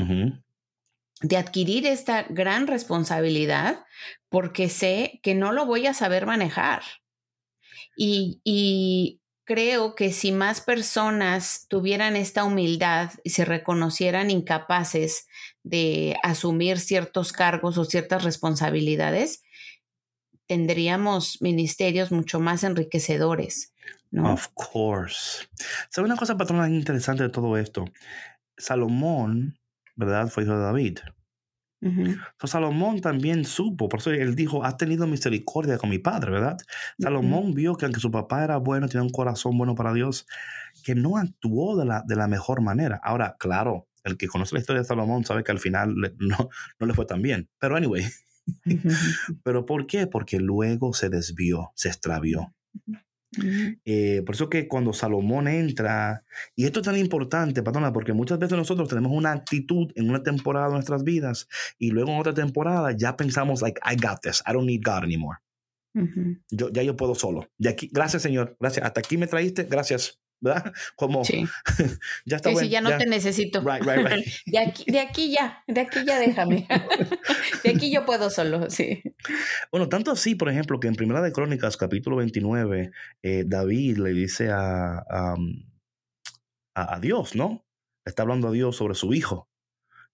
de 1.22 1.38
adquirir 1.38 1.86
esta 1.88 2.24
gran 2.24 2.67
responsabilidad 2.67 3.86
porque 4.28 4.67
sé 4.67 5.22
que 5.24 5.34
no 5.34 5.54
lo 5.54 5.65
voy 5.65 5.88
a 5.88 5.93
saber 5.93 6.26
manejar. 6.26 6.82
Y, 7.95 8.41
y 8.43 9.22
creo 9.45 9.95
que 9.95 10.12
si 10.12 10.32
más 10.32 10.62
personas 10.62 11.65
tuvieran 11.69 12.15
esta 12.15 12.43
humildad 12.43 13.12
y 13.24 13.32
se 13.32 13.45
reconocieran 13.45 14.30
incapaces 14.30 15.28
de 15.63 16.17
asumir 16.22 16.80
ciertos 16.80 17.32
cargos 17.32 17.78
o 17.78 17.86
ciertas 17.86 18.24
responsabilidades, 18.24 19.41
tendríamos 20.45 21.41
ministerios 21.41 22.12
mucho 22.12 22.39
más 22.39 22.63
enriquecedores. 22.63 23.74
Of 24.17 24.48
course. 24.54 25.48
¿Sabe 25.89 26.06
una 26.06 26.15
cosa, 26.15 26.38
patrona, 26.38 26.67
interesante 26.69 27.24
de 27.24 27.30
todo 27.30 27.58
esto? 27.58 27.86
Salomón, 28.58 29.58
¿verdad? 29.95 30.28
Fue 30.30 30.43
hijo 30.43 30.54
de 30.54 30.63
David. 30.63 31.00
Salomón 32.43 33.00
también 33.00 33.45
supo, 33.45 33.88
por 33.88 34.02
eso 34.02 34.12
él 34.12 34.36
dijo, 34.36 34.65
has 34.65 34.76
tenido 34.76 35.08
misericordia 35.08 35.78
con 35.78 35.89
mi 35.89 35.98
padre, 35.98 36.32
¿verdad? 36.32 36.58
Salomón 37.00 37.54
vio 37.54 37.76
que 37.76 37.86
aunque 37.86 38.02
su 38.02 38.12
papá 38.12 38.43
era 38.43 38.58
bueno, 38.58 38.89
tenía 38.89 39.04
un 39.04 39.12
corazón 39.12 39.58
bueno 39.58 39.76
para 39.76 39.93
Dios, 39.93 40.28
que 40.84 40.95
no 40.95 41.17
actuó 41.17 41.78
de 41.78 41.86
la, 41.86 42.04
de 42.06 42.17
la 42.17 42.28
mejor 42.28 42.62
manera. 42.62 43.00
Ahora, 43.02 43.38
claro, 43.39 43.88
el 44.04 44.17
que 44.17 44.28
conoce 44.28 44.56
la 44.56 44.60
historia 44.60 44.82
de 44.82 44.88
Salomón 44.88 45.24
sabe 45.24 45.43
que 45.43 45.52
al 45.52 45.60
final 45.60 45.95
no, 46.19 46.50
no 46.80 46.88
le 46.88 46.93
fue 46.93 47.06
tan 47.06 47.22
bien. 47.22 47.50
Pero 47.60 47.78
anyway, 47.78 48.04
¿pero 49.43 49.65
por 49.65 49.88
qué? 49.88 50.08
Porque 50.08 50.39
luego 50.39 50.93
se 50.93 51.10
desvió, 51.10 51.72
se 51.76 51.88
extravió. 51.88 52.54
Eh, 53.86 54.24
por 54.26 54.36
eso 54.36 54.50
que 54.50 54.68
cuando 54.68 54.94
Salomón 54.94 55.48
entra, 55.48 56.24
y 56.56 56.65
esto 56.65 56.80
es 56.80 56.86
tan 56.86 56.98
importante, 56.98 57.62
patrona, 57.62 57.94
porque 57.94 58.13
muchas 58.13 58.39
veces 58.39 58.58
nosotros 58.58 58.89
tenemos 58.89 59.12
una 59.12 59.32
actitud 59.32 59.92
en 59.96 60.10
una 60.10 60.24
temporada 60.24 60.68
de 60.68 60.74
nuestras 60.74 61.04
vidas 61.04 61.48
y 61.78 61.92
luego 61.92 62.12
en 62.12 62.20
otra 62.20 62.34
temporada 62.34 62.92
ya 62.98 63.15
pensamos, 63.15 63.62
like, 63.62 63.80
I 63.86 63.96
got 63.96 64.22
this, 64.22 64.42
I 64.48 64.54
don't 64.54 64.65
need 64.65 64.82
God 64.84 65.04
anymore. 65.04 65.39
yo, 66.52 66.70
ya 66.70 66.84
yo 66.84 66.96
puedo 66.96 67.15
solo. 67.15 67.48
De 67.58 67.70
aquí, 67.70 67.89
gracias 67.92 68.22
Señor, 68.22 68.56
gracias. 68.60 68.86
Hasta 68.86 69.00
aquí 69.00 69.18
me 69.18 69.28
traíste, 69.28 69.63
gracias. 69.63 70.20
¿Verdad? 70.41 70.73
Como 70.95 71.23
sí. 71.23 71.45
ya 72.25 72.38
está 72.38 72.56
sí, 72.56 72.69
ya 72.69 72.82
no 72.82 72.97
te 72.97 73.06
necesito. 73.06 73.62
Right, 73.62 73.84
right, 73.84 74.08
right. 74.08 74.25
De 74.45 74.60
aquí, 74.60 74.84
de 74.88 74.99
aquí 74.99 75.32
ya, 75.32 75.63
de 75.67 75.82
aquí 75.82 75.99
ya 76.06 76.19
déjame. 76.19 76.67
De 77.63 77.69
aquí 77.69 77.91
yo 77.91 78.06
puedo 78.06 78.30
solo, 78.30 78.69
sí. 78.69 79.02
Bueno, 79.71 79.89
tanto 79.89 80.12
así, 80.12 80.36
por 80.36 80.49
ejemplo, 80.49 80.80
que 80.80 80.88
en 80.88 80.95
Primera 80.95 81.21
de 81.21 81.32
Crónicas, 81.32 81.78
capítulo 81.78 82.17
29, 82.17 82.91
eh, 83.23 83.43
David 83.45 83.97
le 83.97 84.12
dice 84.12 84.49
a, 84.49 84.97
a, 84.97 85.36
a, 86.75 86.99
Dios, 86.99 87.36
¿no? 87.36 87.65
Está 88.06 88.23
hablando 88.23 88.47
a 88.47 88.52
Dios 88.52 88.75
sobre 88.75 88.95
su 88.95 89.13
hijo. 89.13 89.50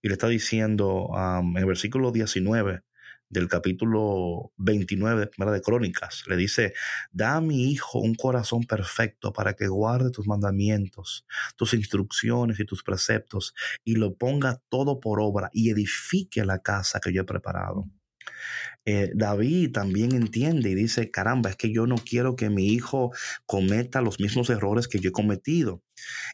Y 0.02 0.10
le 0.10 0.14
está 0.14 0.28
diciendo 0.28 1.10
en 1.16 1.58
el 1.58 1.66
versículo 1.66 2.12
19, 2.12 2.82
del 3.30 3.48
capítulo 3.48 4.52
29 4.58 5.30
de 5.38 5.52
de 5.52 5.62
Crónicas. 5.62 6.24
Le 6.28 6.36
dice, 6.36 6.74
da 7.12 7.36
a 7.36 7.42
mi 7.42 7.72
hijo 7.72 8.00
un 8.00 8.16
corazón 8.16 8.64
perfecto 8.64 9.34
para 9.34 9.54
que 9.54 9.68
guarde 9.68 10.12
tus 10.12 10.28
mandamientos, 10.28 11.26
tus 11.56 11.74
instrucciones 11.74 12.60
y 12.60 12.66
tus 12.66 12.84
preceptos 12.84 13.54
y 13.84 13.96
lo 13.96 14.16
ponga 14.16 14.62
todo 14.70 15.00
por 15.00 15.20
obra 15.20 15.50
y 15.54 15.70
edifique 15.70 16.46
la 16.46 16.60
casa 16.60 17.00
que 17.00 17.14
yo 17.14 17.22
he 17.22 17.26
preparado. 17.26 17.90
Eh, 18.86 19.12
David 19.16 19.72
también 19.72 20.14
entiende 20.14 20.70
y 20.70 20.76
dice, 20.76 21.10
caramba, 21.10 21.50
es 21.50 21.56
que 21.56 21.74
yo 21.74 21.88
no 21.88 21.96
quiero 21.96 22.36
que 22.36 22.52
mi 22.52 22.68
hijo 22.68 23.12
cometa 23.48 24.02
los 24.02 24.20
mismos 24.20 24.50
errores 24.52 24.88
que 24.88 25.00
yo 25.00 25.10
he 25.10 25.14
cometido. 25.14 25.82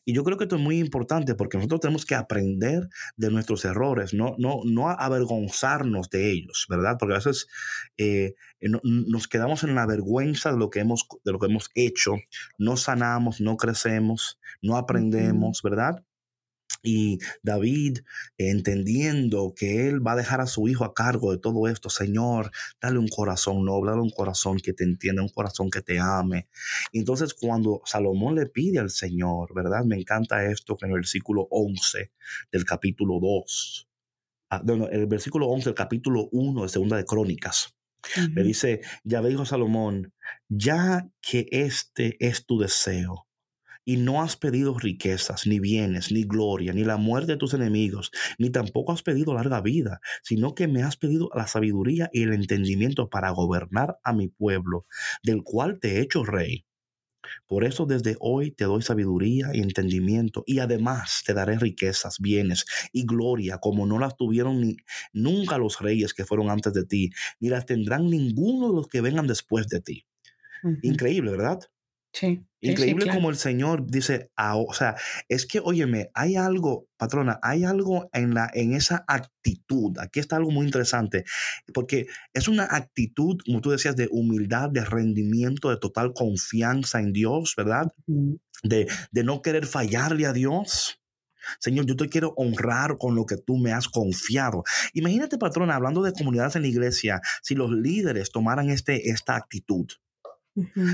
Y 0.05 0.13
yo 0.13 0.23
creo 0.25 0.37
que 0.37 0.45
esto 0.45 0.57
es 0.57 0.61
muy 0.61 0.79
importante 0.79 1.35
porque 1.35 1.57
nosotros 1.57 1.79
tenemos 1.81 2.05
que 2.05 2.15
aprender 2.15 2.89
de 3.15 3.31
nuestros 3.31 3.63
errores, 3.63 4.13
no, 4.13 4.35
no, 4.37 4.61
no 4.65 4.89
avergonzarnos 4.89 6.09
de 6.09 6.31
ellos, 6.31 6.65
¿verdad? 6.69 6.97
Porque 6.99 7.13
a 7.13 7.17
veces 7.17 7.47
eh, 7.97 8.33
nos 8.59 9.27
quedamos 9.29 9.63
en 9.63 9.75
la 9.75 9.85
vergüenza 9.85 10.51
de 10.51 10.57
lo, 10.57 10.69
que 10.69 10.81
hemos, 10.81 11.07
de 11.23 11.31
lo 11.31 11.39
que 11.39 11.47
hemos 11.47 11.69
hecho, 11.75 12.15
no 12.57 12.75
sanamos, 12.75 13.39
no 13.39 13.55
crecemos, 13.55 14.39
no 14.61 14.75
aprendemos, 14.75 15.61
¿verdad? 15.63 16.03
Y 16.83 17.19
David, 17.43 17.99
entendiendo 18.37 19.53
que 19.55 19.87
él 19.87 20.05
va 20.05 20.13
a 20.13 20.15
dejar 20.15 20.41
a 20.41 20.47
su 20.47 20.67
hijo 20.67 20.83
a 20.83 20.93
cargo 20.93 21.31
de 21.31 21.37
todo 21.37 21.67
esto, 21.67 21.89
Señor, 21.89 22.51
dale 22.81 22.97
un 22.97 23.07
corazón 23.07 23.63
noble, 23.65 23.91
dale 23.91 24.01
un 24.01 24.09
corazón 24.09 24.57
que 24.57 24.73
te 24.73 24.83
entienda, 24.83 25.21
un 25.21 25.29
corazón 25.29 25.69
que 25.69 25.81
te 25.81 25.99
ame. 25.99 26.47
entonces 26.91 27.33
cuando 27.33 27.81
Salomón 27.85 28.35
le 28.35 28.47
pide 28.47 28.79
al 28.79 28.89
Señor, 28.89 29.53
¿verdad? 29.53 29.83
Me 29.85 29.95
encanta 29.95 30.45
esto 30.45 30.75
que 30.77 30.85
en 30.85 30.91
el 30.91 30.97
versículo 30.99 31.47
11 31.51 32.11
del 32.51 32.65
capítulo 32.65 33.19
2, 33.19 33.87
ah, 34.49 34.61
el 34.91 35.05
versículo 35.07 35.47
11 35.47 35.69
del 35.69 35.75
capítulo 35.75 36.29
1 36.31 36.63
de 36.63 36.69
Segunda 36.69 36.97
de 36.97 37.05
Crónicas, 37.05 37.75
le 38.33 38.43
dice, 38.43 38.81
ya 39.03 39.21
dijo 39.21 39.45
Salomón, 39.45 40.13
ya 40.49 41.07
que 41.21 41.47
este 41.51 42.17
es 42.19 42.45
tu 42.45 42.59
deseo 42.59 43.27
y 43.85 43.97
no 43.97 44.21
has 44.21 44.37
pedido 44.37 44.77
riquezas, 44.77 45.47
ni 45.47 45.59
bienes, 45.59 46.11
ni 46.11 46.23
gloria, 46.23 46.73
ni 46.73 46.83
la 46.83 46.97
muerte 46.97 47.33
de 47.33 47.37
tus 47.37 47.53
enemigos, 47.53 48.11
ni 48.37 48.49
tampoco 48.49 48.91
has 48.91 49.03
pedido 49.03 49.33
larga 49.33 49.61
vida, 49.61 50.01
sino 50.23 50.55
que 50.55 50.67
me 50.67 50.83
has 50.83 50.97
pedido 50.97 51.29
la 51.35 51.47
sabiduría 51.47 52.09
y 52.13 52.23
el 52.23 52.33
entendimiento 52.33 53.09
para 53.09 53.29
gobernar 53.31 53.97
a 54.03 54.13
mi 54.13 54.27
pueblo, 54.27 54.85
del 55.23 55.43
cual 55.43 55.79
te 55.79 55.97
he 55.97 56.01
hecho 56.01 56.23
rey. 56.23 56.65
Por 57.47 57.63
eso 57.63 57.85
desde 57.85 58.17
hoy 58.19 58.51
te 58.51 58.65
doy 58.65 58.81
sabiduría 58.81 59.51
y 59.53 59.61
entendimiento 59.61 60.43
y 60.47 60.59
además 60.59 61.23
te 61.25 61.33
daré 61.33 61.57
riquezas, 61.57 62.17
bienes 62.19 62.65
y 62.91 63.05
gloria 63.05 63.59
como 63.59 63.85
no 63.85 63.99
las 63.99 64.17
tuvieron 64.17 64.61
ni 64.61 64.77
nunca 65.13 65.57
los 65.57 65.79
reyes 65.79 66.13
que 66.13 66.25
fueron 66.25 66.49
antes 66.49 66.73
de 66.73 66.85
ti, 66.85 67.11
ni 67.39 67.49
las 67.49 67.65
tendrán 67.65 68.09
ninguno 68.09 68.69
de 68.69 68.75
los 68.75 68.87
que 68.87 69.01
vengan 69.01 69.27
después 69.27 69.67
de 69.67 69.81
ti. 69.81 70.05
Increíble, 70.81 71.31
¿verdad? 71.31 71.59
Sí. 72.13 72.43
Increíble 72.59 73.07
como 73.11 73.29
el 73.29 73.37
Señor 73.37 73.87
dice, 73.87 74.29
ah, 74.35 74.55
o 74.55 74.71
sea, 74.73 74.95
es 75.29 75.47
que, 75.47 75.59
óyeme, 75.59 76.11
hay 76.13 76.35
algo, 76.35 76.87
patrona, 76.97 77.39
hay 77.41 77.63
algo 77.63 78.09
en, 78.13 78.35
la, 78.35 78.51
en 78.53 78.73
esa 78.73 79.03
actitud. 79.07 79.97
Aquí 79.97 80.19
está 80.19 80.35
algo 80.35 80.51
muy 80.51 80.65
interesante, 80.65 81.23
porque 81.73 82.05
es 82.33 82.47
una 82.47 82.65
actitud, 82.69 83.37
como 83.45 83.61
tú 83.61 83.71
decías, 83.71 83.95
de 83.95 84.09
humildad, 84.11 84.69
de 84.69 84.85
rendimiento, 84.85 85.69
de 85.69 85.77
total 85.77 86.13
confianza 86.13 86.99
en 86.99 87.13
Dios, 87.13 87.55
¿verdad? 87.57 87.91
de, 88.63 88.87
de 89.11 89.23
no 89.23 89.41
querer 89.41 89.65
fallarle 89.65 90.25
a 90.25 90.33
Dios. 90.33 90.99
Señor, 91.59 91.87
yo 91.87 91.95
te 91.95 92.09
quiero 92.09 92.33
honrar 92.37 92.97
con 92.99 93.15
lo 93.15 93.25
que 93.25 93.37
tú 93.37 93.57
me 93.57 93.73
has 93.73 93.87
confiado. 93.87 94.63
Imagínate, 94.93 95.39
patrona, 95.39 95.75
hablando 95.75 96.03
de 96.03 96.13
comunidades 96.13 96.55
en 96.55 96.61
la 96.61 96.67
iglesia, 96.67 97.21
si 97.41 97.55
los 97.55 97.71
líderes 97.71 98.31
tomaran 98.31 98.69
este, 98.69 99.09
esta 99.09 99.35
actitud. 99.35 99.87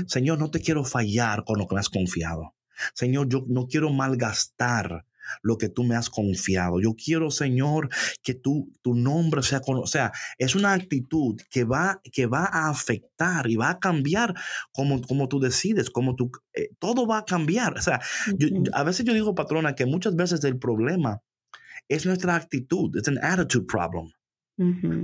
Señor, 0.06 0.38
no 0.38 0.50
te 0.50 0.60
quiero 0.60 0.84
fallar 0.84 1.44
con 1.44 1.58
lo 1.58 1.66
que 1.66 1.74
me 1.74 1.80
has 1.80 1.88
confiado. 1.88 2.54
Señor, 2.94 3.28
yo 3.28 3.44
no 3.48 3.66
quiero 3.66 3.90
malgastar 3.90 5.04
lo 5.42 5.58
que 5.58 5.68
tú 5.68 5.84
me 5.84 5.94
has 5.94 6.10
confiado. 6.10 6.80
Yo 6.80 6.94
quiero, 6.94 7.30
Señor, 7.30 7.88
que 8.22 8.34
tú, 8.34 8.72
tu 8.82 8.94
nombre 8.94 9.42
sea 9.42 9.60
con, 9.60 9.78
o 9.78 9.86
sea, 9.86 10.12
es 10.38 10.54
una 10.54 10.72
actitud 10.72 11.40
que 11.50 11.64
va, 11.64 12.00
que 12.12 12.26
va 12.26 12.44
a 12.44 12.70
afectar 12.70 13.48
y 13.50 13.56
va 13.56 13.70
a 13.70 13.78
cambiar 13.78 14.34
como, 14.72 15.00
como 15.02 15.28
tú 15.28 15.40
decides, 15.40 15.90
como 15.90 16.14
tú, 16.14 16.30
eh, 16.54 16.70
todo 16.78 17.06
va 17.06 17.18
a 17.18 17.24
cambiar. 17.24 17.76
O 17.76 17.82
sea, 17.82 18.00
a 18.72 18.82
veces 18.84 19.04
yo 19.04 19.12
digo, 19.12 19.34
patrona, 19.34 19.74
que 19.74 19.86
muchas 19.86 20.16
veces 20.16 20.42
el 20.44 20.58
problema 20.58 21.22
es 21.88 22.06
nuestra 22.06 22.34
actitud, 22.34 22.96
es 22.96 23.08
un 23.08 23.18
attitude 23.22 23.66
problem. 23.66 24.10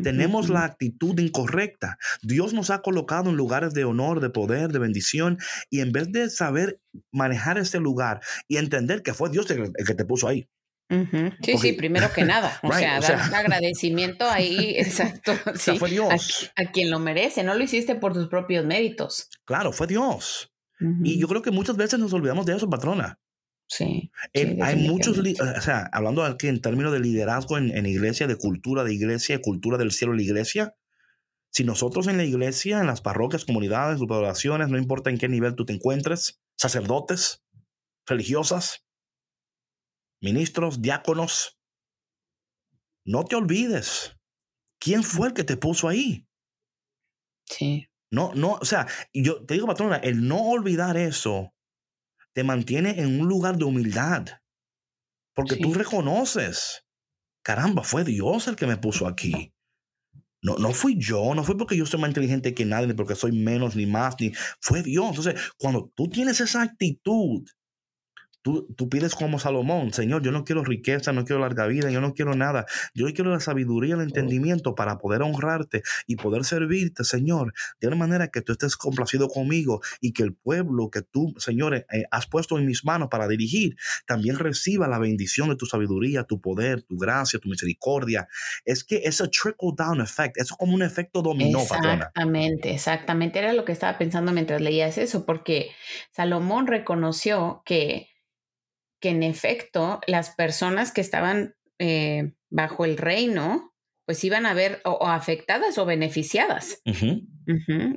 Tenemos 0.03 0.49
la 0.49 0.65
actitud 0.65 1.19
incorrecta. 1.21 1.97
Dios 2.23 2.53
nos 2.53 2.71
ha 2.71 2.83
colocado 2.83 3.31
en 3.31 3.37
lugares 3.37 3.73
de 3.73 3.85
honor, 3.85 4.21
de 4.21 4.31
poder, 4.31 4.73
de 4.73 4.81
bendición, 4.81 5.39
y 5.71 5.81
en 5.81 5.93
vez 5.93 6.11
de 6.11 6.29
saber 6.29 6.81
manejar 7.13 7.59
ese 7.59 7.79
lugar 7.79 8.21
y 8.49 8.57
entender 8.57 9.03
que 9.03 9.15
fue 9.15 9.31
Dios 9.31 9.49
el, 9.51 9.73
que 9.73 9.95
te 9.95 10.05
puso 10.05 10.29
ahí. 10.29 10.49
Sí, 11.43 11.59
sí, 11.59 11.73
primero 11.73 12.13
que 12.13 12.25
nada. 12.25 12.61
O, 12.63 12.73
sea, 12.73 13.01
dar 13.01 13.35
agradecimiento 13.35 14.29
ahí, 14.29 14.75
exacto. 14.77 15.35
fue 15.79 15.91
Dios. 15.91 16.53
A, 16.57 16.71
quien 16.71 16.91
lo 16.91 16.99
merece, 16.99 17.43
no 17.43 17.55
lo 17.55 17.65
hiciste 17.65 17.95
por 17.95 18.13
tus 18.13 18.29
propios 18.29 18.65
méritos. 18.65 19.29
Claro, 19.45 19.73
fue 19.73 19.87
Dios. 19.87 20.51
Y 21.03 21.19
yo 21.19 21.29
creo 21.29 21.41
que 21.41 21.51
muchas 21.51 21.77
veces 21.77 21.99
nos 21.99 22.13
olvidamos 22.13 22.45
de 22.45 22.57
eso, 22.57 22.69
patrona. 22.69 23.19
Sí. 23.67 24.11
hay 24.35 24.77
muchos, 24.77 25.19
o 25.19 25.61
sea, 25.61 25.89
hablando 25.93 26.23
aquí 26.23 26.49
en 26.49 26.61
términos 26.61 26.93
de 26.93 27.01
liderazgo 27.01 27.59
en, 27.59 27.77
en, 27.77 27.87
iglesia, 27.87 28.27
de 28.27 28.37
cultura 28.37 28.85
de 28.85 28.93
iglesia, 28.93 29.41
cultura 29.41 29.79
del 29.79 29.91
cielo 29.91 30.13
de 30.13 30.19
la 30.19 30.25
iglesia. 30.25 30.77
Si 31.51 31.65
nosotros 31.65 32.07
en 32.09 32.17
la 32.17 32.25
iglesia, 32.25 32.81
en 32.81 32.87
las 32.87 33.01
parroquias, 33.01 33.45
comunidades, 33.45 33.99
grupos 33.99 34.19
de 34.19 34.25
oraciones, 34.25 34.69
no 34.69 34.79
importa 34.79 35.11
en 35.11 35.19
qué 35.19 35.29
nivel 35.29 35.55
tú 35.55 35.65
te 35.65 35.73
encuentres, 35.73 36.43
sacerdotes, 36.57 37.45
religiosas, 38.07 38.85
ministros, 40.21 40.83
diáconos, 40.83 41.59
no 43.05 43.25
te 43.25 43.37
olvides 43.37 44.17
quién 44.79 45.03
fue 45.03 45.29
el 45.29 45.35
que 45.35 45.45
te 45.45 45.57
puso 45.57 45.89
ahí. 45.89 46.27
Sí. 47.45 47.89
No, 48.11 48.33
no, 48.35 48.55
o 48.55 48.65
sea, 48.65 48.87
yo 49.13 49.45
te 49.45 49.55
digo, 49.55 49.67
patrona, 49.67 49.97
el 49.97 50.27
no 50.27 50.41
olvidar 50.43 50.97
eso 50.97 51.54
te 52.35 52.45
mantiene 52.45 53.01
en 53.01 53.21
un 53.21 53.29
lugar 53.29 53.57
de 53.57 53.65
humildad. 53.65 54.27
Porque 55.35 55.57
tú 55.57 55.73
reconoces, 55.73 56.85
caramba, 57.43 57.83
fue 57.83 58.05
Dios 58.05 58.47
el 58.49 58.57
que 58.57 58.67
me 58.67 58.77
puso 58.77 59.07
aquí. 59.07 59.53
No, 60.43 60.57
no 60.59 60.73
fui 60.73 60.97
yo, 60.99 61.35
no 61.35 61.43
fue 61.43 61.57
porque 61.57 61.77
yo 61.77 61.87
soy 61.87 62.01
más 62.01 62.11
inteligente 62.11 62.55
que 62.55 62.67
nadie, 62.67 62.89
ni 62.89 62.93
porque 62.93 63.15
soy 63.15 63.33
menos 63.33 63.77
ni 63.77 63.87
más, 63.87 64.17
ni 64.21 64.33
fue 64.61 64.83
Dios. 64.83 65.09
Entonces, 65.09 65.41
cuando 65.59 65.91
tú 65.97 66.09
tienes 66.09 66.41
esa 66.41 66.63
actitud 66.63 67.45
Tú, 68.45 68.91
pides 68.91 69.15
como 69.15 69.39
Salomón, 69.39 69.95
Señor, 69.95 70.23
yo 70.23 70.31
no 70.31 70.45
quiero 70.45 70.63
riqueza, 70.63 71.15
no 71.15 71.25
quiero 71.25 71.41
larga 71.41 71.67
vida, 71.67 71.91
yo 71.91 72.03
no 72.03 72.13
quiero 72.13 72.35
nada. 72.35 72.67
Yo 72.93 73.07
quiero 73.15 73.31
la 73.31 73.41
sabiduría, 73.41 73.95
el 73.95 74.03
entendimiento 74.03 74.75
para 74.75 74.99
poder 74.99 75.23
honrarte 75.23 75.83
y 76.07 76.17
poder 76.17 76.45
servirte, 76.45 77.05
Señor, 77.05 77.55
de 77.81 77.89
una 77.89 77.97
manera 77.97 78.29
que 78.29 78.43
tú 78.43 78.53
estés 78.53 78.77
complacido 78.77 79.29
conmigo 79.29 79.81
y 80.03 80.13
que 80.13 80.25
el 80.25 80.35
pueblo 80.35 80.91
que 80.91 81.01
tú, 81.01 81.33
Señor, 81.39 81.75
eh, 81.75 81.87
has 82.11 82.27
puesto 82.27 82.59
en 82.59 82.67
mis 82.67 82.85
manos 82.85 83.09
para 83.11 83.29
dirigir, 83.29 83.77
también 84.07 84.39
reciba 84.39 84.89
la 84.89 84.99
bendición 84.99 85.49
de 85.49 85.57
tu 85.57 85.65
sabiduría, 85.65 86.25
tu 86.25 86.39
poder, 86.43 86.83
tu 86.83 86.99
gracia, 86.99 87.41
tu 87.41 87.49
misericordia. 87.49 88.29
Es 88.67 88.85
que 88.85 89.01
es 89.05 89.23
un 89.23 89.31
trickle 89.31 89.73
down 89.75 90.03
effect, 90.03 90.37
es 90.37 90.51
como 90.51 90.75
un 90.75 90.83
efecto 90.83 91.23
dominó, 91.23 91.61
Exactamente, 91.61 92.75
exactamente. 92.75 93.39
Era 93.39 93.55
lo 93.55 93.65
que 93.65 93.73
estaba 93.73 93.97
pensando 93.97 94.33
mientras 94.33 94.61
leías 94.61 94.99
eso, 94.99 95.25
porque 95.25 95.71
Salomón 96.13 96.67
reconoció 96.67 97.63
que 97.65 98.14
que 99.05 99.11
en 99.11 99.23
efecto 99.23 100.01
las 100.07 100.31
personas 100.31 100.91
que 100.91 101.03
estaban 101.03 101.55
eh, 101.79 102.33
bajo 102.49 102.87
el 102.87 102.97
reino, 102.97 103.75
pues 104.07 104.25
iban 104.25 104.47
a 104.47 104.55
ver 104.55 104.81
o, 104.87 105.07
afectadas 105.07 105.77
o 105.77 105.85
beneficiadas 105.85 106.81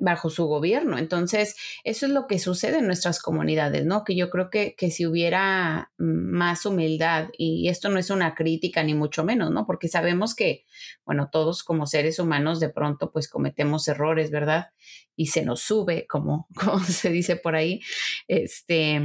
bajo 0.01 0.30
su 0.30 0.47
gobierno. 0.47 0.97
Entonces, 0.97 1.55
eso 1.86 2.08
es 2.08 2.12
lo 2.12 2.28
que 2.28 2.39
sucede 2.39 2.80
en 2.80 2.88
nuestras 2.88 3.22
comunidades, 3.22 3.86
¿no? 3.86 4.03
Que 4.03 4.18
yo 4.18 4.30
creo 4.30 4.49
que, 4.49 4.76
que 4.76 4.91
si 4.91 5.05
hubiera 5.05 5.93
más 5.97 6.66
humildad, 6.66 7.30
y 7.38 7.70
esto 7.70 7.88
no 7.88 7.99
es 7.99 8.10
una 8.10 8.36
crítica 8.36 8.84
ni 8.84 8.93
mucho 8.93 9.24
menos, 9.24 9.49
¿no? 9.49 9.66
Porque 9.66 9.88
sabemos 9.88 10.36
que, 10.36 10.66
bueno, 11.05 11.30
todos 11.32 11.64
como 11.64 11.88
seres 11.88 12.20
humanos 12.20 12.60
de 12.60 12.68
pronto 12.68 13.14
pues 13.14 13.30
cometemos 13.30 13.88
errores, 13.88 14.30
¿verdad? 14.30 14.72
Y 15.16 15.28
se 15.28 15.45
nos 15.45 15.62
sube, 15.62 16.05
como, 16.05 16.49
como 16.55 16.84
se 16.84 17.12
dice 17.12 17.38
por 17.38 17.55
ahí, 17.55 17.80
este, 18.28 18.99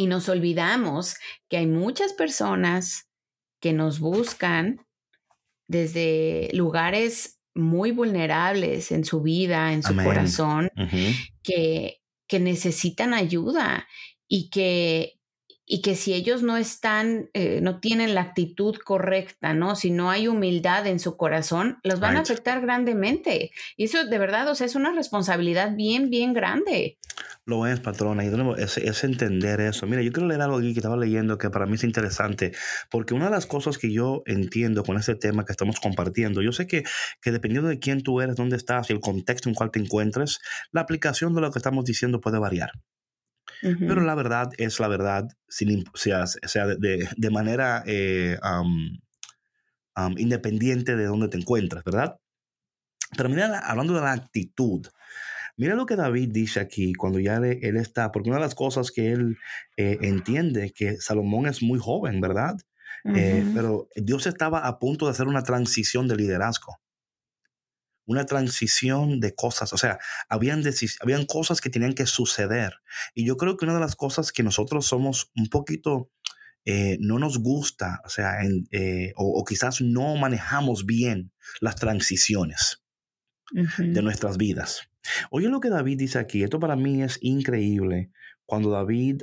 y 0.00 0.06
nos 0.06 0.30
olvidamos 0.30 1.16
que 1.50 1.58
hay 1.58 1.66
muchas 1.66 2.14
personas 2.14 3.10
que 3.60 3.74
nos 3.74 4.00
buscan 4.00 4.86
desde 5.68 6.48
lugares 6.54 7.38
muy 7.54 7.90
vulnerables 7.90 8.92
en 8.92 9.04
su 9.04 9.20
vida, 9.20 9.74
en 9.74 9.82
su 9.82 9.94
corazón, 9.94 10.70
que, 11.42 12.00
que 12.26 12.40
necesitan 12.40 13.12
ayuda 13.12 13.86
y 14.26 14.48
que 14.48 15.19
y 15.72 15.82
que 15.82 15.94
si 15.94 16.14
ellos 16.14 16.42
no 16.42 16.56
están, 16.56 17.30
eh, 17.32 17.60
no 17.62 17.78
tienen 17.78 18.16
la 18.16 18.22
actitud 18.22 18.74
correcta, 18.84 19.54
¿no? 19.54 19.76
Si 19.76 19.92
no 19.92 20.10
hay 20.10 20.26
humildad 20.26 20.84
en 20.88 20.98
su 20.98 21.16
corazón, 21.16 21.78
los 21.84 22.00
van 22.00 22.16
a 22.16 22.22
afectar 22.22 22.60
grandemente. 22.60 23.52
Y 23.76 23.84
eso 23.84 24.04
de 24.04 24.18
verdad, 24.18 24.48
o 24.48 24.56
sea, 24.56 24.66
es 24.66 24.74
una 24.74 24.90
responsabilidad 24.90 25.76
bien, 25.76 26.10
bien 26.10 26.32
grande. 26.32 26.98
Lo 27.44 27.68
es, 27.68 27.78
patrona, 27.78 28.24
y 28.24 28.30
de 28.30 28.36
nuevo, 28.36 28.56
es, 28.56 28.78
es, 28.78 29.04
entender 29.04 29.60
eso. 29.60 29.86
Mira, 29.86 30.02
yo 30.02 30.10
quiero 30.10 30.26
leer 30.26 30.40
algo 30.40 30.56
aquí 30.56 30.72
que 30.72 30.80
estaba 30.80 30.96
leyendo 30.96 31.38
que 31.38 31.50
para 31.50 31.66
mí 31.66 31.74
es 31.76 31.84
interesante, 31.84 32.50
porque 32.90 33.14
una 33.14 33.26
de 33.26 33.30
las 33.30 33.46
cosas 33.46 33.78
que 33.78 33.92
yo 33.92 34.24
entiendo 34.26 34.82
con 34.82 34.96
este 34.96 35.14
tema 35.14 35.44
que 35.44 35.52
estamos 35.52 35.78
compartiendo, 35.78 36.42
yo 36.42 36.50
sé 36.50 36.66
que, 36.66 36.82
que 37.22 37.30
dependiendo 37.30 37.68
de 37.68 37.78
quién 37.78 38.02
tú 38.02 38.20
eres, 38.20 38.34
dónde 38.34 38.56
estás 38.56 38.90
y 38.90 38.92
el 38.92 39.00
contexto 39.00 39.48
en 39.48 39.54
cual 39.54 39.70
te 39.70 39.78
encuentres, 39.78 40.40
la 40.72 40.80
aplicación 40.80 41.32
de 41.32 41.42
lo 41.42 41.52
que 41.52 41.60
estamos 41.60 41.84
diciendo 41.84 42.20
puede 42.20 42.40
variar. 42.40 42.72
Pero 43.62 44.00
la 44.00 44.14
verdad 44.14 44.50
es 44.56 44.80
la 44.80 44.88
verdad, 44.88 45.28
sin, 45.48 45.84
sea, 45.94 46.26
sea 46.26 46.66
de, 46.66 47.08
de 47.14 47.30
manera 47.30 47.82
eh, 47.86 48.38
independiente 50.16 50.96
de 50.96 51.04
dónde 51.04 51.28
te 51.28 51.38
encuentres, 51.38 51.84
¿verdad? 51.84 52.16
Pero 53.16 53.28
mira, 53.28 53.58
hablando 53.58 53.94
de 53.94 54.00
la 54.00 54.12
actitud, 54.12 54.86
mira 55.56 55.74
lo 55.74 55.86
que 55.86 55.96
David 55.96 56.30
dice 56.32 56.60
aquí 56.60 56.94
cuando 56.94 57.18
ya 57.18 57.36
él, 57.36 57.76
está, 57.76 58.12
porque 58.12 58.30
una 58.30 58.38
de 58.38 58.44
las 58.44 58.54
cosas 58.54 58.90
que 58.90 59.12
él 59.12 59.36
eh, 59.76 59.98
entiende 60.02 60.72
que 60.74 60.96
Salomón 60.96 61.46
es 61.46 61.62
muy 61.62 61.78
joven, 61.78 62.20
¿verdad? 62.20 62.56
Eh, 63.04 63.44
pero 63.54 63.88
Dios 63.96 64.26
estaba 64.26 64.66
a 64.66 64.78
punto 64.78 65.06
de 65.06 65.12
hacer 65.12 65.26
una 65.26 65.42
transición 65.42 66.06
de 66.06 66.16
liderazgo 66.16 66.80
una 68.10 68.26
transición 68.26 69.20
de 69.20 69.34
cosas, 69.36 69.72
o 69.72 69.78
sea, 69.78 69.98
habían, 70.28 70.64
habían 71.00 71.26
cosas 71.26 71.60
que 71.60 71.70
tenían 71.70 71.94
que 71.94 72.06
suceder. 72.06 72.74
Y 73.14 73.24
yo 73.24 73.36
creo 73.36 73.56
que 73.56 73.64
una 73.64 73.74
de 73.74 73.80
las 73.80 73.94
cosas 73.94 74.32
que 74.32 74.42
nosotros 74.42 74.86
somos 74.86 75.30
un 75.36 75.46
poquito, 75.48 76.10
eh, 76.64 76.98
no 77.00 77.20
nos 77.20 77.38
gusta, 77.38 78.00
o 78.04 78.08
sea, 78.08 78.32
o, 79.14 79.44
quizás 79.44 79.80
no 79.80 80.16
manejamos 80.16 80.86
bien 80.86 81.32
las 81.60 81.76
transiciones 81.76 82.82
de 83.78 84.02
nuestras 84.02 84.36
vidas. 84.36 84.90
Oye 85.30 85.48
lo 85.48 85.60
que 85.60 85.70
David 85.70 85.98
dice 85.98 86.18
aquí, 86.18 86.42
esto 86.42 86.58
para 86.58 86.76
mí 86.76 87.02
es 87.02 87.18
increíble. 87.22 88.10
Cuando 88.44 88.70
David 88.70 89.22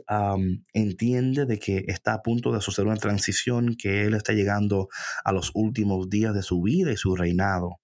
entiende 0.72 1.46
de 1.46 1.60
que 1.60 1.84
está 1.88 2.14
a 2.14 2.22
punto 2.22 2.54
de 2.54 2.62
suceder 2.62 2.88
una 2.88 2.96
transición, 2.96 3.76
que 3.76 4.06
él 4.06 4.14
está 4.14 4.32
llegando 4.32 4.88
a 5.26 5.34
los 5.34 5.52
últimos 5.54 6.10
días 6.10 6.34
de 6.34 6.42
su 6.42 6.62
vida 6.62 6.94
y 6.94 6.98
su 6.98 7.14
reinado. 7.14 7.82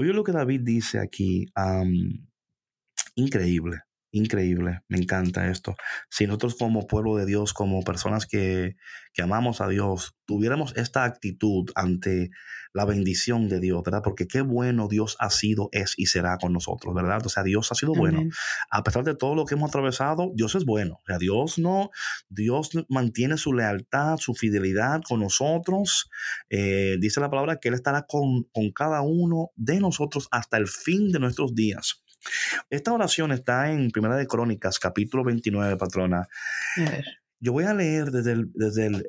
Oye 0.00 0.14
lo 0.14 0.24
que 0.24 0.32
David 0.32 0.62
dice 0.62 0.98
aquí, 0.98 1.44
increíble. 3.16 3.82
Increíble, 4.12 4.80
me 4.88 4.98
encanta 4.98 5.48
esto. 5.50 5.76
Si 6.08 6.26
nosotros 6.26 6.56
como 6.56 6.88
pueblo 6.88 7.14
de 7.14 7.26
Dios, 7.26 7.52
como 7.52 7.82
personas 7.84 8.26
que, 8.26 8.76
que, 9.12 9.22
amamos 9.22 9.60
a 9.60 9.68
Dios, 9.68 10.16
tuviéramos 10.24 10.76
esta 10.76 11.04
actitud 11.04 11.70
ante 11.76 12.30
la 12.72 12.84
bendición 12.84 13.48
de 13.48 13.60
Dios, 13.60 13.82
¿verdad? 13.84 14.02
Porque 14.02 14.26
qué 14.26 14.40
bueno 14.40 14.88
Dios 14.88 15.16
ha 15.20 15.30
sido, 15.30 15.68
es 15.70 15.94
y 15.96 16.06
será 16.06 16.38
con 16.38 16.52
nosotros, 16.52 16.92
¿verdad? 16.92 17.24
O 17.24 17.28
sea, 17.28 17.44
Dios 17.44 17.70
ha 17.70 17.76
sido 17.76 17.94
bueno. 17.94 18.24
A 18.70 18.82
pesar 18.82 19.04
de 19.04 19.14
todo 19.14 19.36
lo 19.36 19.44
que 19.44 19.54
hemos 19.54 19.70
atravesado, 19.70 20.32
Dios 20.34 20.56
es 20.56 20.64
bueno. 20.64 20.94
O 20.94 21.06
sea, 21.06 21.18
Dios 21.18 21.58
no, 21.58 21.90
Dios 22.28 22.70
mantiene 22.88 23.36
su 23.36 23.52
lealtad, 23.52 24.16
su 24.16 24.34
fidelidad 24.34 25.02
con 25.08 25.20
nosotros. 25.20 26.10
Eh, 26.48 26.96
dice 26.98 27.20
la 27.20 27.30
palabra 27.30 27.58
que 27.60 27.68
Él 27.68 27.74
estará 27.74 28.06
con, 28.08 28.42
con 28.52 28.72
cada 28.72 29.02
uno 29.02 29.50
de 29.54 29.78
nosotros 29.78 30.26
hasta 30.32 30.56
el 30.56 30.66
fin 30.66 31.12
de 31.12 31.20
nuestros 31.20 31.54
días. 31.54 32.02
Esta 32.68 32.92
oración 32.92 33.32
está 33.32 33.70
en 33.70 33.90
Primera 33.90 34.16
de 34.16 34.26
Crónicas, 34.26 34.78
capítulo 34.78 35.24
29, 35.24 35.76
patrona. 35.76 36.28
Yo 37.38 37.52
voy 37.52 37.64
a 37.64 37.74
leer 37.74 38.10
desde 38.10 38.32
el, 38.32 38.50
desde 38.54 38.86
el, 38.86 39.06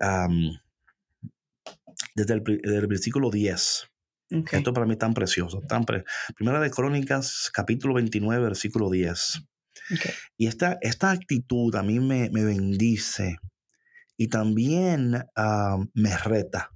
desde 2.16 2.34
el, 2.34 2.88
versículo 2.88 3.30
10. 3.30 3.88
Esto 4.51 4.74
para 4.74 4.86
mí 4.86 4.93
es 4.93 4.99
tan 4.99 5.14
precioso. 5.14 5.62
Tan 5.68 5.86
Primera 6.36 6.59
de 6.59 6.72
Crónicas, 6.72 7.51
capítulo 7.53 7.93
29, 7.95 8.43
versículo 8.43 8.89
10. 8.89 9.43
Y 10.38 10.47
esta, 10.47 10.78
esta 10.82 11.12
actitud 11.12 11.76
a 11.76 11.84
mí 11.84 11.99
me, 11.99 12.30
me 12.30 12.45
bendice 12.45 13.38
y 14.16 14.28
también 14.28 15.26
me 15.93 16.18
reta. 16.18 16.72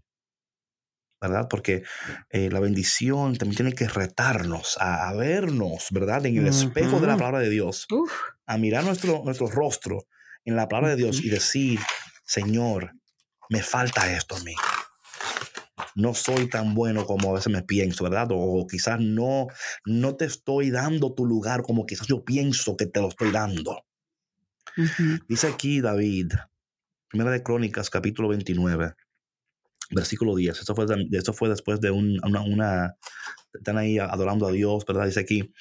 ¿Verdad? 1.21 1.47
Porque 1.49 1.83
eh, 2.29 2.49
la 2.51 2.59
bendición 2.59 3.35
también 3.37 3.55
tiene 3.57 3.73
que 3.73 3.87
retarnos 3.87 4.77
a, 4.79 5.13
vernos, 5.13 5.87
¿verdad? 5.91 6.25
En 6.25 6.37
el 6.37 6.47
espejo 6.47 6.99
de 6.99 7.07
la 7.07 7.17
palabra 7.17 7.39
de 7.39 7.49
Dios, 7.49 7.87
a 8.45 8.57
mirar 8.57 8.83
nuestro, 8.83 9.21
nuestro 9.23 9.47
rostro 9.47 10.05
en 10.43 10.55
la 10.55 10.67
palabra 10.67 10.91
de 10.91 10.97
Dios 10.97 11.23
y 11.23 11.29
decir, 11.29 11.79
Señor, 12.25 12.93
me 13.49 13.61
falta 13.61 14.11
esto 14.11 14.35
a 14.35 14.39
mí. 14.41 14.55
No 15.95 16.13
soy 16.13 16.49
tan 16.49 16.73
bueno 16.73 17.05
como 17.05 17.31
a 17.31 17.35
veces 17.35 17.51
me 17.51 17.63
pienso, 17.63 18.03
¿verdad? 18.03 18.27
O, 18.31 18.67
quizás 18.69 18.99
no, 18.99 19.47
no 19.85 20.15
te 20.15 20.25
estoy 20.25 20.69
dando 20.69 21.13
tu 21.13 21.25
lugar 21.25 21.63
como 21.63 21.85
quizás 21.85 22.07
yo 22.07 22.23
pienso 22.23 22.75
que 22.75 22.85
te 22.85 23.01
lo 23.01 23.07
estoy 23.09 23.31
dando. 23.31 23.85
Dice 25.29 25.47
aquí 25.47 25.79
David, 25.79 26.33
Primera 27.07 27.31
de 27.31 27.43
Crónicas, 27.43 27.89
capítulo 27.89 28.27
29 28.27 28.93
versículo 29.91 30.35
10. 30.35 30.59
Esto 30.59 30.75
fue, 30.75 30.85
fue 31.33 31.49
después 31.49 31.79
de 31.81 31.91
una, 31.91 32.41
una, 32.41 32.95
Están 33.53 33.77
ahí 33.77 33.99
adorando 33.99 34.47
a 34.47 34.51
Dios, 34.51 34.85
¿verdad? 34.85 35.05
Dice 35.05 35.19
aquí. 35.19 35.53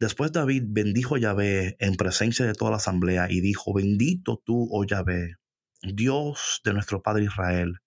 Después 0.00 0.32
David 0.32 0.64
bendijo 0.66 1.14
a 1.14 1.20
Yahvé 1.20 1.76
en 1.78 1.94
presencia 1.94 2.44
de 2.44 2.54
toda 2.54 2.72
la 2.72 2.78
asamblea 2.78 3.30
y 3.30 3.40
dijo, 3.40 3.72
bendito 3.72 4.42
tú, 4.44 4.68
oh 4.72 4.84
Yahvé, 4.84 5.36
Dios 5.82 6.60
de 6.64 6.72
nuestro 6.72 7.02
Padre 7.02 7.24
Israel, 7.24 7.78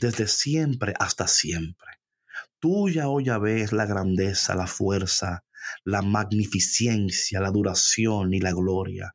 desde 0.00 0.26
siempre 0.26 0.94
hasta 0.98 1.28
siempre. 1.28 1.88
Tuya, 2.58 3.08
oh 3.08 3.20
Yahvé, 3.20 3.62
es 3.62 3.72
la 3.72 3.86
grandeza, 3.86 4.56
la 4.56 4.66
fuerza, 4.66 5.44
la 5.84 6.02
magnificencia, 6.02 7.40
la 7.40 7.50
duración 7.50 8.34
y 8.34 8.40
la 8.40 8.52
gloria 8.52 9.14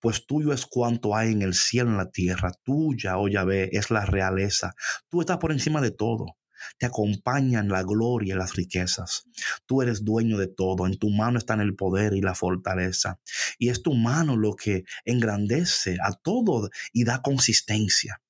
pues 0.00 0.26
tuyo 0.26 0.52
es 0.52 0.66
cuanto 0.66 1.16
hay 1.16 1.32
en 1.32 1.42
el 1.42 1.54
cielo 1.54 1.90
y 1.90 1.92
en 1.92 1.98
la 1.98 2.10
tierra. 2.10 2.52
Tuya, 2.62 3.18
oh 3.18 3.28
Yahvé, 3.28 3.70
es 3.72 3.90
la 3.90 4.04
realeza. 4.04 4.74
Tú 5.08 5.20
estás 5.20 5.38
por 5.38 5.52
encima 5.52 5.80
de 5.80 5.90
todo. 5.90 6.36
Te 6.78 6.86
acompañan 6.86 7.68
la 7.68 7.82
gloria 7.82 8.34
y 8.34 8.38
las 8.38 8.54
riquezas. 8.54 9.24
Tú 9.66 9.82
eres 9.82 10.04
dueño 10.04 10.38
de 10.38 10.48
todo. 10.48 10.86
En 10.86 10.98
tu 10.98 11.10
mano 11.10 11.38
están 11.38 11.60
el 11.60 11.74
poder 11.74 12.14
y 12.14 12.20
la 12.20 12.34
fortaleza. 12.34 13.20
Y 13.58 13.68
es 13.68 13.82
tu 13.82 13.94
mano 13.94 14.36
lo 14.36 14.56
que 14.56 14.84
engrandece 15.04 15.98
a 16.02 16.12
todo 16.12 16.70
y 16.92 17.04
da 17.04 17.22
consistencia. 17.22 18.20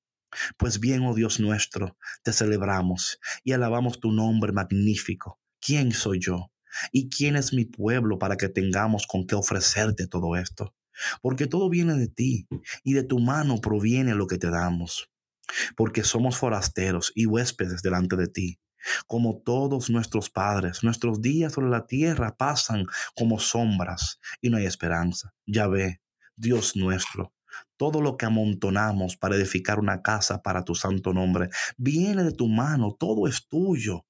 Pues 0.57 0.79
bien, 0.79 1.03
oh 1.05 1.15
Dios 1.15 1.39
nuestro, 1.39 1.97
te 2.21 2.33
celebramos 2.33 3.19
y 3.43 3.53
alabamos 3.53 3.99
tu 3.99 4.11
nombre 4.11 4.51
magnífico. 4.51 5.39
¿Quién 5.59 5.91
soy 5.91 6.19
yo? 6.19 6.51
¿Y 6.91 7.09
quién 7.09 7.35
es 7.35 7.51
mi 7.51 7.65
pueblo 7.65 8.19
para 8.19 8.37
que 8.37 8.47
tengamos 8.47 9.07
con 9.07 9.25
qué 9.25 9.33
ofrecerte 9.33 10.07
todo 10.07 10.35
esto? 10.35 10.75
Porque 11.21 11.47
todo 11.47 11.69
viene 11.69 11.95
de 11.95 12.07
ti 12.07 12.47
y 12.83 12.93
de 12.93 13.03
tu 13.03 13.19
mano 13.19 13.59
proviene 13.61 14.15
lo 14.15 14.27
que 14.27 14.37
te 14.37 14.49
damos, 14.49 15.09
porque 15.75 16.03
somos 16.03 16.37
forasteros 16.37 17.11
y 17.15 17.25
huéspedes 17.25 17.81
delante 17.81 18.15
de 18.15 18.27
ti. 18.27 18.59
Como 19.07 19.41
todos 19.43 19.89
nuestros 19.89 20.29
padres, 20.29 20.83
nuestros 20.83 21.21
días 21.21 21.53
sobre 21.53 21.69
la 21.69 21.85
tierra 21.85 22.37
pasan 22.37 22.85
como 23.15 23.39
sombras 23.39 24.19
y 24.41 24.49
no 24.49 24.57
hay 24.57 24.65
esperanza. 24.65 25.33
Ya 25.45 25.67
ve, 25.67 26.01
Dios 26.37 26.77
nuestro, 26.77 27.33
todo 27.77 28.01
lo 28.01 28.17
que 28.17 28.25
amontonamos 28.25 29.17
para 29.17 29.35
edificar 29.35 29.79
una 29.79 30.01
casa 30.01 30.41
para 30.41 30.63
tu 30.63 30.75
santo 30.75 31.13
nombre 31.13 31.49
viene 31.77 32.23
de 32.23 32.31
tu 32.31 32.47
mano, 32.47 32.95
todo 32.97 33.27
es 33.27 33.47
tuyo. 33.47 34.05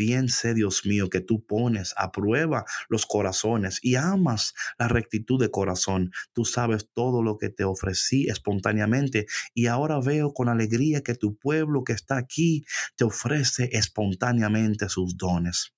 Bien 0.00 0.30
sé, 0.30 0.54
Dios 0.54 0.86
mío, 0.86 1.10
que 1.10 1.20
tú 1.20 1.44
pones 1.44 1.92
a 1.98 2.10
prueba 2.10 2.64
los 2.88 3.04
corazones 3.04 3.80
y 3.82 3.96
amas 3.96 4.54
la 4.78 4.88
rectitud 4.88 5.38
de 5.38 5.50
corazón. 5.50 6.10
Tú 6.32 6.46
sabes 6.46 6.88
todo 6.94 7.22
lo 7.22 7.36
que 7.36 7.50
te 7.50 7.64
ofrecí 7.64 8.26
espontáneamente 8.30 9.26
y 9.52 9.66
ahora 9.66 10.00
veo 10.00 10.32
con 10.32 10.48
alegría 10.48 11.02
que 11.02 11.14
tu 11.14 11.36
pueblo 11.36 11.84
que 11.84 11.92
está 11.92 12.16
aquí 12.16 12.64
te 12.96 13.04
ofrece 13.04 13.68
espontáneamente 13.72 14.88
sus 14.88 15.18
dones. 15.18 15.74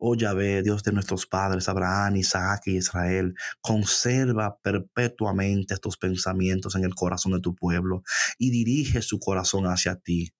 Oh 0.00 0.16
Yahvé, 0.16 0.64
Dios 0.64 0.82
de 0.82 0.90
nuestros 0.90 1.24
padres, 1.24 1.68
Abraham, 1.68 2.16
Isaac 2.16 2.62
y 2.66 2.78
Israel, 2.78 3.36
conserva 3.60 4.58
perpetuamente 4.58 5.74
estos 5.74 5.96
pensamientos 5.96 6.74
en 6.74 6.82
el 6.82 6.96
corazón 6.96 7.30
de 7.30 7.40
tu 7.40 7.54
pueblo 7.54 8.02
y 8.38 8.50
dirige 8.50 9.02
su 9.02 9.20
corazón 9.20 9.66
hacia 9.66 9.94
ti. 9.94 10.34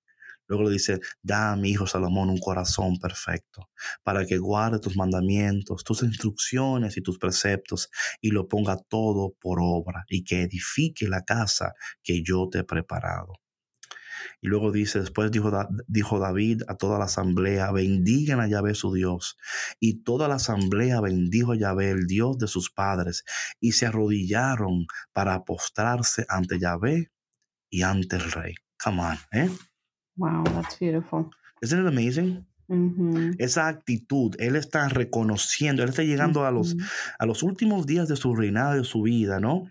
Luego 0.46 0.64
le 0.64 0.70
dice, 0.70 1.00
da 1.22 1.52
a 1.52 1.56
mi 1.56 1.70
hijo 1.70 1.86
Salomón 1.86 2.30
un 2.30 2.38
corazón 2.38 2.98
perfecto, 2.98 3.70
para 4.02 4.26
que 4.26 4.38
guarde 4.38 4.78
tus 4.78 4.96
mandamientos, 4.96 5.84
tus 5.84 6.02
instrucciones 6.02 6.96
y 6.96 7.02
tus 7.02 7.18
preceptos, 7.18 7.90
y 8.20 8.30
lo 8.30 8.48
ponga 8.48 8.76
todo 8.76 9.34
por 9.40 9.58
obra, 9.60 10.04
y 10.08 10.24
que 10.24 10.42
edifique 10.42 11.08
la 11.08 11.22
casa 11.22 11.72
que 12.02 12.22
yo 12.22 12.48
te 12.50 12.60
he 12.60 12.64
preparado. 12.64 13.32
Y 14.40 14.48
luego 14.48 14.72
dice, 14.72 15.00
después 15.00 15.30
dijo, 15.30 15.50
dijo 15.86 16.18
David 16.18 16.62
a 16.68 16.76
toda 16.76 16.98
la 16.98 17.06
asamblea, 17.06 17.72
bendigan 17.72 18.40
a 18.40 18.48
Yahvé 18.48 18.74
su 18.74 18.92
Dios. 18.92 19.36
Y 19.80 20.02
toda 20.02 20.28
la 20.28 20.36
asamblea 20.36 21.00
bendijo 21.00 21.52
a 21.52 21.56
Yahvé, 21.56 21.90
el 21.90 22.06
Dios 22.06 22.38
de 22.38 22.46
sus 22.46 22.70
padres, 22.70 23.24
y 23.60 23.72
se 23.72 23.86
arrodillaron 23.86 24.86
para 25.12 25.44
postrarse 25.44 26.26
ante 26.28 26.58
Yahvé 26.58 27.10
y 27.70 27.82
ante 27.82 28.16
el 28.16 28.32
rey. 28.32 28.54
Come 28.82 29.02
on, 29.02 29.18
¿eh? 29.32 29.50
Wow, 30.16 30.44
that's 30.44 30.78
beautiful. 30.78 31.30
Isn't 31.60 31.80
it 31.80 31.86
amazing? 31.86 32.46
Esa 33.38 33.68
actitud, 33.68 34.34
Él 34.38 34.56
está 34.56 34.88
reconociendo, 34.88 35.82
Él 35.82 35.90
está 35.90 36.02
llegando 36.02 36.46
a, 36.46 36.50
los, 36.50 36.76
a 37.18 37.26
los 37.26 37.42
últimos 37.42 37.86
días 37.86 38.08
de 38.08 38.16
su 38.16 38.34
reinado, 38.34 38.74
de 38.74 38.84
su 38.84 39.02
vida, 39.02 39.38
¿no? 39.38 39.70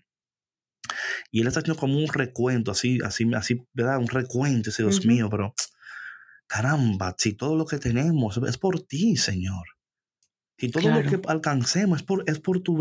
Y 1.32 1.42
Él 1.42 1.48
está 1.48 1.62
haciendo 1.62 1.80
como 1.80 1.98
un 1.98 2.08
recuento, 2.08 2.72
así, 2.72 3.00
así, 3.04 3.30
así, 3.34 3.66
¿verdad? 3.74 3.98
Un 3.98 4.10
recuento, 4.10 4.70
ese 4.70 4.84
Dios 4.84 5.06
mío, 5.06 5.28
pero 5.30 5.56
caramba, 6.46 7.16
si 7.18 7.34
todo 7.34 7.56
lo 7.56 7.66
que 7.66 7.80
tenemos 7.80 8.40
es 8.48 8.58
por 8.58 8.80
ti, 8.82 9.18
Señor. 9.18 9.66
Si 10.58 10.70
todo 10.70 10.90
lo 10.90 11.02
que 11.02 11.20
alcancemos 11.28 12.02
es 12.02 12.04
por, 12.04 12.24
es 12.28 12.40
por 12.40 12.60
tu... 12.60 12.80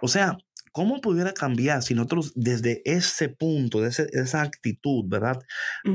O 0.00 0.08
sea, 0.08 0.38
¿Cómo 0.72 1.00
pudiera 1.00 1.32
cambiar 1.32 1.82
si 1.82 1.94
nosotros 1.94 2.32
desde 2.36 2.82
ese 2.84 3.28
punto, 3.28 3.80
de 3.80 3.88
esa 3.88 4.42
actitud, 4.42 5.04
¿verdad? 5.08 5.38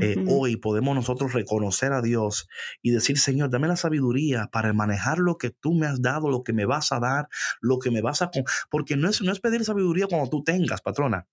Eh, 0.02 0.16
hoy 0.28 0.56
podemos 0.56 0.94
nosotros 0.94 1.32
reconocer 1.32 1.92
a 1.92 2.02
Dios 2.02 2.46
y 2.82 2.90
decir, 2.90 3.18
Señor, 3.18 3.50
dame 3.50 3.68
la 3.68 3.76
sabiduría 3.76 4.48
para 4.52 4.72
manejar 4.72 5.18
lo 5.18 5.38
que 5.38 5.50
tú 5.50 5.72
me 5.72 5.86
has 5.86 6.02
dado, 6.02 6.28
lo 6.28 6.42
que 6.42 6.52
me 6.52 6.66
vas 6.66 6.92
a 6.92 7.00
dar, 7.00 7.28
lo 7.60 7.78
que 7.78 7.90
me 7.90 8.02
vas 8.02 8.20
a... 8.20 8.30
Porque 8.70 8.96
no 8.96 9.08
es, 9.08 9.22
no 9.22 9.32
es 9.32 9.40
pedir 9.40 9.64
sabiduría 9.64 10.06
cuando 10.08 10.28
tú 10.28 10.44
tengas, 10.44 10.82
patrona. 10.82 11.26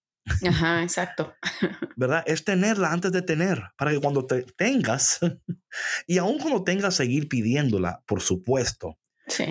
Ajá, 0.48 0.84
exacto. 0.84 1.34
¿Verdad? 1.96 2.24
Es 2.26 2.44
tenerla 2.46 2.92
antes 2.92 3.12
de 3.12 3.22
tener, 3.22 3.62
para 3.78 3.92
que 3.92 4.00
cuando 4.00 4.26
te 4.26 4.44
tengas, 4.44 5.20
y 6.08 6.18
aún 6.18 6.40
cuando 6.40 6.64
tengas, 6.64 6.96
seguir 6.96 7.28
pidiéndola, 7.28 8.02
por 8.06 8.22
supuesto. 8.22 8.98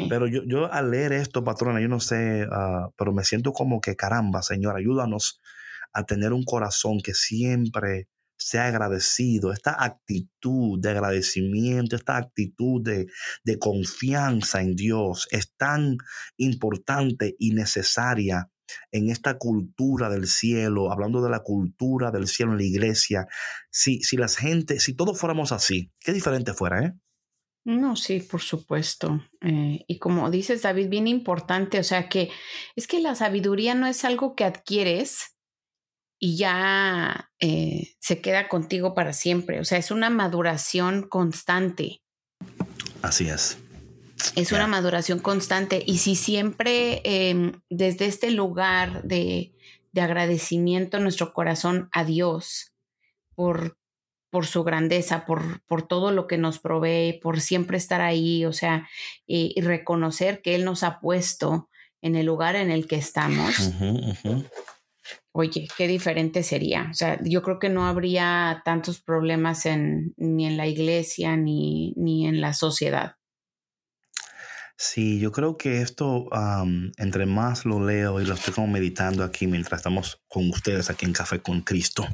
Pero 0.08 0.26
yo, 0.26 0.42
yo 0.46 0.72
al 0.72 0.90
leer 0.90 1.12
esto, 1.12 1.44
patrona, 1.44 1.80
yo 1.80 1.88
no 1.88 2.00
sé, 2.00 2.46
ah, 2.50 2.90
pero 2.96 3.12
me 3.12 3.24
siento 3.24 3.52
como 3.52 3.80
que 3.80 3.96
caramba, 3.96 4.42
Señor, 4.42 4.76
ayúdanos 4.76 5.40
a 5.92 6.04
tener 6.04 6.32
un 6.32 6.44
corazón 6.44 7.00
que 7.02 7.14
siempre 7.14 8.08
sea 8.36 8.66
agradecido, 8.66 9.52
esta 9.52 9.82
actitud 9.82 10.78
de 10.80 10.90
agradecimiento, 10.90 11.96
esta 11.96 12.16
actitud 12.16 12.82
de, 12.82 13.06
de 13.44 13.58
confianza 13.58 14.60
en 14.60 14.74
Dios 14.74 15.28
es 15.30 15.52
tan 15.56 15.98
importante 16.36 17.36
y 17.38 17.52
necesaria 17.52 18.50
en 18.90 19.10
esta 19.10 19.38
cultura 19.38 20.08
del 20.08 20.26
cielo, 20.26 20.92
hablando 20.92 21.22
de 21.22 21.30
la 21.30 21.40
cultura 21.40 22.10
del 22.10 22.26
cielo 22.26 22.52
en 22.52 22.58
la 22.58 22.64
iglesia. 22.64 23.26
Si, 23.70 24.00
si 24.02 24.16
las 24.16 24.36
gente, 24.36 24.80
si 24.80 24.94
todos 24.94 25.18
fuéramos 25.18 25.52
así, 25.52 25.92
qué 26.00 26.12
diferente 26.12 26.54
fuera, 26.54 26.84
¿eh? 26.84 26.92
No, 27.64 27.94
sí, 27.94 28.20
por 28.20 28.40
supuesto. 28.40 29.24
Eh, 29.40 29.84
y 29.86 29.98
como 29.98 30.30
dices, 30.30 30.62
David, 30.62 30.88
bien 30.88 31.06
importante, 31.06 31.78
o 31.78 31.84
sea 31.84 32.08
que 32.08 32.30
es 32.74 32.86
que 32.86 33.00
la 33.00 33.14
sabiduría 33.14 33.74
no 33.74 33.86
es 33.86 34.04
algo 34.04 34.34
que 34.34 34.44
adquieres 34.44 35.36
y 36.18 36.36
ya 36.36 37.30
eh, 37.40 37.94
se 38.00 38.20
queda 38.20 38.48
contigo 38.48 38.94
para 38.94 39.12
siempre, 39.12 39.60
o 39.60 39.64
sea, 39.64 39.78
es 39.78 39.90
una 39.90 40.10
maduración 40.10 41.08
constante. 41.08 42.02
Así 43.00 43.28
es. 43.28 43.58
Es 44.36 44.52
una 44.52 44.68
maduración 44.68 45.18
constante 45.18 45.82
y 45.84 45.98
si 45.98 46.14
siempre 46.14 47.00
em, 47.04 47.60
desde 47.70 48.06
este 48.06 48.30
lugar 48.30 49.02
de, 49.02 49.52
de 49.90 50.00
agradecimiento 50.00 50.96
en 50.96 51.02
nuestro 51.02 51.32
corazón 51.32 51.88
a 51.92 52.04
Dios 52.04 52.72
por 53.34 53.76
por 54.32 54.46
su 54.46 54.64
grandeza, 54.64 55.26
por, 55.26 55.62
por 55.66 55.86
todo 55.86 56.10
lo 56.10 56.26
que 56.26 56.38
nos 56.38 56.58
provee, 56.58 57.20
por 57.22 57.42
siempre 57.42 57.76
estar 57.76 58.00
ahí, 58.00 58.46
o 58.46 58.52
sea, 58.54 58.88
y, 59.26 59.60
reconocer 59.60 60.40
que 60.40 60.54
Él 60.54 60.64
nos 60.64 60.84
ha 60.84 61.00
puesto 61.00 61.68
en 62.00 62.16
el 62.16 62.24
lugar 62.24 62.56
en 62.56 62.70
el 62.70 62.86
que 62.86 62.96
estamos. 62.96 63.74
Oye, 65.32 65.68
qué 65.76 65.86
diferente 65.86 66.42
sería. 66.42 66.88
O 66.90 66.94
sea, 66.94 67.18
yo 67.22 67.42
creo 67.42 67.58
que 67.58 67.68
no 67.68 67.86
habría 67.86 68.62
tantos 68.64 69.02
problemas 69.02 69.66
en, 69.66 70.14
ni 70.16 70.46
en 70.46 70.56
la 70.56 70.66
iglesia 70.66 71.36
ni, 71.36 71.92
ni 71.98 72.26
en 72.26 72.40
la 72.40 72.54
sociedad. 72.54 73.16
Sí, 74.78 75.20
yo 75.20 75.30
creo 75.30 75.58
que 75.58 75.82
esto, 75.82 76.30
entre 76.96 77.26
más 77.26 77.66
lo 77.66 77.86
leo 77.86 78.20
y 78.20 78.24
lo 78.24 78.32
estoy 78.32 78.54
como 78.54 78.66
meditando 78.66 79.24
aquí 79.24 79.46
mientras 79.46 79.80
estamos 79.80 80.22
con 80.26 80.48
ustedes 80.48 80.88
aquí 80.88 81.04
en 81.04 81.12
Café 81.12 81.40
con 81.42 81.60
Cristo, 81.60 82.04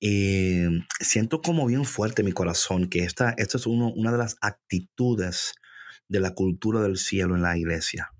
eh, 0.00 0.68
siento 1.00 1.40
como 1.40 1.66
bien 1.66 1.84
fuerte 1.84 2.22
mi 2.22 2.32
corazón 2.32 2.88
que 2.88 3.00
esta, 3.00 3.30
esta 3.38 3.58
es 3.58 3.66
uno, 3.66 3.92
una 3.94 4.12
de 4.12 4.18
las 4.18 4.36
actitudes 4.40 5.54
de 6.08 6.20
la 6.20 6.34
cultura 6.34 6.82
del 6.82 6.96
cielo 6.96 7.34
en 7.34 7.42
la 7.42 7.56
iglesia. 7.56 8.12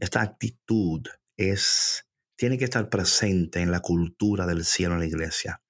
Esta 0.00 0.22
actitud 0.22 1.02
es, 1.36 2.06
tiene 2.36 2.56
que 2.56 2.64
estar 2.64 2.88
presente 2.88 3.60
en 3.60 3.70
la 3.70 3.80
cultura 3.80 4.46
del 4.46 4.64
cielo 4.64 4.94
en 4.94 5.00
la 5.00 5.06
iglesia. 5.06 5.62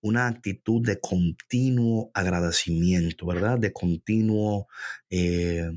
Una 0.00 0.26
actitud 0.26 0.84
de 0.84 1.00
continuo 1.00 2.10
agradecimiento, 2.14 3.26
¿verdad? 3.26 3.58
De 3.58 3.72
continuo 3.72 4.66
eh, 5.08 5.70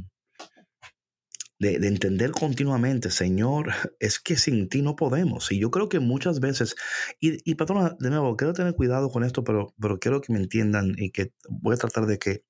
de, 1.59 1.75
entender 1.87 2.31
continuamente, 2.31 3.11
Señor, 3.11 3.67
es 3.99 4.19
que 4.19 4.37
sin 4.37 4.69
ti 4.69 4.81
no 4.81 4.95
podemos. 4.95 5.51
Y 5.51 5.59
yo 5.59 5.71
creo 5.71 5.89
que 5.89 5.99
muchas 5.99 6.39
veces, 6.39 6.75
y, 7.19 7.49
y 7.49 7.55
patrona, 7.55 7.95
de 7.99 8.09
nuevo, 8.09 8.35
quiero 8.37 8.53
tener 8.53 8.73
cuidado 8.73 9.09
con 9.09 9.23
esto, 9.23 9.43
pero, 9.43 9.73
pero 9.79 9.99
quiero 9.99 10.21
que 10.21 10.33
me 10.33 10.39
entiendan 10.39 10.95
y 10.97 11.11
que 11.11 11.33
voy 11.49 11.75
a 11.75 11.77
tratar 11.77 12.05
de 12.05 12.17
que 12.17 12.43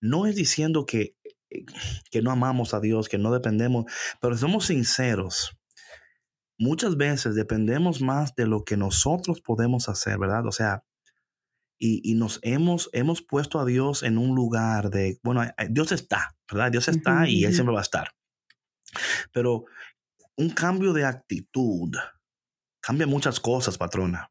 no 0.00 0.26
es 0.26 0.34
diciendo 0.34 0.86
que, 0.86 1.14
que 2.10 2.22
no 2.22 2.30
amamos 2.30 2.74
a 2.74 2.80
Dios, 2.80 3.08
que 3.08 3.18
no 3.18 3.32
dependemos, 3.32 3.84
pero 4.20 4.36
somos 4.36 4.66
sinceros. 4.66 5.56
Muchas 6.58 6.96
veces 6.96 7.34
dependemos 7.34 8.00
más 8.00 8.34
de 8.34 8.46
lo 8.46 8.64
que 8.64 8.78
nosotros 8.78 9.42
podemos 9.42 9.90
hacer, 9.90 10.18
¿verdad? 10.18 10.46
O 10.46 10.52
sea, 10.52 10.82
y, 11.78 12.00
y, 12.10 12.14
nos 12.14 12.40
hemos, 12.42 12.88
hemos 12.94 13.20
puesto 13.20 13.60
a 13.60 13.66
Dios 13.66 14.02
en 14.02 14.16
un 14.16 14.34
lugar 14.34 14.88
de, 14.88 15.20
bueno, 15.22 15.42
Dios 15.68 15.92
está, 15.92 16.34
¿verdad? 16.50 16.72
Dios 16.72 16.88
está 16.88 17.28
y 17.28 17.44
Él 17.44 17.52
siempre 17.52 17.74
va 17.74 17.80
a 17.80 17.82
estar. 17.82 18.15
Pero 19.32 19.64
un 20.36 20.50
cambio 20.50 20.92
de 20.92 21.04
actitud 21.04 21.94
cambia 22.80 23.06
muchas 23.06 23.40
cosas, 23.40 23.78
patrona. 23.78 24.30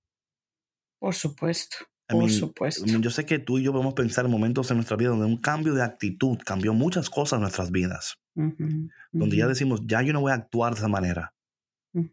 Por 0.99 1.13
supuesto. 1.13 1.77
por 2.07 2.31
supuesto. 2.31 2.85
Yo 2.85 3.09
sé 3.09 3.25
que 3.25 3.39
tú 3.39 3.57
y 3.57 3.63
yo 3.63 3.71
podemos 3.71 3.93
pensar 3.93 4.25
en 4.25 4.31
momentos 4.31 4.71
en 4.71 4.77
nuestra 4.77 4.97
vida 4.97 5.09
donde 5.09 5.25
un 5.25 5.37
cambio 5.37 5.73
de 5.73 5.83
actitud 5.83 6.37
cambió 6.45 6.73
muchas 6.73 7.09
cosas 7.09 7.37
en 7.37 7.41
nuestras 7.41 7.71
vidas. 7.71 8.17
donde 8.33 9.37
ya 9.37 9.47
decimos, 9.47 9.81
ya 9.85 10.01
yo 10.01 10.13
no 10.13 10.21
voy 10.21 10.31
a 10.31 10.35
actuar 10.35 10.73
de 10.73 10.79
esa 10.79 10.87
manera. 10.87 11.33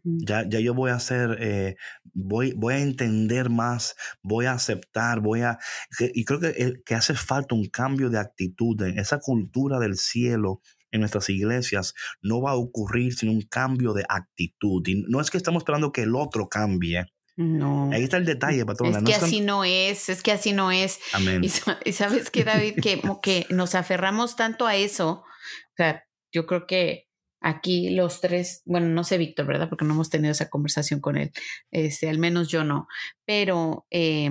ya, 0.03 0.47
ya 0.47 0.59
yo 0.59 0.73
voy 0.73 0.91
a 0.91 0.95
hacer, 0.95 1.37
eh, 1.41 1.75
voy, 2.13 2.53
voy 2.53 2.75
a 2.75 2.79
entender 2.79 3.49
más, 3.49 3.95
voy 4.21 4.45
a 4.45 4.53
aceptar, 4.53 5.19
voy 5.19 5.41
a... 5.41 5.59
y 5.99 6.23
creo 6.23 6.39
que, 6.39 6.47
eh, 6.49 6.81
que 6.85 6.95
hace 6.95 7.13
falta 7.13 7.53
un 7.55 7.67
cambio 7.67 8.09
de 8.09 8.19
actitud 8.19 8.81
en 8.81 8.97
esa 8.97 9.19
cultura 9.19 9.79
del 9.79 9.97
cielo 9.97 10.61
en 10.93 11.01
nuestras 11.01 11.29
iglesias 11.29 11.93
no 12.21 12.41
va 12.41 12.51
a 12.51 12.55
ocurrir 12.55 13.13
sin 13.13 13.29
un 13.29 13.41
cambio 13.41 13.93
de 13.93 14.05
actitud. 14.07 14.81
Y 14.87 15.03
no 15.09 15.19
es 15.19 15.29
que 15.29 15.37
estamos 15.37 15.61
esperando 15.61 15.91
que 15.91 16.03
el 16.03 16.15
otro 16.15 16.47
cambie. 16.47 17.05
No. 17.35 17.89
Ahí 17.91 18.03
está 18.03 18.17
el 18.17 18.25
detalle, 18.25 18.63
patrona. 18.63 18.99
Es 18.99 19.03
que 19.03 19.15
así 19.15 19.41
no 19.41 19.63
es, 19.63 20.07
es 20.07 20.21
que 20.21 20.31
así 20.31 20.53
no 20.53 20.71
es. 20.71 20.99
Amén. 21.13 21.43
Y, 21.43 21.49
sabes 21.91 22.29
que, 22.29 22.43
David, 22.43 22.75
que, 22.81 23.01
que 23.21 23.47
nos 23.49 23.73
aferramos 23.75 24.35
tanto 24.35 24.67
a 24.67 24.75
eso. 24.75 25.23
O 25.23 25.75
sea, 25.75 26.03
yo 26.31 26.45
creo 26.45 26.67
que 26.67 27.07
aquí 27.41 27.89
los 27.89 28.21
tres, 28.21 28.61
bueno, 28.65 28.87
no 28.87 29.03
sé 29.03 29.17
Víctor, 29.17 29.47
¿verdad? 29.47 29.67
Porque 29.67 29.83
no 29.83 29.93
hemos 29.95 30.11
tenido 30.11 30.31
esa 30.31 30.49
conversación 30.49 30.99
con 31.01 31.17
él. 31.17 31.31
Este, 31.71 32.07
al 32.07 32.19
menos 32.19 32.49
yo 32.49 32.63
no. 32.63 32.87
Pero 33.25 33.87
eh, 33.89 34.29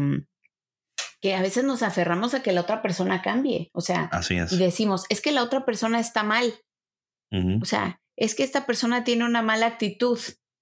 que 1.22 1.34
a 1.34 1.40
veces 1.40 1.64
nos 1.64 1.82
aferramos 1.82 2.34
a 2.34 2.42
que 2.42 2.52
la 2.52 2.62
otra 2.62 2.82
persona 2.82 3.22
cambie, 3.22 3.70
o 3.72 3.80
sea, 3.80 4.10
y 4.50 4.58
decimos, 4.58 5.06
es 5.08 5.20
que 5.20 5.30
la 5.30 5.44
otra 5.44 5.64
persona 5.64 6.00
está 6.00 6.24
mal, 6.24 6.52
o 7.60 7.64
sea, 7.64 8.00
es 8.16 8.34
que 8.34 8.42
esta 8.42 8.66
persona 8.66 9.04
tiene 9.04 9.24
una 9.24 9.40
mala 9.40 9.66
actitud 9.66 10.18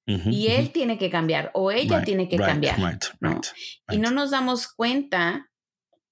y 0.06 0.48
él 0.48 0.70
tiene 0.70 0.98
que 0.98 1.10
cambiar 1.10 1.50
o 1.54 1.70
ella 1.70 2.04
tiene 2.04 2.28
que 2.28 2.36
cambiar, 2.36 2.78
Y 3.90 3.98
no 3.98 4.10
nos 4.10 4.30
damos 4.30 4.68
cuenta 4.68 5.50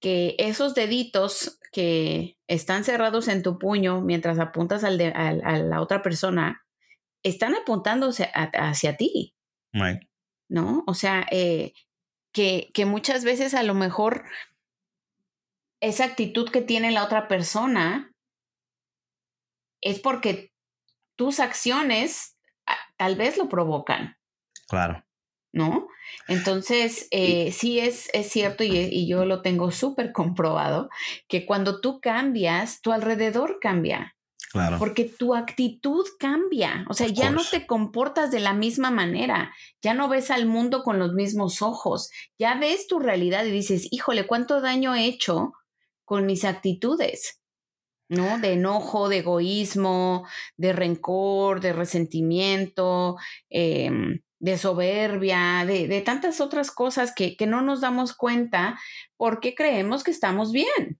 que 0.00 0.34
esos 0.38 0.74
deditos 0.74 1.58
que 1.72 2.38
están 2.46 2.84
cerrados 2.84 3.28
en 3.28 3.42
tu 3.42 3.58
puño 3.58 4.00
mientras 4.00 4.38
apuntas 4.38 4.82
al 4.82 5.00
a 5.00 5.58
la 5.58 5.82
otra 5.82 6.02
persona, 6.02 6.64
están 7.22 7.54
apuntándose 7.54 8.30
hacia 8.32 8.96
ti. 8.96 9.34
¿No? 10.48 10.84
O 10.86 10.94
sea, 10.94 11.26
eh, 11.30 11.74
que, 12.32 12.70
muchas 12.86 13.24
veces 13.24 13.54
a 13.54 13.62
lo 13.62 13.74
mejor 13.74 14.24
esa 15.80 16.04
actitud 16.04 16.50
que 16.50 16.62
tiene 16.62 16.90
la 16.90 17.04
otra 17.04 17.28
persona 17.28 18.12
es 19.80 20.00
porque 20.00 20.52
tus 21.16 21.40
acciones 21.40 22.36
tal 22.96 23.16
vez 23.16 23.36
lo 23.36 23.48
provocan. 23.48 24.16
Claro. 24.68 25.04
¿No? 25.52 25.88
Entonces, 26.26 27.08
eh, 27.10 27.52
sí 27.52 27.80
es, 27.80 28.10
es 28.12 28.30
cierto 28.30 28.64
y, 28.64 28.76
y 28.76 29.08
yo 29.08 29.24
lo 29.24 29.40
tengo 29.40 29.70
súper 29.70 30.12
comprobado, 30.12 30.90
que 31.26 31.46
cuando 31.46 31.80
tú 31.80 32.00
cambias, 32.00 32.82
tu 32.82 32.92
alrededor 32.92 33.58
cambia. 33.60 34.17
Porque 34.78 35.04
tu 35.04 35.34
actitud 35.34 36.06
cambia, 36.18 36.86
o 36.88 36.94
sea, 36.94 37.08
ya 37.08 37.30
no 37.30 37.42
te 37.44 37.66
comportas 37.66 38.30
de 38.30 38.40
la 38.40 38.54
misma 38.54 38.90
manera, 38.90 39.54
ya 39.82 39.92
no 39.92 40.08
ves 40.08 40.30
al 40.30 40.46
mundo 40.46 40.82
con 40.82 40.98
los 40.98 41.12
mismos 41.12 41.60
ojos, 41.60 42.10
ya 42.38 42.54
ves 42.54 42.86
tu 42.86 42.98
realidad 42.98 43.44
y 43.44 43.50
dices, 43.50 43.88
híjole, 43.90 44.26
¿cuánto 44.26 44.62
daño 44.62 44.94
he 44.94 45.04
hecho 45.04 45.52
con 46.06 46.24
mis 46.24 46.46
actitudes, 46.46 47.42
¿no? 48.08 48.38
De 48.38 48.54
enojo, 48.54 49.10
de 49.10 49.18
egoísmo, 49.18 50.26
de 50.56 50.72
rencor, 50.72 51.60
de 51.60 51.74
resentimiento, 51.74 53.16
em, 53.50 54.20
de 54.40 54.56
soberbia, 54.56 55.64
de, 55.66 55.88
de, 55.88 56.00
tantas 56.00 56.40
otras 56.40 56.70
cosas 56.70 57.12
que, 57.14 57.36
que 57.36 57.46
no 57.46 57.60
nos 57.60 57.82
damos 57.82 58.14
cuenta 58.14 58.78
porque 59.18 59.54
creemos 59.54 60.04
que 60.04 60.10
estamos 60.10 60.52
bien, 60.52 60.98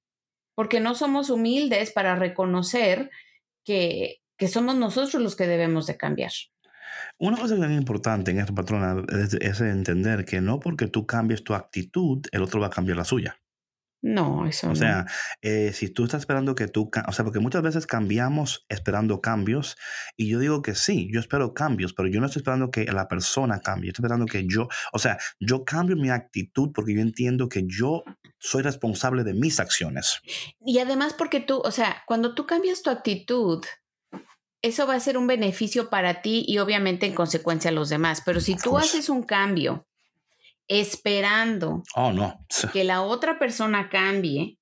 porque 0.55 0.81
no 0.81 0.95
somos 0.95 1.31
humildes 1.31 1.93
para 1.93 2.15
reconocer 2.17 3.11
que, 3.69 4.23
que 4.39 4.49
somos 4.49 4.77
nosotros 4.77 5.23
los 5.23 5.37
que 5.37 5.47
debemos 5.47 5.87
de 5.87 5.99
cambiar. 5.99 6.33
Una 7.19 7.37
cosa 7.37 7.55
bien 7.55 7.73
importante 7.73 8.31
en 8.31 8.39
esta 8.39 8.55
patrona 8.55 9.05
es, 9.11 9.35
es, 9.35 9.61
entender 9.61 10.25
que 10.25 10.41
no 10.41 10.59
porque 10.59 10.87
tú 10.87 11.05
cambies 11.05 11.45
tu 11.45 11.53
actitud, 11.53 12.25
el 12.33 12.43
otro 12.43 12.61
va 12.61 12.69
a 12.69 12.71
cambiar 12.71 12.97
la 12.97 13.05
suya. 13.05 13.39
No, 14.01 14.47
eso 14.47 14.69
o 14.69 14.71
no. 14.71 14.77
sea, 14.77 15.07
eh, 15.43 15.73
si 15.73 15.89
tú 15.89 16.05
estás 16.05 16.21
esperando 16.21 16.55
que 16.55 16.69
tú, 16.69 16.89
o 17.07 17.13
sea, 17.13 17.25
porque 17.25 17.41
muchas 17.41 17.63
veces 17.63 17.87
cambiamos 17.87 18.65
esperando 18.69 19.21
cambios 19.21 19.77
y 20.17 20.29
yo 20.29 20.39
digo 20.39 20.63
que 20.63 20.77
sí, 20.77 21.09
yo 21.13 21.19
espero 21.19 21.53
cambios, 21.53 21.95
pero 21.95 22.09
yo 22.09 22.21
no 22.21 22.27
estoy 22.27 22.41
esperando 22.41 22.71
que 22.71 22.85
la 22.85 23.09
persona 23.09 23.61
cambie, 23.61 23.91
estoy 23.91 24.05
esperando 24.05 24.27
que 24.27 24.47
yo, 24.47 24.69
o 24.93 24.99
sea, 25.01 25.19
yo 25.41 25.65
cambio 25.65 25.97
mi 25.97 26.11
actitud 26.11 26.71
porque 26.73 26.95
yo 26.95 27.01
entiendo 27.01 27.49
que 27.49 27.65
yo 27.67 28.05
soy 28.39 28.63
responsable 28.63 29.25
de 29.25 29.35
mis 29.35 29.59
acciones. 29.59 30.21
Y 30.65 30.79
además 30.79 31.15
porque 31.15 31.41
tú, 31.41 31.61
o 31.65 31.71
sea, 31.73 32.05
cuando 32.07 32.35
tú 32.37 32.47
cambias 32.47 32.83
tu 32.83 32.91
actitud, 32.91 33.65
eso 34.63 34.87
va 34.87 34.95
a 34.95 35.01
ser 35.01 35.19
un 35.19 35.27
beneficio 35.27 35.91
para 35.91 36.23
ti 36.23 36.45
y 36.47 36.59
obviamente 36.59 37.07
en 37.07 37.15
consecuencia 37.15 37.71
a 37.71 37.75
los 37.75 37.89
demás, 37.89 38.23
pero 38.25 38.41
si 38.41 38.57
tú 38.57 38.79
haces 38.79 39.09
un 39.09 39.25
cambio 39.25 39.88
esperando 40.69 41.83
oh, 41.95 42.13
no. 42.13 42.45
que 42.73 42.85
la 42.85 43.03
otra 43.03 43.39
persona 43.39 43.89
cambie, 43.89 44.59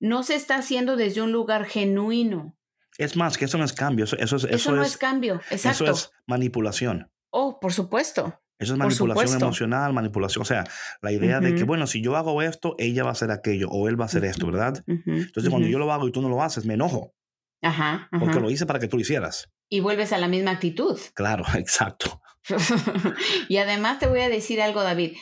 no 0.00 0.22
se 0.22 0.34
está 0.34 0.56
haciendo 0.56 0.96
desde 0.96 1.22
un 1.22 1.32
lugar 1.32 1.64
genuino. 1.64 2.56
Es 2.96 3.16
más, 3.16 3.38
que 3.38 3.44
eso 3.44 3.58
no 3.58 3.64
es 3.64 3.72
cambio, 3.72 4.04
eso, 4.04 4.16
eso, 4.16 4.36
es, 4.36 4.44
eso, 4.44 4.54
eso 4.54 4.72
no 4.72 4.82
es, 4.82 4.88
es, 4.88 4.96
cambio, 4.96 5.40
exacto. 5.50 5.84
Eso 5.84 5.92
es 5.92 6.10
manipulación. 6.26 7.10
Oh, 7.30 7.60
por 7.60 7.72
supuesto. 7.72 8.40
Eso 8.58 8.72
es 8.72 8.78
manipulación 8.78 9.40
emocional, 9.40 9.92
manipulación. 9.92 10.42
O 10.42 10.44
sea, 10.44 10.64
la 11.00 11.12
idea 11.12 11.38
uh 11.38 11.40
-huh. 11.40 11.44
de 11.44 11.54
que, 11.54 11.62
bueno, 11.62 11.86
si 11.86 12.02
yo 12.02 12.16
hago 12.16 12.42
esto, 12.42 12.74
ella 12.78 13.04
va 13.04 13.10
a 13.10 13.12
hacer 13.12 13.30
aquello 13.30 13.68
o 13.68 13.88
él 13.88 14.00
va 14.00 14.04
a 14.04 14.06
hacer 14.06 14.22
uh 14.22 14.26
-huh. 14.26 14.30
esto, 14.30 14.46
¿verdad? 14.46 14.82
Uh 14.86 14.94
-huh. 14.94 15.26
Entonces, 15.26 15.48
cuando 15.48 15.68
yo 15.68 15.78
lo 15.78 15.92
hago 15.92 16.08
y 16.08 16.12
tú 16.12 16.20
no 16.22 16.28
lo 16.28 16.42
haces, 16.42 16.64
me 16.66 16.74
enojo. 16.74 17.14
Ajá, 17.62 18.08
Porque 18.18 18.40
lo 18.40 18.50
hice 18.50 18.66
para 18.66 18.78
que 18.78 18.88
tú 18.88 18.96
lo 18.96 19.02
hicieras. 19.02 19.50
Y 19.68 19.80
vuelves 19.80 20.12
a 20.12 20.18
la 20.18 20.28
misma 20.28 20.52
actitud. 20.52 20.98
Claro, 21.14 21.44
exacto. 21.54 22.20
y 23.48 23.56
además 23.58 23.98
te 23.98 24.06
voy 24.06 24.20
a 24.20 24.28
decir 24.28 24.60
algo, 24.60 24.82
David. 24.82 25.16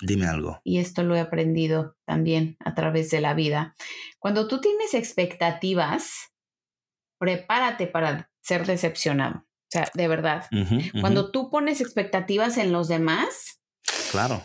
Dime 0.00 0.26
algo. 0.26 0.60
Y 0.64 0.78
esto 0.78 1.02
lo 1.02 1.16
he 1.16 1.20
aprendido 1.20 1.96
también 2.04 2.56
a 2.60 2.74
través 2.74 3.10
de 3.10 3.20
la 3.20 3.34
vida. 3.34 3.74
Cuando 4.18 4.48
tú 4.48 4.60
tienes 4.60 4.94
expectativas, 4.94 6.32
prepárate 7.18 7.86
para 7.86 8.30
ser 8.42 8.66
decepcionado. 8.66 9.38
O 9.38 9.70
sea, 9.70 9.90
de 9.94 10.08
verdad. 10.08 10.46
Uh 10.52 10.56
-huh, 10.56 10.76
uh 10.76 10.80
-huh. 10.80 11.00
Cuando 11.00 11.30
tú 11.30 11.50
pones 11.50 11.80
expectativas 11.80 12.58
en 12.58 12.72
los 12.72 12.88
demás. 12.88 13.60
Claro. 14.10 14.42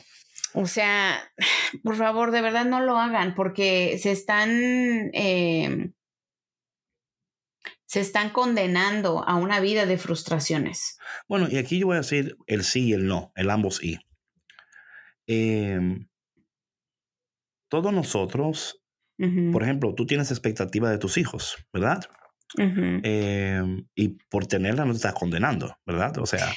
O 0.53 0.65
sea, 0.65 1.31
por 1.83 1.95
favor, 1.95 2.31
de 2.31 2.41
verdad 2.41 2.65
no 2.65 2.79
lo 2.79 2.97
hagan 2.97 3.35
porque 3.35 3.99
se 4.01 4.11
están... 4.11 4.49
Eh, 5.13 5.91
se 7.89 8.01
están 8.01 8.29
condenando 8.29 9.27
a 9.27 9.35
una 9.35 9.59
vida 9.59 9.87
de 9.87 9.97
frustraciones. 9.97 10.99
Bueno, 11.27 11.47
y 11.49 11.57
aquí 11.57 11.79
yo 11.79 11.87
voy 11.87 11.95
a 11.95 12.01
decir 12.01 12.37
el 12.45 12.63
sí 12.63 12.89
y 12.89 12.93
el 12.93 13.07
no, 13.07 13.31
el 13.35 13.49
ambos 13.49 13.83
y. 13.83 13.97
Eh, 15.25 15.79
todos 17.67 17.91
nosotros, 17.91 18.83
uh 19.17 19.25
-huh. 19.25 19.51
por 19.51 19.63
ejemplo, 19.63 19.95
tú 19.95 20.05
tienes 20.05 20.29
expectativa 20.29 20.91
de 20.91 20.99
tus 20.99 21.17
hijos, 21.17 21.57
¿verdad? 21.73 22.01
Uh 22.59 22.61
-huh. 22.61 23.01
eh, 23.03 23.63
y 23.95 24.09
por 24.29 24.45
tenerla 24.45 24.85
no 24.85 24.91
te 24.91 24.97
estás 24.97 25.15
condenando, 25.15 25.75
¿verdad? 25.83 26.15
O 26.19 26.27
sea. 26.27 26.47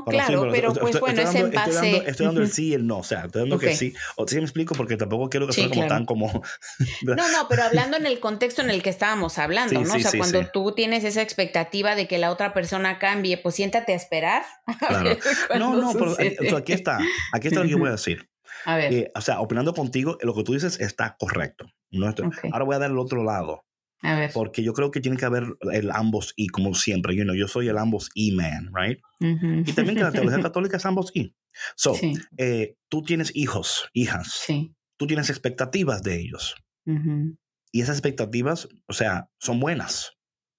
No, 0.00 0.12
claro, 0.12 0.48
pero, 0.50 0.72
pues 0.72 0.94
estoy, 0.94 1.00
bueno, 1.00 1.22
estoy 1.22 1.40
es 1.40 1.42
dando, 1.42 1.46
en 1.46 1.54
base. 1.54 1.70
Estoy 1.70 1.90
dando, 1.92 2.10
estoy 2.10 2.26
dando 2.26 2.40
el 2.42 2.50
sí 2.50 2.66
y 2.68 2.74
el 2.74 2.86
no, 2.86 2.98
o 2.98 3.04
sea, 3.04 3.24
estoy 3.24 3.42
dando 3.42 3.56
okay. 3.56 3.70
que 3.70 3.76
sí. 3.76 3.94
O 4.16 4.26
sí 4.26 4.36
me 4.36 4.42
explico 4.42 4.74
porque 4.74 4.96
tampoco 4.96 5.28
quiero 5.28 5.46
que 5.46 5.52
sí, 5.52 5.60
sea 5.62 5.70
como 5.70 5.82
claro. 5.82 5.94
tan 5.94 6.06
como. 6.06 6.26
no, 7.02 7.14
no, 7.14 7.48
pero 7.48 7.62
hablando 7.62 7.96
en 7.96 8.06
el 8.06 8.20
contexto 8.20 8.62
en 8.62 8.70
el 8.70 8.82
que 8.82 8.90
estábamos 8.90 9.38
hablando, 9.38 9.80
sí, 9.80 9.84
¿no? 9.86 9.94
Sí, 9.94 10.04
o 10.04 10.08
sea, 10.08 10.18
cuando 10.18 10.46
tú 10.50 10.72
tienes 10.72 11.04
esa 11.04 11.22
expectativa 11.22 11.94
de 11.94 12.08
que 12.08 12.18
la 12.18 12.30
otra 12.30 12.52
persona 12.52 12.98
cambie, 12.98 13.38
pues 13.38 13.54
siéntate 13.54 13.92
a 13.92 13.96
esperar. 13.96 14.42
Claro. 14.90 15.16
A 15.50 15.58
no, 15.58 15.76
no, 15.76 15.92
pero 15.92 16.56
aquí 16.56 16.72
está. 16.72 16.98
Aquí 17.32 17.48
está 17.48 17.60
lo 17.60 17.66
que 17.66 17.72
yo 17.72 17.78
voy 17.78 17.88
a 17.88 17.92
decir. 17.92 18.28
A 18.64 18.76
ver. 18.76 18.92
Eh, 18.92 19.12
o 19.14 19.20
sea, 19.20 19.40
opinando 19.40 19.74
contigo, 19.74 20.18
lo 20.22 20.34
que 20.34 20.42
tú 20.42 20.54
dices 20.54 20.80
está 20.80 21.16
correcto. 21.18 21.66
No 21.90 22.08
estoy, 22.08 22.26
okay. 22.26 22.50
Ahora 22.52 22.64
voy 22.64 22.76
a 22.76 22.78
dar 22.78 22.90
el 22.90 22.98
otro 22.98 23.22
lado. 23.22 23.64
A 24.02 24.14
ver. 24.18 24.30
Porque 24.32 24.62
yo 24.62 24.72
creo 24.72 24.90
que 24.90 25.00
tiene 25.00 25.16
que 25.16 25.26
haber 25.26 25.44
el 25.72 25.90
ambos 25.90 26.32
y, 26.36 26.48
como 26.48 26.74
siempre, 26.74 27.14
you 27.14 27.24
know, 27.24 27.34
yo 27.34 27.48
soy 27.48 27.68
el 27.68 27.78
ambos 27.78 28.10
y 28.14 28.32
man, 28.32 28.70
right? 28.74 28.98
Uh 29.20 29.26
-huh. 29.26 29.68
Y 29.68 29.72
también 29.72 29.96
que 29.96 30.04
la 30.04 30.12
teología 30.12 30.40
católica 30.40 30.76
es 30.76 30.86
ambos 30.86 31.10
y. 31.14 31.34
So, 31.76 31.94
sí. 31.94 32.14
eh, 32.38 32.76
tú 32.88 33.02
tienes 33.02 33.30
hijos, 33.34 33.88
hijas. 33.92 34.32
Sí. 34.46 34.74
Tú 34.98 35.06
tienes 35.06 35.28
expectativas 35.30 36.02
de 36.02 36.18
ellos. 36.20 36.54
Uh 36.86 36.92
-huh. 36.92 37.36
Y 37.72 37.82
esas 37.82 37.96
expectativas, 37.96 38.68
o 38.86 38.92
sea, 38.92 39.28
son 39.38 39.60
buenas. 39.60 40.12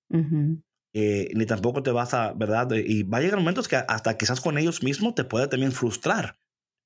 Uh 0.09 0.17
-huh. 0.17 0.63
eh, 0.93 1.29
ni 1.33 1.45
tampoco 1.45 1.81
te 1.83 1.91
vas 1.91 2.13
a, 2.13 2.33
¿verdad? 2.33 2.69
Y 2.75 3.03
va 3.03 3.17
a 3.19 3.21
llegar 3.21 3.39
momentos 3.39 3.67
que 3.67 3.77
hasta 3.77 4.17
quizás 4.17 4.41
con 4.41 4.57
ellos 4.57 4.83
mismos 4.83 5.15
te 5.15 5.23
puede 5.23 5.47
también 5.47 5.71
frustrar. 5.71 6.37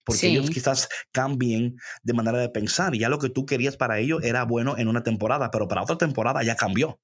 Porque 0.06 0.20
sí. 0.22 0.28
ellos 0.28 0.50
quizás 0.50 0.88
cambien 1.12 1.78
de 2.04 2.14
manera 2.14 2.38
de 2.38 2.50
pensar. 2.50 2.94
Y 2.96 3.00
ya 3.00 3.10
lo 3.10 3.20
que 3.20 3.30
tú 3.30 3.46
querías 3.46 3.76
para 3.76 4.00
ellos 4.00 4.24
era 4.24 4.44
bueno 4.44 4.78
en 4.78 4.88
una 4.88 5.04
temporada, 5.04 5.52
pero 5.52 5.68
para 5.68 5.82
otra 5.82 5.98
temporada 5.98 6.44
ya 6.44 6.56
cambió. 6.56 7.00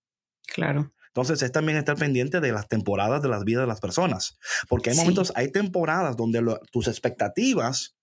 Claro. 0.47 0.93
Entonces 1.07 1.41
es 1.41 1.51
también 1.51 1.77
estar 1.77 1.97
pendiente 1.97 2.39
de 2.39 2.51
las 2.51 2.67
temporadas 2.69 3.21
de 3.21 3.27
las 3.27 3.43
vidas 3.43 3.63
de 3.63 3.67
las 3.67 3.81
personas. 3.81 4.37
Porque 4.69 4.91
hay 4.91 4.95
sí. 4.95 5.01
momentos, 5.01 5.33
hay 5.35 5.51
temporadas 5.51 6.15
donde 6.15 6.41
lo, 6.41 6.59
tus 6.71 6.87
expectativas, 6.87 7.97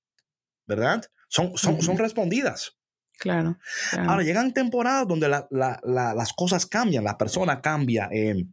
¿verdad? 0.66 1.02
Son, 1.28 1.56
son, 1.56 1.74
uh 1.74 1.78
-huh. 1.78 1.82
son 1.82 1.98
respondidas. 1.98 2.76
Claro, 3.18 3.58
claro, 3.90 4.10
Ahora 4.10 4.22
llegan 4.22 4.52
temporadas 4.52 5.08
donde 5.08 5.28
la, 5.28 5.48
la, 5.50 5.80
la, 5.82 6.14
las 6.14 6.32
cosas 6.32 6.66
cambian, 6.66 7.02
la 7.02 7.18
persona 7.18 7.60
cambia, 7.60 8.08
eh, 8.12 8.46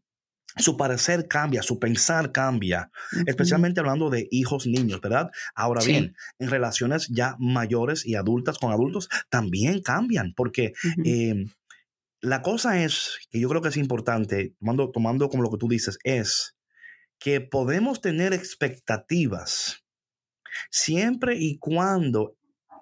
su 0.57 0.77
parecer 0.77 1.27
cambia, 1.27 1.61
su 1.61 1.79
pensar 1.79 2.31
cambia, 2.31 2.91
uh 3.11 3.17
-huh. 3.17 3.23
especialmente 3.27 3.79
hablando 3.79 4.09
de 4.09 4.27
hijos, 4.31 4.67
niños, 4.67 5.01
¿verdad? 5.01 5.29
Ahora 5.53 5.81
sí. 5.81 5.91
bien, 5.91 6.15
en 6.39 6.49
relaciones 6.49 7.07
ya 7.09 7.35
mayores 7.39 8.05
y 8.05 8.15
adultas 8.15 8.57
con 8.57 8.71
adultos 8.71 9.09
también 9.29 9.81
cambian, 9.81 10.33
porque 10.35 10.73
uh 10.83 10.87
-huh. 10.87 11.03
eh, 11.05 11.45
la 12.21 12.41
cosa 12.41 12.83
es, 12.83 13.19
que 13.29 13.39
yo 13.39 13.49
creo 13.49 13.61
que 13.61 13.69
es 13.69 13.77
importante, 13.77 14.55
tomando, 14.59 14.91
tomando 14.91 15.29
como 15.29 15.43
lo 15.43 15.51
que 15.51 15.57
tú 15.57 15.67
dices, 15.67 15.99
es 16.03 16.55
que 17.19 17.41
podemos 17.41 18.01
tener 18.01 18.33
expectativas 18.33 19.83
siempre 20.71 21.35
y 21.37 21.57
cuando 21.57 22.35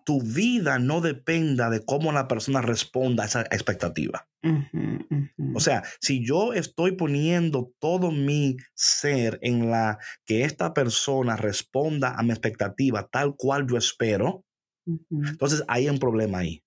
tu 0.06 0.22
vida 0.22 0.80
no 0.80 1.02
dependa 1.02 1.70
de 1.70 1.84
cómo 1.84 2.12
la 2.12 2.28
persona 2.28 2.62
responda 2.62 3.24
a 3.24 3.28
esa 3.28 3.42
expectativa. 3.42 4.28
Uh 4.44 4.50
-huh, 4.50 5.06
uh 5.10 5.28
-huh. 5.38 5.52
O 5.56 5.60
sea, 5.60 5.84
si 6.00 6.26
yo 6.26 6.54
estoy 6.54 6.94
poniendo 6.94 7.72
todo 7.80 8.12
mi 8.12 8.58
ser 8.76 9.40
en 9.42 9.72
la 9.72 9.98
que 10.26 10.44
esta 10.44 10.74
persona 10.74 11.36
responda 11.36 12.16
a 12.18 12.24
mi 12.24 12.32
expectativa 12.32 13.08
tal 13.12 13.36
cual 13.36 13.68
yo 13.68 13.78
espero, 13.78 14.46
uh 14.86 14.98
-huh. 15.10 15.30
entonces 15.30 15.64
hay 15.68 15.90
un 15.90 16.00
problema 16.00 16.40
ahí. 16.40 16.64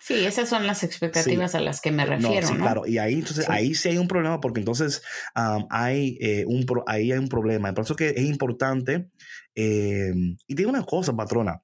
Sí, 0.00 0.24
esas 0.24 0.48
son 0.48 0.66
las 0.66 0.84
expectativas 0.84 1.50
sí. 1.50 1.56
a 1.56 1.60
las 1.60 1.80
que 1.80 1.90
me 1.90 2.06
refiero. 2.06 2.40
No, 2.40 2.46
sí, 2.46 2.54
¿no? 2.54 2.60
claro. 2.60 2.86
Y 2.86 2.98
ahí, 2.98 3.14
entonces, 3.14 3.44
sí. 3.44 3.52
ahí 3.52 3.74
sí 3.74 3.90
hay 3.90 3.98
un 3.98 4.08
problema 4.08 4.40
porque 4.40 4.60
entonces 4.60 5.02
um, 5.36 5.66
hay, 5.70 6.16
eh, 6.20 6.44
un 6.46 6.64
pro, 6.64 6.84
ahí 6.86 7.12
hay 7.12 7.18
un 7.18 7.28
problema. 7.28 7.74
Por 7.74 7.84
eso 7.84 7.96
que 7.96 8.10
es 8.10 8.24
importante. 8.24 9.10
Eh, 9.54 10.14
y 10.46 10.54
digo 10.54 10.70
una 10.70 10.84
cosa, 10.84 11.14
patrona. 11.14 11.62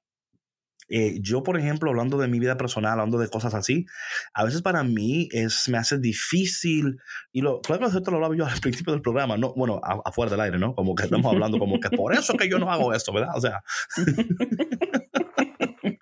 Eh, 0.87 1.17
yo, 1.21 1.41
por 1.41 1.59
ejemplo, 1.59 1.89
hablando 1.89 2.17
de 2.17 2.27
mi 2.27 2.39
vida 2.39 2.57
personal, 2.57 2.93
hablando 2.93 3.17
de 3.17 3.29
cosas 3.29 3.53
así, 3.53 3.85
a 4.33 4.43
veces 4.43 4.61
para 4.61 4.83
mí 4.83 5.27
es, 5.31 5.67
me 5.67 5.77
hace 5.77 5.97
difícil, 5.97 6.97
y 7.31 7.41
lo, 7.41 7.61
claro 7.61 7.89
que 7.89 7.97
esto 7.97 8.11
lo 8.11 8.17
hablaba 8.17 8.35
yo 8.35 8.45
al 8.45 8.59
principio 8.61 8.93
del 8.93 9.01
programa, 9.01 9.37
no, 9.37 9.53
bueno, 9.55 9.81
afuera 9.83 10.31
del 10.31 10.41
aire, 10.41 10.59
¿no? 10.59 10.75
Como 10.75 10.95
que 10.95 11.03
estamos 11.03 11.31
hablando 11.31 11.57
como 11.57 11.79
que 11.79 11.89
por 11.89 12.13
eso 12.13 12.35
que 12.35 12.49
yo 12.49 12.59
no 12.59 12.71
hago 12.71 12.93
esto, 12.93 13.13
¿verdad? 13.13 13.35
O 13.35 13.41
sea, 13.41 13.63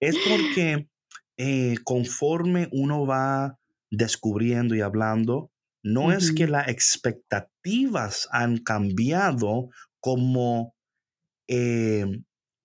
es 0.00 0.16
porque 0.28 0.88
eh, 1.36 1.76
conforme 1.84 2.68
uno 2.72 3.06
va 3.06 3.58
descubriendo 3.90 4.74
y 4.74 4.80
hablando, 4.80 5.50
no 5.82 6.06
uh 6.06 6.10
-huh. 6.10 6.16
es 6.16 6.32
que 6.32 6.46
las 6.46 6.68
expectativas 6.68 8.28
han 8.30 8.58
cambiado 8.58 9.68
como 10.00 10.74
eh, 11.48 12.06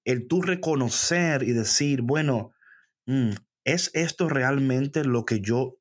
el 0.08 0.28
tú 0.28 0.41
reconocer 0.41 1.43
y 1.43 1.51
decir, 1.51 2.01
bueno, 2.01 2.53
mm, 3.05 3.32
¿es 3.66 3.91
esto 3.93 4.30
realmente 4.30 5.03
lo 5.03 5.26
que 5.26 5.41
yo 5.41 5.78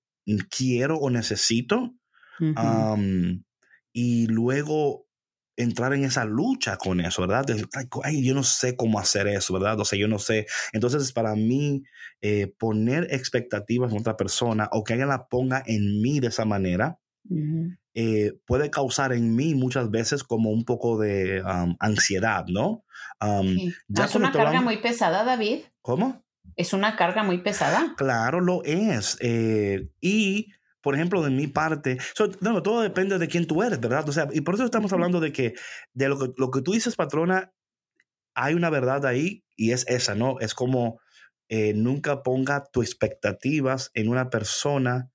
quiero 0.51 0.97
o 0.99 1.11
necesito? 1.11 1.95
Uh 2.41 2.45
-huh. 2.45 2.95
um, 2.95 3.45
y 3.93 4.27
luego 4.27 5.07
entrar 5.57 5.95
en 5.95 6.05
esa 6.05 6.25
lucha 6.25 6.77
con 6.77 7.01
eso, 7.01 7.23
¿verdad? 7.23 7.47
Ay, 8.03 8.25
yo 8.25 8.35
no 8.35 8.43
sé 8.43 8.77
cómo 8.77 8.99
hacer 8.99 9.29
eso, 9.29 9.55
¿verdad? 9.55 9.79
O 9.81 9.85
sea, 9.85 9.99
yo 9.99 10.09
no 10.09 10.19
sé. 10.19 10.47
Entonces, 10.73 11.13
para 11.13 11.35
mí, 11.37 11.85
eh, 12.21 12.53
poner 12.59 13.07
expectativas 13.11 13.93
en 13.93 14.01
otra 14.01 14.17
persona 14.17 14.69
o 14.73 14.83
que 14.85 14.95
alguien 14.95 15.09
la 15.09 15.29
ponga 15.29 15.63
en 15.65 16.03
mí 16.03 16.21
de 16.21 16.29
esa 16.29 16.45
manera, 16.45 16.99
eh, 17.95 18.33
puede 18.47 18.71
causar 18.71 19.13
en 19.13 19.35
mí 19.35 19.55
muchas 19.55 19.91
veces 19.91 20.25
como 20.25 20.51
un 20.51 20.65
poco 20.65 20.99
de 20.99 21.43
ansiedad, 21.81 22.45
¿no? 22.49 22.85
ya 23.89 24.05
es 24.05 24.15
una 24.15 24.33
carga 24.33 24.61
muy 24.61 24.77
pesada, 24.79 25.25
David. 25.25 25.61
¿Cómo? 25.81 26.23
Es 26.55 26.73
una 26.73 26.97
carga 26.97 27.23
muy 27.23 27.39
pesada. 27.39 27.95
Claro, 27.97 28.41
lo 28.41 28.63
es. 28.65 29.17
Eh, 29.21 29.89
y 30.01 30.53
por 30.87 30.95
ejemplo, 30.95 31.21
de 31.21 31.31
mi 31.31 31.49
parte, 31.49 31.99
no, 32.41 32.63
todo 32.63 32.81
depende 32.81 33.19
de 33.19 33.27
quién 33.27 33.49
tú 33.49 33.65
eres, 33.65 33.81
¿verdad? 33.81 34.09
O 34.09 34.13
sea, 34.13 34.29
y 34.33 34.43
por 34.43 34.55
eso 34.55 34.65
estamos 34.65 34.93
hablando 34.93 35.19
de 35.19 35.33
que 35.33 35.55
de 35.95 36.09
lo 36.09 36.17
que, 36.17 36.33
lo 36.37 36.53
que 36.53 36.63
tú 36.63 36.75
dices, 36.75 36.95
patrona, 36.95 37.53
hay 38.35 38.55
una 38.55 38.71
verdad 38.71 39.05
ahí 39.05 39.43
y 39.57 39.73
es 39.73 39.85
esa, 39.89 40.15
¿no? 40.15 40.39
Es 40.39 40.55
como 40.55 41.01
eh, 41.49 41.73
nunca 41.75 42.23
ponga 42.23 42.67
tus 42.71 42.87
expectativas 42.87 43.91
en 43.95 44.09
una 44.09 44.31
persona 44.31 45.11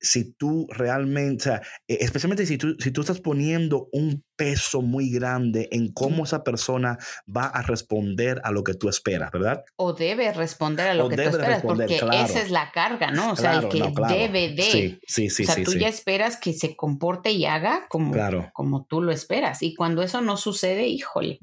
si 0.00 0.32
tú 0.32 0.66
realmente, 0.70 1.42
o 1.42 1.44
sea, 1.44 1.62
e, 1.86 1.98
especialmente 2.00 2.46
si 2.46 2.58
tú, 2.58 2.76
si 2.78 2.90
tú 2.90 3.00
estás 3.00 3.20
poniendo 3.20 3.88
un 3.92 4.24
peso 4.36 4.82
muy 4.82 5.10
grande 5.10 5.68
en 5.72 5.92
cómo 5.92 6.24
esa 6.24 6.44
persona 6.44 6.98
va 7.28 7.46
a 7.46 7.62
responder 7.62 8.40
a 8.44 8.52
lo 8.52 8.62
que 8.62 8.74
tú 8.74 8.88
esperas, 8.88 9.30
¿verdad? 9.32 9.64
O 9.76 9.92
debe 9.92 10.32
responder 10.32 10.88
a 10.88 10.94
lo 10.94 11.08
que 11.08 11.16
tú 11.16 11.22
esperas, 11.22 11.62
porque 11.62 11.96
esa 11.96 12.40
es 12.40 12.50
la 12.50 12.70
carga, 12.70 13.10
¿no? 13.10 13.32
O 13.32 13.36
sea, 13.36 13.58
el 13.58 13.68
que 13.68 13.92
debe 14.08 14.54
de. 14.54 14.62
Sí, 14.62 15.00
sí, 15.06 15.30
sí. 15.30 15.42
O 15.42 15.46
sea, 15.46 15.64
tú 15.64 15.74
ya 15.74 15.88
esperas 15.88 16.36
que 16.36 16.52
se 16.52 16.76
comporte 16.76 17.32
y 17.32 17.46
haga 17.46 17.86
como, 17.88 18.14
como 18.52 18.84
tú 18.84 19.02
lo 19.02 19.12
esperas. 19.12 19.62
Y 19.62 19.74
cuando 19.74 20.02
eso 20.02 20.20
no 20.20 20.36
sucede, 20.36 20.86
híjole. 20.86 21.40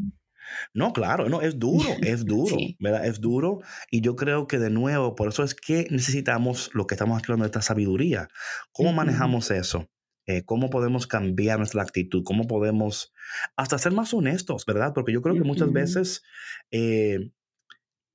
No, 0.73 0.93
claro, 0.93 1.29
no, 1.29 1.41
es 1.41 1.59
duro, 1.59 1.89
es 2.01 2.25
duro, 2.25 2.55
¿verdad? 2.79 3.05
Es 3.05 3.21
duro. 3.21 3.59
Y 3.91 4.01
yo 4.01 4.15
creo 4.15 4.47
que 4.47 4.59
de 4.59 4.69
nuevo, 4.69 5.15
por 5.15 5.29
eso 5.29 5.43
es 5.43 5.55
que 5.55 5.87
necesitamos 5.89 6.69
lo 6.73 6.87
que 6.87 6.95
estamos 6.95 7.21
hablando 7.21 7.43
de 7.43 7.47
esta 7.47 7.61
sabiduría. 7.61 8.27
¿Cómo 8.71 8.93
manejamos 8.93 9.51
eso? 9.51 9.89
Eh, 10.27 10.43
¿Cómo 10.43 10.69
podemos 10.69 11.05
cambiar 11.05 11.59
nuestra 11.59 11.83
actitud? 11.83 12.23
¿Cómo 12.23 12.47
podemos 12.47 13.13
hasta 13.55 13.77
ser 13.77 13.91
más 13.91 14.13
honestos, 14.13 14.65
verdad? 14.65 14.91
Porque 14.93 15.13
yo 15.13 15.21
creo 15.21 15.35
que 15.35 15.43
muchas 15.43 15.71
veces 15.71 16.23
eh, 16.71 17.31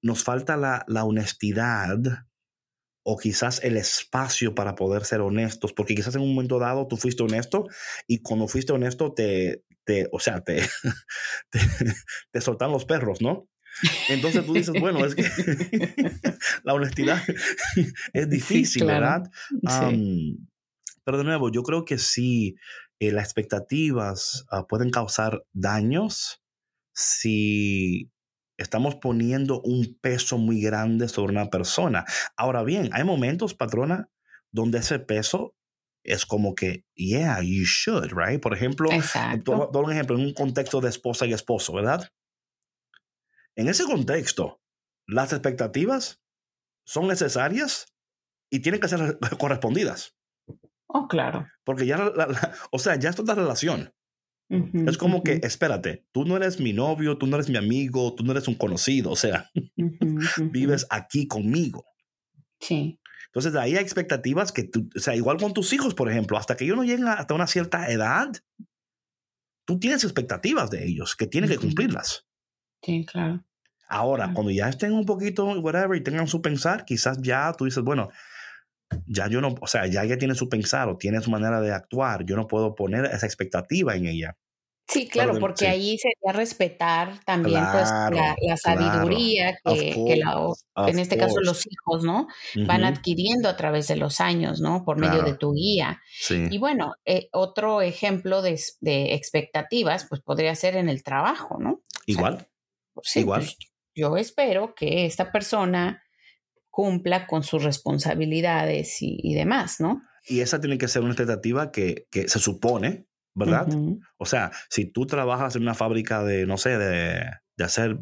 nos 0.02 0.24
falta 0.24 0.56
la, 0.56 0.84
la 0.88 1.04
honestidad 1.04 1.98
o 3.02 3.16
quizás 3.16 3.62
el 3.64 3.76
espacio 3.76 4.54
para 4.54 4.74
poder 4.74 5.04
ser 5.04 5.20
honestos, 5.20 5.72
porque 5.72 5.94
quizás 5.94 6.14
en 6.14 6.22
un 6.22 6.34
momento 6.34 6.58
dado 6.58 6.86
tú 6.86 6.96
fuiste 6.96 7.22
honesto 7.22 7.66
y 8.06 8.20
cuando 8.20 8.48
fuiste 8.48 8.72
honesto 8.72 9.12
te, 9.12 9.64
te 9.84 10.08
o 10.12 10.20
sea, 10.20 10.42
te, 10.42 10.62
te, 12.32 12.40
soltan 12.40 12.72
los 12.72 12.84
perros, 12.84 13.20
¿no? 13.20 13.48
Entonces 14.08 14.44
tú 14.44 14.52
dices, 14.52 14.74
bueno, 14.78 15.04
es 15.04 15.14
que 15.14 15.24
la 16.64 16.74
honestidad 16.74 17.22
es 18.12 18.28
difícil, 18.28 18.84
¿verdad? 18.84 19.22
pero 21.04 21.18
de 21.18 21.24
nuevo, 21.24 21.50
yo 21.50 21.62
creo 21.62 21.84
que 21.84 21.98
sí, 21.98 22.56
eh, 22.98 23.10
las 23.10 23.24
expectativas 23.24 24.44
ah, 24.50 24.66
pueden 24.66 24.90
causar 24.90 25.44
daños 25.52 26.42
si 26.92 28.09
estamos 28.60 28.96
poniendo 28.96 29.62
un 29.62 29.98
peso 30.00 30.36
muy 30.36 30.60
grande 30.60 31.08
sobre 31.08 31.32
una 31.32 31.48
persona. 31.48 32.04
Ahora 32.36 32.62
bien, 32.62 32.90
hay 32.92 33.04
momentos, 33.04 33.54
patrona, 33.54 34.10
donde 34.52 34.78
ese 34.78 34.98
peso 34.98 35.54
es 36.04 36.26
como 36.26 36.54
que, 36.54 36.84
yeah, 36.94 37.40
you 37.40 37.64
should, 37.64 38.12
right? 38.12 38.40
Por 38.40 38.54
ejemplo, 38.54 38.90
doy 39.44 39.84
un 39.84 39.92
ejemplo 39.92 40.16
en 40.16 40.26
un 40.26 40.34
contexto 40.34 40.80
de 40.80 40.90
esposa 40.90 41.26
y 41.26 41.32
esposo, 41.32 41.72
¿verdad? 41.72 42.10
En 43.56 43.68
ese 43.68 43.84
contexto, 43.84 44.60
las 45.06 45.32
expectativas 45.32 46.20
son 46.84 47.08
necesarias 47.08 47.86
y 48.50 48.60
tienen 48.60 48.80
que 48.80 48.88
ser 48.88 49.18
correspondidas. 49.38 50.16
Oh, 50.86 51.08
claro. 51.08 51.46
Porque 51.64 51.86
ya, 51.86 52.12
o 52.70 52.78
sea, 52.78 52.96
ya 52.96 53.10
es 53.10 53.16
toda 53.16 53.34
relación 53.34 53.94
es 54.50 54.98
como 54.98 55.22
que, 55.22 55.40
espérate, 55.44 56.06
tú 56.10 56.24
no 56.24 56.36
eres 56.36 56.58
mi 56.58 56.72
novio, 56.72 57.16
tú 57.16 57.28
no 57.28 57.36
eres 57.36 57.48
mi 57.48 57.56
amigo, 57.56 58.14
tú 58.16 58.24
no 58.24 58.32
eres 58.32 58.48
un 58.48 58.56
conocido, 58.56 59.12
o 59.12 59.16
sea, 59.16 59.48
vives 60.52 60.86
aquí 60.90 61.28
conmigo. 61.28 61.86
Sí. 62.58 62.98
Entonces, 63.26 63.52
de 63.52 63.60
ahí 63.60 63.76
hay 63.76 63.82
expectativas 63.82 64.50
que 64.50 64.64
tú, 64.64 64.90
o 64.94 64.98
sea, 64.98 65.14
igual 65.14 65.36
con 65.36 65.54
tus 65.54 65.72
hijos, 65.72 65.94
por 65.94 66.10
ejemplo, 66.10 66.36
hasta 66.36 66.56
que 66.56 66.64
ellos 66.64 66.76
no 66.76 66.82
lleguen 66.82 67.06
hasta 67.06 67.32
una 67.32 67.46
cierta 67.46 67.88
edad, 67.92 68.32
tú 69.64 69.78
tienes 69.78 70.02
expectativas 70.02 70.68
de 70.68 70.84
ellos 70.84 71.14
que 71.14 71.28
tienen 71.28 71.48
que 71.48 71.58
cumplirlas. 71.58 72.26
Sí, 72.82 73.06
claro. 73.06 73.44
Ahora, 73.88 74.32
cuando 74.32 74.50
ya 74.50 74.68
estén 74.68 74.92
un 74.92 75.06
poquito, 75.06 75.46
whatever, 75.60 75.96
y 75.96 76.02
tengan 76.02 76.26
su 76.26 76.42
pensar, 76.42 76.84
quizás 76.84 77.20
ya 77.22 77.52
tú 77.56 77.66
dices, 77.66 77.84
bueno, 77.84 78.10
ya 79.06 79.28
yo 79.28 79.40
no, 79.40 79.54
o 79.60 79.66
sea, 79.66 79.86
ya 79.86 80.04
ella 80.04 80.18
tiene 80.18 80.34
su 80.34 80.48
pensar 80.48 80.88
o 80.88 80.96
tiene 80.96 81.20
su 81.20 81.30
manera 81.30 81.60
de 81.60 81.72
actuar, 81.72 82.24
yo 82.24 82.36
no 82.36 82.46
puedo 82.46 82.74
poner 82.74 83.06
esa 83.06 83.26
expectativa 83.26 83.94
en 83.94 84.06
ella. 84.06 84.36
Sí, 84.90 85.08
claro, 85.08 85.38
porque 85.38 85.68
ahí 85.68 85.96
sería 85.98 86.32
respetar 86.32 87.24
también 87.24 87.62
pues 87.70 87.88
la, 87.88 88.56
sabiduría 88.56 89.56
que, 89.64 90.20
en 90.76 90.98
este 90.98 91.16
caso 91.16 91.36
los 91.40 91.64
hijos, 91.66 92.02
¿no? 92.02 92.26
Van 92.66 92.82
adquiriendo 92.82 93.48
a 93.48 93.56
través 93.56 93.86
de 93.86 93.94
los 93.94 94.20
años, 94.20 94.60
¿no? 94.60 94.84
Por 94.84 94.98
medio 94.98 95.22
de 95.22 95.34
tu 95.34 95.52
guía. 95.52 96.00
Y 96.28 96.58
bueno, 96.58 96.94
eh, 97.04 97.28
otro 97.32 97.82
ejemplo 97.82 98.42
de, 98.42 98.58
expectativas, 99.14 100.06
pues 100.08 100.22
podría 100.22 100.56
ser 100.56 100.76
en 100.76 100.88
el 100.88 101.04
trabajo, 101.04 101.58
¿no? 101.60 101.82
Igual. 102.06 102.48
Igual. 103.14 103.42
Pues, 103.42 103.56
yo 103.94 104.16
espero 104.16 104.74
que 104.74 105.06
esta 105.06 105.30
persona 105.30 106.02
cumpla 106.70 107.26
con 107.26 107.42
sus 107.42 107.62
responsabilidades 107.62 108.98
y, 109.00 109.34
demás, 109.34 109.80
¿no? 109.80 110.02
Y 110.26 110.40
esa 110.40 110.60
tiene 110.60 110.78
que 110.78 110.88
ser 110.88 111.02
una 111.02 111.12
expectativa 111.12 111.70
que, 111.72 112.06
se 112.10 112.38
supone, 112.38 113.06
¿verdad? 113.34 113.68
O 114.18 114.26
sea, 114.26 114.52
si 114.68 114.86
tú 114.86 115.06
trabajas 115.06 115.56
en 115.56 115.62
una 115.62 115.74
fábrica 115.74 116.22
de, 116.22 116.46
no 116.46 116.56
sé, 116.56 116.78
de, 116.78 117.22
hacer, 117.62 117.98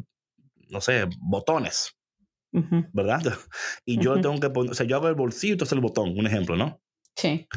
no 0.69 0.81
sé, 0.81 1.05
botones, 1.19 1.97
¿verdad? 2.93 3.21
Y 3.85 3.99
yo 3.99 4.19
tengo 4.21 4.39
que 4.39 4.49
poner, 4.49 4.71
o 4.71 4.75
sea, 4.75 4.85
yo 4.85 4.97
hago 4.97 5.07
el 5.07 5.15
bolsillo 5.15 5.55
y 5.55 5.57
tú 5.57 5.63
haces 5.63 5.73
el 5.73 5.81
botón, 5.81 6.17
un 6.17 6.27
ejemplo, 6.27 6.55
¿no? 6.55 6.81
Sí. 7.15 7.47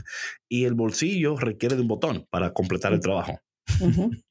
Y 0.48 0.64
el 0.64 0.74
bolsillo 0.74 1.36
requiere 1.36 1.76
de 1.76 1.82
un 1.82 1.88
botón 1.88 2.26
para 2.30 2.52
completar 2.52 2.92
el 2.92 3.00
trabajo. 3.00 3.38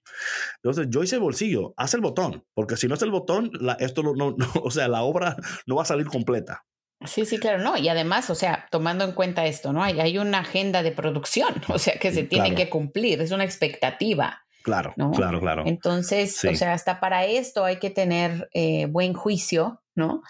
Entonces, 0.64 0.88
yo 0.90 1.04
hice 1.04 1.16
el 1.16 1.22
bolsillo, 1.22 1.74
haz 1.78 1.94
el 1.94 2.02
botón, 2.02 2.44
porque 2.54 2.78
si 2.78 2.88
no 2.88 2.96
es 2.96 3.02
el 3.02 3.12
botón, 3.12 3.52
la, 3.60 3.74
esto 3.74 4.04
no, 4.04 4.36
o 4.64 4.72
sea, 4.72 4.88
la 4.88 5.04
obra 5.04 5.36
no 5.66 5.76
va 5.76 5.84
a 5.84 5.86
salir 5.86 6.08
completa. 6.08 6.66
Sí, 7.06 7.26
sí, 7.26 7.40
claro, 7.40 7.60
no. 7.60 7.78
Y 7.78 7.90
además, 7.90 8.30
o 8.30 8.36
sea, 8.36 8.68
tomando 8.72 9.04
en 9.06 9.14
cuenta 9.14 9.46
esto, 9.46 9.74
¿no? 9.74 9.84
Hay, 9.84 10.00
hay 10.00 10.18
una 10.18 10.40
agenda 10.40 10.84
de 10.84 10.92
producción, 10.92 11.54
o 11.68 11.80
sea, 11.80 11.94
que 12.00 12.12
se 12.12 12.24
tiene 12.24 12.56
que 12.56 12.70
cumplir, 12.70 13.22
es 13.22 13.32
una 13.32 13.44
expectativa. 13.44 14.44
Claro, 14.64 14.94
claro, 15.16 15.40
claro. 15.40 15.64
Entonces, 15.66 16.44
o 16.46 16.54
sea, 16.54 16.74
hasta 16.74 17.00
para 17.00 17.26
esto 17.26 17.66
hay 17.66 17.78
que 17.78 17.90
tener 17.90 18.48
eh, 18.54 18.86
buen 18.86 19.14
juicio, 19.14 19.82
¿no? 19.96 20.22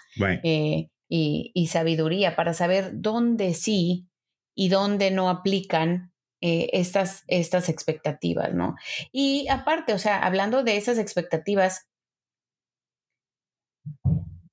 Eh, 0.42 0.88
y, 1.06 1.50
y, 1.54 1.66
sabiduría 1.66 2.34
para 2.34 2.54
saber 2.54 2.92
dónde 2.94 3.52
sí 3.52 4.08
y 4.54 4.70
dónde 4.70 5.10
no 5.10 5.28
aplican 5.28 6.12
eh, 6.44 6.70
estas, 6.72 7.22
estas 7.28 7.68
expectativas, 7.68 8.52
¿no? 8.52 8.74
Y 9.12 9.46
aparte, 9.48 9.92
o 9.94 9.98
sea, 9.98 10.18
hablando 10.18 10.64
de 10.64 10.76
esas 10.76 10.98
expectativas, 10.98 11.86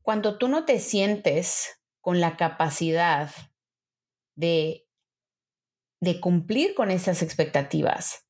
cuando 0.03 0.37
tú 0.37 0.49
no 0.49 0.65
te 0.65 0.79
sientes 0.79 1.78
con 2.01 2.19
la 2.19 2.37
capacidad 2.37 3.31
de, 4.35 4.87
de 6.01 6.19
cumplir 6.19 6.75
con 6.75 6.91
esas 6.91 7.21
expectativas. 7.21 8.25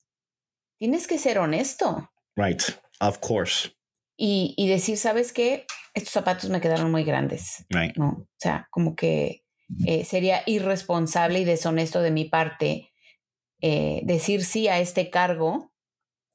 Tienes 0.80 1.08
que 1.08 1.18
ser 1.18 1.40
honesto. 1.40 2.12
Right, 2.36 2.62
of 3.02 3.20
course. 3.20 3.72
Y, 4.18 4.54
y 4.58 4.68
decir, 4.68 4.98
¿sabes 4.98 5.34
qué? 5.34 5.66
Estos 5.94 6.14
zapatos 6.14 6.50
me 6.50 6.62
quedaron 6.62 6.92
muy 6.92 7.04
grandes. 7.04 7.66
Right. 7.70 7.96
¿no? 7.98 8.10
O 8.10 8.28
sea, 8.38 8.68
como 8.72 8.96
que 8.96 9.44
eh, 9.86 10.04
sería 10.04 10.42
irresponsable 10.46 11.40
y 11.40 11.46
deshonesto 11.46 12.02
de 12.02 12.12
mi 12.12 12.26
parte 12.26 12.92
eh, 13.62 14.02
decir 14.04 14.44
sí 14.44 14.68
a 14.68 14.80
este 14.80 15.10
cargo 15.10 15.72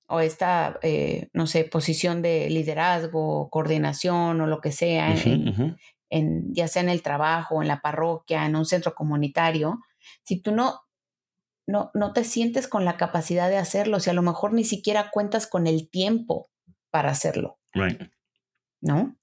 o 0.07 0.21
esta, 0.21 0.79
eh, 0.83 1.29
no 1.33 1.47
sé, 1.47 1.65
posición 1.65 2.23
de 2.23 2.49
liderazgo, 2.51 3.49
coordinación 3.51 4.41
o 4.41 4.47
lo 4.47 4.61
que 4.61 4.71
sea 4.71 5.15
ya 6.11 6.69
sea 6.69 6.83
en 6.83 6.89
el 6.89 7.03
trabajo, 7.03 7.63
en 7.63 7.69
la 7.69 7.81
parroquia, 7.81 8.47
en 8.47 8.57
un 8.57 8.67
centro 8.67 8.95
comunitario, 8.95 9.81
si 10.23 10.41
tú 10.41 10.53
no, 10.53 10.81
no, 11.67 11.91
no 11.95 12.13
te 12.13 12.25
sientes 12.25 12.69
con 12.69 12.85
la 12.85 12.97
capacidad 12.97 13.49
de 13.49 13.57
hacerlo, 13.57 14.01
si 14.01 14.11
a 14.11 14.15
lo 14.15 14.23
mejor 14.23 14.53
ni 14.53 14.65
siquiera 14.65 15.11
cuentas 15.11 15.47
con 15.47 15.67
el 15.67 15.89
tiempo 15.91 16.51
para 16.91 17.11
hacerlo. 17.11 17.59
Right. 17.73 18.03
¿No? 18.81 19.17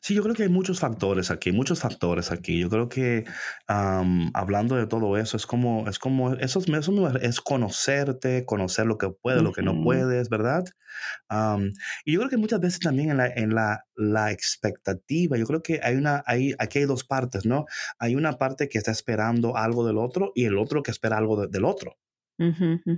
Sí, 0.00 0.14
yo 0.14 0.22
creo 0.22 0.34
que 0.34 0.44
hay 0.44 0.48
muchos 0.48 0.80
factores 0.80 1.30
aquí, 1.30 1.52
muchos 1.52 1.80
factores 1.80 2.30
aquí. 2.30 2.58
Yo 2.58 2.68
creo 2.68 2.88
que 2.88 3.24
hablando 3.66 4.76
de 4.76 4.86
todo 4.86 5.16
eso, 5.16 5.36
es 5.36 5.46
como, 5.46 5.88
es 5.88 5.98
como, 5.98 6.34
eso, 6.34 6.60
eso 6.60 7.18
es 7.18 7.40
conocerte, 7.40 8.44
conocer 8.44 8.86
lo 8.86 8.98
que 8.98 9.10
puedes, 9.10 9.42
lo 9.42 9.52
que 9.52 9.62
no 9.62 9.82
puedes, 9.82 10.28
¿verdad? 10.28 10.64
y 12.04 12.12
yo 12.12 12.18
creo 12.18 12.30
que 12.30 12.36
muchas 12.36 12.60
veces 12.60 12.80
también 12.80 13.10
en 13.10 13.16
la, 13.16 13.26
en 13.28 13.54
la, 13.54 13.84
la 13.94 14.32
expectativa, 14.32 15.36
yo 15.36 15.46
creo 15.46 15.62
que 15.62 15.80
hay 15.82 15.96
una, 15.96 16.22
hay, 16.26 16.54
aquí 16.58 16.80
hay 16.80 16.84
dos 16.84 17.04
partes, 17.04 17.46
¿no? 17.46 17.66
Hay 17.98 18.16
una 18.16 18.32
parte 18.32 18.68
que 18.68 18.78
está 18.78 18.90
esperando 18.90 19.56
algo 19.56 19.86
del 19.86 19.98
otro 19.98 20.32
y 20.34 20.44
el 20.44 20.58
otro 20.58 20.82
que 20.82 20.90
espera 20.90 21.16
algo 21.18 21.46
del 21.46 21.64
otro. 21.64 21.96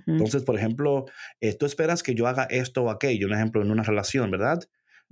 Entonces, 0.07 0.45
por 0.45 0.57
ejemplo, 0.57 1.07
eh, 1.41 1.57
tú 1.57 1.67
esperas 1.67 2.03
que 2.03 2.15
yo 2.15 2.29
haga 2.29 2.45
esto 2.45 2.85
o 2.85 2.91
aquello, 2.91 3.27
un 3.27 3.35
ejemplo, 3.35 3.61
en 3.61 3.71
una 3.73 3.83
relación, 3.83 4.31
¿verdad? 4.31 4.61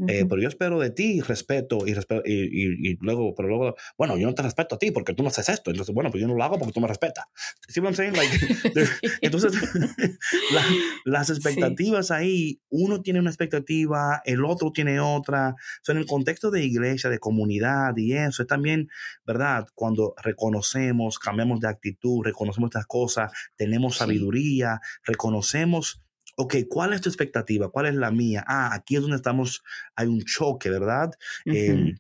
Eh, 0.09 0.25
pero 0.29 0.41
yo 0.41 0.49
espero 0.49 0.79
de 0.79 0.91
ti 0.91 1.21
respeto 1.21 1.87
y, 1.87 1.93
respeto 1.93 2.23
y, 2.25 2.91
y, 2.91 2.97
luego, 3.01 3.35
pero 3.35 3.49
luego, 3.49 3.75
bueno, 3.99 4.17
yo 4.17 4.27
no 4.27 4.35
te 4.35 4.43
respeto 4.43 4.77
a 4.77 4.79
ti 4.79 4.91
porque 4.91 5.15
tú 5.15 5.23
no 5.23 5.29
haces 5.29 5.49
esto. 5.49 5.71
Entonces, 5.71 5.95
bueno, 5.95 6.11
pues 6.11 6.21
yo 6.21 6.29
no 6.29 6.35
lo 6.35 6.43
hago 6.43 6.59
porque 6.59 6.73
tú 6.73 6.81
me 6.81 6.89
respetas. 6.89 7.27
¿Sí 7.69 7.81
me 7.81 7.95
saying? 7.95 8.15
Like, 8.15 8.37
entonces, 9.21 9.53
las 11.05 11.31
expectativas 11.31 12.11
ahí, 12.11 12.61
uno 12.71 13.03
tiene 13.03 13.21
una 13.21 13.31
expectativa, 13.31 14.23
el 14.25 14.45
otro 14.45 14.73
tiene 14.73 15.01
otra. 15.01 15.55
O 15.87 15.93
en 15.93 15.99
el 15.99 16.07
contexto 16.07 16.51
de 16.51 16.65
iglesia, 16.65 17.11
de 17.11 17.19
comunidad 17.19 17.97
y 17.97 18.13
eso, 18.15 18.43
es 18.43 18.49
también, 18.49 18.89
¿verdad? 19.27 19.67
Cuando 19.75 20.15
reconocemos, 20.23 21.19
cambiamos 21.19 21.61
de 21.61 21.69
actitud, 21.69 22.25
reconocemos 22.25 22.69
estas 22.69 22.87
cosas, 22.87 23.33
tenemos 23.57 23.97
sabiduría, 23.97 24.81
reconocemos 25.05 26.01
ok, 26.41 26.57
¿cuál 26.68 26.93
es 26.93 27.01
tu 27.01 27.09
expectativa? 27.09 27.70
¿Cuál 27.70 27.86
es 27.86 27.95
la 27.95 28.11
mía? 28.11 28.45
Ah, 28.47 28.74
aquí 28.74 28.97
es 28.97 29.03
donde 29.03 29.16
estamos, 29.16 29.62
hay 29.95 30.07
un 30.07 30.22
choque, 30.22 30.70
¿verdad? 30.70 31.11
Em, 31.45 31.97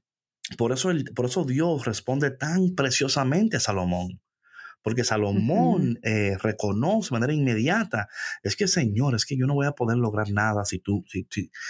por, 0.56 0.72
eso 0.72 0.90
por 1.14 1.26
eso 1.26 1.44
Dios 1.44 1.84
responde 1.84 2.30
tan 2.30 2.74
preciosamente 2.74 3.56
a 3.56 3.60
Salomón. 3.60 4.20
Porque 4.82 5.04
Salomón 5.04 5.98
eh, 6.02 6.36
reconoce 6.42 7.08
de 7.10 7.14
manera 7.14 7.32
inmediata, 7.32 8.08
es 8.42 8.56
que 8.56 8.66
Señor, 8.68 9.14
es 9.14 9.24
que 9.24 9.36
yo 9.36 9.46
no 9.46 9.54
voy 9.54 9.66
a 9.66 9.72
poder 9.72 9.98
lograr 9.98 10.30
nada 10.30 10.64
si 10.64 10.78
tú, 10.78 11.04
si, 11.06 11.26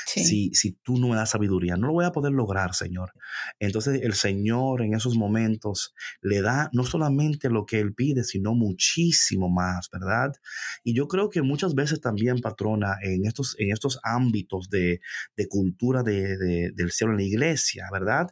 si, 0.06 0.54
si, 0.54 0.72
tú 0.82 0.98
no 0.98 1.08
me 1.08 1.16
das 1.16 1.30
sabiduría, 1.30 1.76
no 1.76 1.88
lo 1.88 1.92
voy 1.94 2.04
a 2.04 2.12
poder 2.12 2.32
lograr, 2.32 2.74
Señor. 2.74 3.12
Entonces 3.58 4.00
el 4.02 4.14
Señor 4.14 4.82
en 4.82 4.94
esos 4.94 5.16
momentos 5.16 5.94
le 6.20 6.42
da 6.42 6.70
no 6.72 6.84
solamente 6.84 7.50
lo 7.50 7.66
que 7.66 7.80
Él 7.80 7.94
pide, 7.94 8.24
sino 8.24 8.54
muchísimo 8.54 9.48
más, 9.48 9.88
¿verdad? 9.90 10.32
Y 10.84 10.94
yo 10.94 11.08
creo 11.08 11.30
que 11.30 11.42
muchas 11.42 11.74
veces 11.74 12.00
también, 12.00 12.40
patrona, 12.40 12.96
en 13.02 13.26
estos, 13.26 13.56
en 13.58 13.72
estos 13.72 13.98
ámbitos 14.02 14.68
de, 14.70 15.00
de 15.36 15.48
cultura 15.48 16.02
de, 16.02 16.36
de, 16.36 16.72
del 16.72 16.90
cielo 16.90 17.12
en 17.12 17.18
la 17.18 17.24
iglesia, 17.24 17.88
¿verdad? 17.92 18.28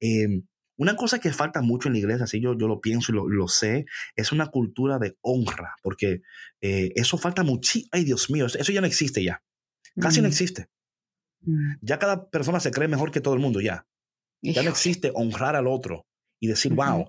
Eh, 0.00 0.42
una 0.82 0.96
cosa 0.96 1.20
que 1.20 1.32
falta 1.32 1.62
mucho 1.62 1.88
en 1.88 1.94
la 1.94 2.00
iglesia, 2.00 2.24
así 2.24 2.40
yo, 2.40 2.58
yo 2.58 2.66
lo 2.66 2.80
pienso 2.80 3.12
y 3.12 3.14
lo, 3.14 3.46
sé, 3.46 3.86
es 4.16 4.32
una 4.32 4.48
cultura 4.48 4.98
de 4.98 5.16
honra, 5.20 5.76
porque 5.80 6.22
eh, 6.60 6.92
eso 6.96 7.18
falta 7.18 7.44
mucho. 7.44 7.78
Ay, 7.92 8.02
Dios 8.02 8.30
mío, 8.30 8.46
eso 8.46 8.72
ya 8.72 8.80
no 8.80 8.88
existe 8.88 9.22
ya. 9.22 9.44
Casi 10.00 10.20
no 10.20 10.26
mm. 10.26 10.30
existe. 10.30 10.68
Mm. 11.42 11.74
Ya 11.82 12.00
cada 12.00 12.28
persona 12.28 12.58
se 12.58 12.72
cree 12.72 12.88
mejor 12.88 13.12
que 13.12 13.20
todo 13.20 13.34
el 13.34 13.40
mundo 13.40 13.60
ya. 13.60 13.86
Ya 14.40 14.64
no 14.64 14.70
existe 14.70 15.12
honrar 15.14 15.54
al 15.54 15.68
otro 15.68 16.04
y 16.40 16.48
decir, 16.48 16.74
wow, 16.74 17.08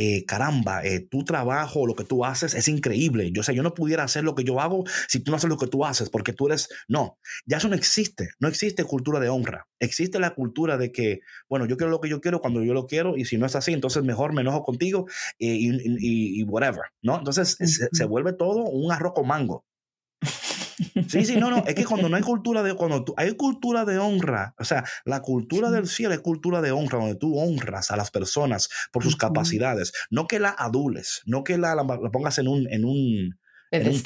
eh, 0.00 0.24
caramba, 0.24 0.84
eh, 0.84 1.00
tu 1.00 1.24
trabajo, 1.24 1.84
lo 1.84 1.96
que 1.96 2.04
tú 2.04 2.24
haces 2.24 2.54
es 2.54 2.68
increíble. 2.68 3.32
Yo 3.32 3.42
sé, 3.42 3.52
yo 3.52 3.64
no 3.64 3.74
pudiera 3.74 4.04
hacer 4.04 4.22
lo 4.22 4.36
que 4.36 4.44
yo 4.44 4.60
hago 4.60 4.84
si 5.08 5.18
tú 5.18 5.32
no 5.32 5.36
haces 5.36 5.50
lo 5.50 5.58
que 5.58 5.66
tú 5.66 5.84
haces, 5.84 6.08
porque 6.08 6.32
tú 6.32 6.46
eres, 6.46 6.68
no, 6.86 7.18
ya 7.46 7.56
eso 7.56 7.68
no 7.68 7.74
existe, 7.74 8.30
no 8.38 8.46
existe 8.46 8.84
cultura 8.84 9.18
de 9.18 9.28
honra. 9.28 9.66
Existe 9.80 10.20
la 10.20 10.36
cultura 10.36 10.78
de 10.78 10.92
que, 10.92 11.18
bueno, 11.48 11.66
yo 11.66 11.76
quiero 11.76 11.90
lo 11.90 12.00
que 12.00 12.08
yo 12.08 12.20
quiero 12.20 12.40
cuando 12.40 12.62
yo 12.62 12.74
lo 12.74 12.86
quiero 12.86 13.16
y 13.16 13.24
si 13.24 13.38
no 13.38 13.46
es 13.46 13.56
así, 13.56 13.72
entonces 13.72 14.04
mejor 14.04 14.32
me 14.32 14.42
enojo 14.42 14.62
contigo 14.62 15.06
eh, 15.40 15.56
y, 15.58 16.44
whatever, 16.44 16.82
¿no? 17.02 17.18
Entonces 17.18 17.56
se, 17.58 17.88
se, 17.90 18.04
vuelve 18.04 18.34
todo 18.34 18.62
un 18.66 18.92
arroz 18.92 19.14
con 19.14 19.26
mango. 19.26 19.64
Sí, 21.08 21.24
sí, 21.24 21.36
no, 21.36 21.50
no, 21.50 21.64
es 21.66 21.74
que 21.74 21.84
cuando 21.84 22.08
no 22.08 22.16
hay 22.16 22.22
cultura 22.22 22.62
de, 22.62 22.74
cuando 22.74 23.04
hay 23.16 23.34
cultura 23.34 23.84
de 23.84 23.98
honra, 23.98 24.54
o 24.58 24.64
sea, 24.64 24.84
la 25.04 25.22
cultura 25.22 25.70
del 25.70 25.88
cielo 25.88 26.14
es 26.14 26.20
cultura 26.20 26.62
de 26.62 26.70
honra, 26.70 26.98
donde 26.98 27.16
tú 27.16 27.38
honras 27.38 27.90
a 27.90 27.96
las 27.96 28.10
personas 28.10 28.68
por 28.92 29.02
sus 29.02 29.16
capacidades, 29.16 29.92
no 30.10 30.26
que 30.26 30.38
la 30.38 30.50
adules, 30.50 31.22
no 31.26 31.44
que 31.44 31.58
la, 31.58 31.76
pongas 32.12 32.38
en 32.38 32.48
un, 32.48 32.72
en 32.72 32.84
un, 32.84 33.38
en 33.70 33.88
un 33.88 34.02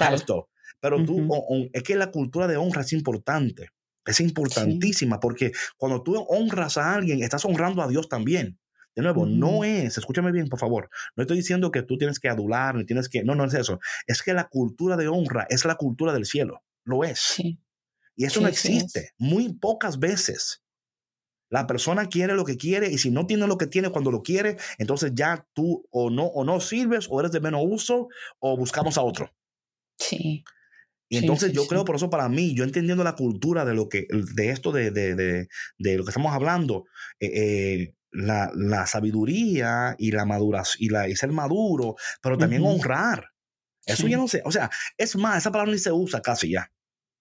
pero 0.80 1.04
tú, 1.04 1.28
es 1.72 1.82
que 1.84 1.94
la 1.94 2.10
cultura 2.10 2.48
de 2.48 2.56
honra 2.56 2.80
es 2.82 2.92
importante, 2.92 3.68
es 4.04 4.18
importantísima, 4.18 5.20
porque 5.20 5.52
cuando 5.76 6.02
tú 6.02 6.16
honras 6.28 6.76
a 6.76 6.94
alguien, 6.94 7.22
estás 7.22 7.44
honrando 7.44 7.82
a 7.82 7.88
Dios 7.88 8.08
también. 8.08 8.58
De 8.94 9.02
nuevo, 9.02 9.24
no 9.24 9.64
es, 9.64 9.96
escúchame 9.96 10.32
bien, 10.32 10.48
por 10.48 10.58
favor, 10.58 10.90
no 11.16 11.22
estoy 11.22 11.38
diciendo 11.38 11.70
que 11.70 11.82
tú 11.82 11.96
tienes 11.96 12.20
que 12.20 12.28
adular, 12.28 12.74
ni 12.74 12.84
tienes 12.84 13.08
que, 13.08 13.24
no, 13.24 13.34
no 13.34 13.44
es 13.46 13.54
eso. 13.54 13.80
Es 14.06 14.22
que 14.22 14.34
la 14.34 14.48
cultura 14.48 14.96
de 14.96 15.08
honra 15.08 15.46
es 15.48 15.64
la 15.64 15.76
cultura 15.76 16.12
del 16.12 16.26
cielo, 16.26 16.62
lo 16.84 17.04
es. 17.04 17.36
Y 18.14 18.24
eso 18.26 18.40
no 18.42 18.48
existe, 18.48 19.12
muy 19.16 19.54
pocas 19.54 19.98
veces. 19.98 20.62
La 21.48 21.66
persona 21.66 22.08
quiere 22.08 22.34
lo 22.34 22.44
que 22.44 22.56
quiere 22.56 22.90
y 22.90 22.98
si 22.98 23.10
no 23.10 23.26
tiene 23.26 23.46
lo 23.46 23.58
que 23.58 23.66
tiene 23.66 23.90
cuando 23.90 24.10
lo 24.10 24.22
quiere, 24.22 24.56
entonces 24.78 25.12
ya 25.14 25.46
tú 25.52 25.86
o 25.90 26.10
no, 26.10 26.24
o 26.24 26.44
no 26.44 26.60
sirves 26.60 27.06
o 27.10 27.20
eres 27.20 27.32
de 27.32 27.40
menos 27.40 27.62
uso 27.64 28.08
o 28.38 28.56
buscamos 28.56 28.96
a 28.96 29.02
otro. 29.02 29.30
Sí. 29.98 30.44
Y 31.10 31.18
entonces 31.18 31.52
yo 31.52 31.66
creo, 31.66 31.84
por 31.84 31.96
eso 31.96 32.08
para 32.08 32.26
mí, 32.30 32.54
yo 32.54 32.64
entendiendo 32.64 33.04
la 33.04 33.16
cultura 33.16 33.66
de 33.66 33.74
lo 33.74 33.90
que, 33.90 34.06
de 34.10 34.48
esto 34.48 34.72
de, 34.72 34.90
de, 34.90 35.14
de, 35.14 35.48
de 35.76 35.96
lo 35.98 36.04
que 36.04 36.10
estamos 36.10 36.32
hablando, 36.32 36.84
eh, 37.20 37.30
eh 37.34 37.94
la, 38.12 38.50
la, 38.54 38.86
sabiduría 38.86 39.96
y 39.98 40.12
la 40.12 40.24
maduración 40.24 40.76
y, 40.80 40.88
la, 40.90 41.08
y 41.08 41.16
ser 41.16 41.32
maduro, 41.32 41.96
pero 42.22 42.38
también 42.38 42.64
honrar. 42.64 43.30
Eso 43.84 44.06
ya 44.06 44.16
no 44.16 44.28
sé. 44.28 44.42
O 44.44 44.52
sea, 44.52 44.70
es 44.96 45.16
más, 45.16 45.38
esa 45.38 45.50
palabra 45.50 45.72
ni 45.72 45.78
se 45.78 45.90
usa 45.90 46.20
casi 46.20 46.52
ya. 46.52 46.70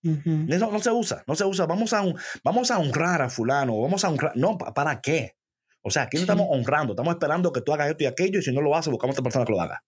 no, 0.04 0.80
se 0.80 0.92
usa, 0.92 1.24
no 1.26 1.36
se 1.36 1.46
usa. 1.46 1.66
Vamos 1.66 1.94
a, 1.94 2.04
vamos 2.44 2.72
a 2.72 2.78
honrar 2.78 3.22
a 3.22 3.30
fulano, 3.30 3.80
vamos 3.82 4.04
a 4.06 4.10
honrar. 4.10 4.34
No, 4.36 4.58
¿para 4.58 5.02
qué? 5.02 5.36
O 5.82 5.90
sea, 5.90 6.04
aquí 6.04 6.18
no 6.18 6.22
estamos 6.22 6.48
honrando, 6.50 6.94
estamos 6.94 7.14
esperando 7.14 7.52
que 7.52 7.62
tú 7.62 7.74
hagas 7.74 7.90
esto 7.90 8.04
y 8.04 8.08
aquello 8.08 8.40
y 8.40 8.44
si 8.44 8.52
no 8.52 8.62
lo 8.62 8.76
haces, 8.76 8.92
buscamos 8.92 9.16
a 9.16 9.20
otra 9.20 9.24
persona 9.24 9.46
que 9.46 9.52
lo 9.52 9.62
haga. 9.62 9.84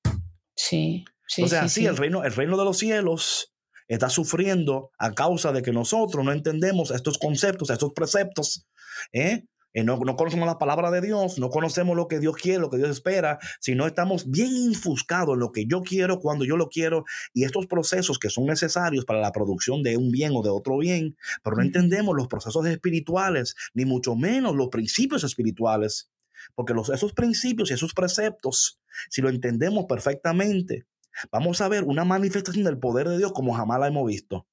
Sí, 0.56 1.06
sí. 1.28 1.44
O 1.44 1.48
sea, 1.48 1.70
sí, 1.70 1.86
El, 1.86 1.98
reino, 1.98 2.24
el 2.24 2.34
reino 2.34 2.58
de 2.58 2.66
los 2.66 2.78
cielos 2.78 3.54
está 3.88 4.10
sufriendo 4.10 4.92
a 4.98 5.14
causa 5.14 5.52
de 5.52 5.62
que 5.62 5.72
nosotros 5.72 6.26
no 6.26 6.32
entendemos 6.32 6.90
estos 6.90 7.20
conceptos, 7.20 7.70
estos 7.70 7.94
preceptos. 7.94 8.66
¿eh? 9.12 9.44
Eh, 9.74 9.84
no, 9.84 9.98
conocemos 9.98 10.46
la 10.46 10.60
palabra 10.60 10.92
de 10.92 11.02
Dios, 11.02 11.40
no 11.40 11.50
conocemos 11.50 11.96
lo 11.96 12.08
que 12.08 12.20
Dios 12.20 12.36
quiere, 12.36 12.60
lo 12.60 12.70
que 12.70 12.78
Dios 12.78 12.90
espera, 12.90 13.40
sino 13.60 13.88
estamos 13.88 14.30
bien 14.30 14.56
infuscados 14.56 15.34
en 15.34 15.40
lo 15.40 15.52
que 15.52 15.66
yo 15.66 15.82
quiero, 15.82 16.20
cuando 16.20 16.46
yo 16.46 16.58
lo 16.58 16.70
quiero, 16.70 17.06
y 17.34 17.44
estos 17.44 17.66
procesos 17.66 18.20
que 18.20 18.30
son 18.30 18.46
necesarios 18.46 19.06
para 19.06 19.20
la 19.20 19.32
producción 19.32 19.82
de 19.82 19.98
un 19.98 20.12
bien 20.12 20.34
o 20.36 20.44
de 20.44 20.50
otro 20.50 20.78
bien, 20.78 21.18
pero 21.44 21.56
no 21.56 21.64
entendemos 21.64 22.16
los 22.16 22.28
procesos 22.28 22.66
espirituales, 22.68 23.56
ni 23.74 23.86
mucho 23.86 24.16
menos 24.16 24.56
los 24.56 24.70
principios 24.70 25.24
espirituales, 25.24 26.12
porque 26.54 26.74
los, 26.74 26.90
esos 26.90 27.14
principios 27.14 27.72
y 27.72 27.74
esos 27.74 27.94
preceptos, 27.94 28.80
si 29.10 29.22
lo 29.22 29.30
entendemos 29.30 29.86
perfectamente, 29.86 30.86
vamos 31.32 31.62
a 31.62 31.68
ver 31.68 31.84
una 31.84 32.06
manifestación 32.06 32.64
del 32.64 32.78
poder 32.78 33.10
de 33.10 33.18
Dios 33.18 33.34
como 33.34 33.54
jamás 33.54 33.80
la 33.80 33.88
hemos 33.88 34.06
visto. 34.06 34.46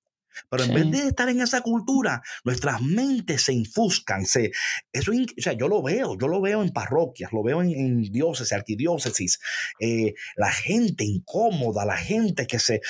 Pero 0.48 0.64
en 0.64 0.74
vez 0.74 0.90
de 0.90 1.08
estar 1.08 1.28
en 1.28 1.40
esa 1.40 1.60
cultura, 1.60 2.22
nuestras 2.44 2.80
mentes 2.82 3.42
se 3.42 3.52
infuscan. 3.52 4.26
Se, 4.26 4.50
eso, 4.92 5.12
o 5.12 5.42
sea, 5.42 5.52
yo 5.52 5.68
lo 5.68 5.82
veo, 5.82 6.16
yo 6.18 6.28
lo 6.28 6.40
veo 6.40 6.62
en 6.62 6.70
parroquias, 6.70 7.32
lo 7.32 7.42
veo 7.42 7.62
en, 7.62 7.70
en 7.70 8.02
diócesis, 8.02 8.52
arquidiócesis. 8.52 9.38
Eh, 9.78 10.14
la 10.36 10.50
gente 10.50 11.04
incómoda, 11.04 11.84
la 11.84 11.96
gente 11.96 12.46
que 12.46 12.58
se, 12.58 12.80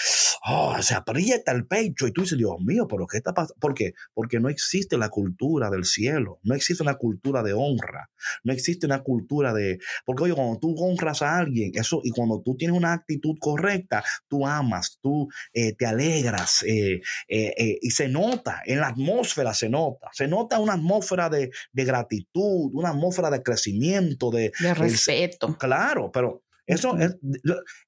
oh, 0.47 0.81
se 0.83 0.95
aprieta 0.95 1.53
el 1.53 1.67
pecho 1.67 2.07
y 2.07 2.13
tú 2.13 2.23
dices, 2.23 2.39
Dios 2.39 2.57
mío, 2.61 2.87
pero 2.89 3.07
¿qué 3.07 3.19
está 3.19 3.33
pasando? 3.33 3.59
¿Por 3.61 3.75
qué? 3.75 3.93
Porque 4.15 4.41
no 4.41 4.49
existe 4.49 4.97
la 4.99 5.09
cultura 5.09 5.71
del 5.71 5.85
cielo, 5.85 6.39
no 6.43 6.55
existe 6.55 6.83
una 6.83 6.95
cultura 6.95 7.43
de 7.43 7.53
honra, 7.53 8.11
no 8.45 8.53
existe 8.53 8.87
una 8.87 9.03
cultura 9.03 9.53
de. 9.53 9.79
Porque, 10.05 10.25
oye, 10.25 10.35
cuando 10.35 10.59
tú 10.59 10.75
honras 10.79 11.23
a 11.23 11.39
alguien, 11.39 11.73
eso, 11.75 12.01
y 12.05 12.11
cuando 12.11 12.43
tú 12.43 12.57
tienes 12.57 12.77
una 12.77 12.93
actitud 12.93 13.37
correcta, 13.39 14.03
tú 14.29 14.47
amas, 14.47 14.99
tú 15.01 15.29
eh, 15.53 15.75
te 15.75 15.87
alegras. 15.87 16.63
Eh, 16.67 17.01
eh, 17.33 17.55
eh, 17.57 17.79
y 17.81 17.93
se 17.93 18.09
nota, 18.09 18.61
en 18.67 18.81
la 18.81 18.89
atmósfera 18.89 19.55
se 19.55 19.69
nota, 19.69 20.11
se 20.13 20.27
nota 20.27 20.59
una 20.59 20.73
atmósfera 20.73 21.31
de, 21.31 21.53
gratitud, 21.73 22.71
una 22.73 22.89
atmósfera 22.89 23.31
de 23.31 23.41
crecimiento, 23.41 24.33
de, 24.33 24.51
respeto. 24.75 25.57
claro, 25.57 26.11
pero 26.11 26.43
eso 26.67 26.99
es, 26.99 27.17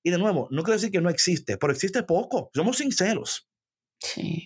y 0.05 0.11
de 0.11 0.19
nuevo, 0.19 0.47
no 0.53 0.63
quiero 0.63 0.79
decir 0.79 0.93
que 0.93 1.01
no 1.01 1.11
existe, 1.11 1.57
pero 1.57 1.73
existe 1.73 2.05
poco, 2.05 2.53
somos 2.55 2.79
sinceros. 2.79 3.49
Sí. 3.99 4.45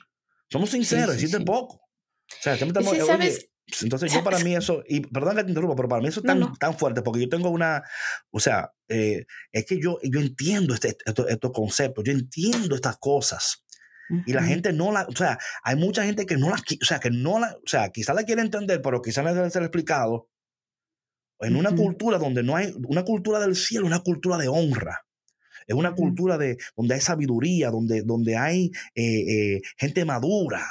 Somos 0.50 0.70
sinceros, 0.70 1.16
existe 1.16 1.40
poco. 1.40 1.74
O 1.76 2.42
sea, 2.42 2.56
pues, 2.56 3.50
entonces 3.82 4.10
yo 4.10 4.24
para 4.24 4.38
mí 4.38 4.54
eso, 4.54 4.82
y 4.88 5.00
perdón 5.00 5.36
que 5.36 5.44
te 5.44 5.50
interrumpa, 5.50 5.76
pero 5.76 5.88
para 5.88 6.00
mí 6.00 6.08
eso 6.08 6.20
es 6.20 6.26
tan, 6.26 6.54
tan 6.54 6.78
fuerte, 6.78 7.02
porque 7.02 7.20
yo 7.20 7.28
tengo 7.28 7.50
una, 7.50 7.82
o 8.30 8.40
sea, 8.40 8.72
eh, 8.88 9.26
es 9.52 9.66
que 9.66 9.78
yo, 9.78 9.98
yo 10.02 10.20
entiendo 10.20 10.72
este, 10.72 10.96
estos 11.04 11.52
conceptos, 11.52 12.02
yo 12.04 12.12
entiendo 12.12 12.76
estas 12.76 12.96
cosas. 12.96 13.65
Y 14.26 14.32
la 14.32 14.42
gente 14.42 14.72
no 14.72 14.92
la, 14.92 15.06
o 15.08 15.16
sea, 15.16 15.38
hay 15.62 15.76
mucha 15.76 16.04
gente 16.04 16.26
que 16.26 16.36
no 16.36 16.48
la, 16.48 16.56
o 16.56 16.84
sea, 16.84 16.98
que 16.98 17.10
no 17.10 17.38
la, 17.38 17.54
o 17.54 17.66
sea, 17.66 17.90
quizás 17.90 18.14
la 18.14 18.24
quiere 18.24 18.42
entender, 18.42 18.80
pero 18.82 19.02
quizás 19.02 19.24
no 19.24 19.34
debe 19.34 19.50
ser 19.50 19.62
explicado. 19.62 20.28
En 21.40 21.56
una 21.56 21.74
cultura 21.74 22.18
donde 22.18 22.42
no 22.42 22.56
hay, 22.56 22.72
una 22.88 23.04
cultura 23.04 23.40
del 23.40 23.56
cielo, 23.56 23.86
una 23.86 24.00
cultura 24.00 24.38
de 24.38 24.48
honra. 24.48 25.02
Es 25.66 25.74
una 25.74 25.94
cultura 25.94 26.38
de, 26.38 26.56
donde 26.76 26.94
hay 26.94 27.00
sabiduría, 27.00 27.70
donde, 27.70 28.02
donde 28.02 28.36
hay 28.36 28.70
eh, 28.94 29.56
eh, 29.56 29.60
gente 29.76 30.04
madura. 30.04 30.64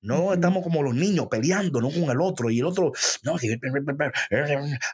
No 0.00 0.32
estamos 0.32 0.62
como 0.62 0.82
los 0.82 0.94
niños 0.94 1.26
peleando, 1.28 1.80
no 1.80 1.90
con 1.90 2.04
el 2.04 2.20
otro. 2.20 2.50
Y 2.50 2.60
el 2.60 2.66
otro, 2.66 2.92
no, 3.24 3.36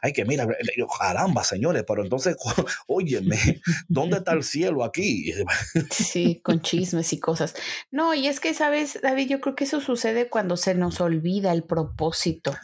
hay 0.01 0.13
que 0.13 0.25
mira, 0.25 0.47
caramba, 0.99 1.43
señores, 1.43 1.83
pero 1.87 2.03
entonces, 2.03 2.35
óyeme, 2.87 3.61
¿dónde 3.87 4.17
está 4.17 4.33
el 4.33 4.43
cielo 4.43 4.83
aquí? 4.83 5.33
Sí, 5.91 6.41
con 6.43 6.61
chismes 6.61 7.13
y 7.13 7.19
cosas. 7.19 7.55
No, 7.91 8.13
y 8.13 8.27
es 8.27 8.39
que, 8.39 8.53
¿sabes, 8.53 8.99
David? 9.01 9.29
Yo 9.29 9.41
creo 9.41 9.55
que 9.55 9.65
eso 9.65 9.81
sucede 9.81 10.29
cuando 10.29 10.57
se 10.57 10.73
nos 10.73 10.99
olvida 11.01 11.51
el 11.51 11.63
propósito. 11.63 12.55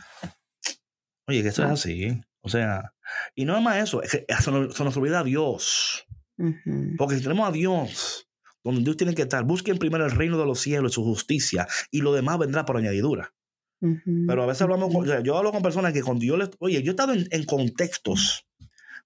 Oye, 1.27 1.43
que 1.43 1.49
eso 1.49 1.63
es 1.63 1.69
así. 1.69 2.21
O 2.41 2.49
sea, 2.49 2.93
y 3.35 3.45
no 3.45 3.55
es 3.55 3.63
más 3.63 3.77
eso, 3.77 4.01
es 4.01 4.11
que 4.11 4.25
se 4.41 4.51
nos, 4.51 4.75
se 4.75 4.83
nos 4.83 4.97
olvida 4.97 5.23
Dios. 5.23 6.07
Porque 6.97 7.15
si 7.17 7.21
tenemos 7.21 7.47
a 7.47 7.51
Dios, 7.51 8.27
donde 8.63 8.83
Dios 8.83 8.97
tiene 8.97 9.15
que 9.15 9.23
estar, 9.23 9.43
busquen 9.43 9.77
primero 9.77 10.05
el 10.05 10.11
reino 10.11 10.37
de 10.37 10.45
los 10.45 10.59
cielos 10.59 10.91
y 10.91 10.95
su 10.95 11.03
justicia, 11.03 11.67
y 11.91 12.01
lo 12.01 12.13
demás 12.13 12.37
vendrá 12.37 12.65
por 12.65 12.77
añadidura. 12.77 13.33
Pero 14.27 14.43
a 14.43 14.45
veces 14.45 14.61
hablamos 14.61 14.93
con, 14.93 15.23
yo 15.23 15.37
hablo 15.37 15.51
con 15.51 15.63
personas 15.63 15.91
que 15.91 16.03
cuando 16.03 16.23
yo 16.23 16.37
les, 16.37 16.51
oye, 16.59 16.83
yo 16.83 16.91
he 16.91 16.93
estado 16.93 17.13
en, 17.13 17.45
contextos 17.45 18.45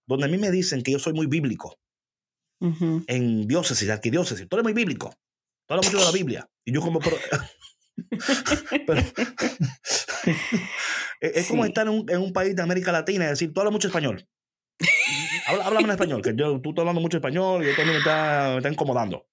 donde 0.05 0.25
a 0.25 0.27
mí 0.29 0.37
me 0.37 0.51
dicen 0.51 0.83
que 0.83 0.91
yo 0.91 0.99
soy 0.99 1.13
muy 1.13 1.27
bíblico. 1.27 1.77
En 3.07 3.47
diócesis, 3.47 3.89
arquidiócesis, 3.89 4.47
tú 4.49 4.57
eres 4.57 4.63
muy 4.63 4.73
bíblico. 4.73 5.13
Tú 5.65 5.73
hablas 5.73 5.85
mucho 5.85 5.99
de 5.99 6.05
la 6.05 6.11
Biblia. 6.11 6.49
Y 6.65 6.73
yo 6.73 6.81
como, 6.81 6.99
pero, 8.85 9.01
es 11.21 11.47
como 11.47 11.65
estar 11.65 11.87
en 11.87 11.93
un, 11.93 12.09
en 12.09 12.19
un, 12.19 12.33
país 12.33 12.55
de 12.55 12.61
América 12.61 12.91
Latina 12.91 13.25
y 13.25 13.29
decir, 13.29 13.53
tú 13.53 13.61
hablas 13.61 13.71
mucho 13.71 13.87
español. 13.87 14.27
Habla, 15.47 15.79
en 15.79 15.89
español, 15.91 16.21
que 16.21 16.33
yo, 16.35 16.59
tú 16.59 16.69
estás 16.69 16.81
hablando 16.81 17.01
mucho 17.01 17.17
español 17.17 17.63
y 17.63 17.69
esto 17.69 17.85
me 17.85 17.97
está, 17.97 18.49
me 18.51 18.57
está 18.57 18.69
incomodando. 18.69 19.25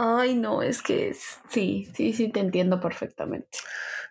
Ay, 0.00 0.36
no, 0.36 0.62
es 0.62 0.80
que 0.80 1.12
sí, 1.48 1.88
sí, 1.92 2.12
sí, 2.12 2.28
te 2.28 2.38
entiendo 2.38 2.80
perfectamente. 2.80 3.58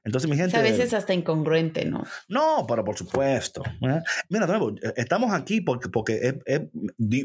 Entonces, 0.04 0.30
mi 0.30 0.36
gente. 0.36 0.58
a 0.58 0.62
veces 0.62 0.94
hasta 0.94 1.14
incongruente, 1.14 1.86
¿no? 1.86 2.04
No, 2.28 2.66
pero 2.68 2.84
por 2.84 2.98
supuesto. 2.98 3.64
¿eh? 3.82 4.02
Mira, 4.28 4.48
nuevo, 4.48 4.72
eh, 4.72 4.94
estamos 4.98 5.34
aquí 5.34 5.62
porque, 5.62 5.88
porque 5.88 6.40
es, 6.46 6.62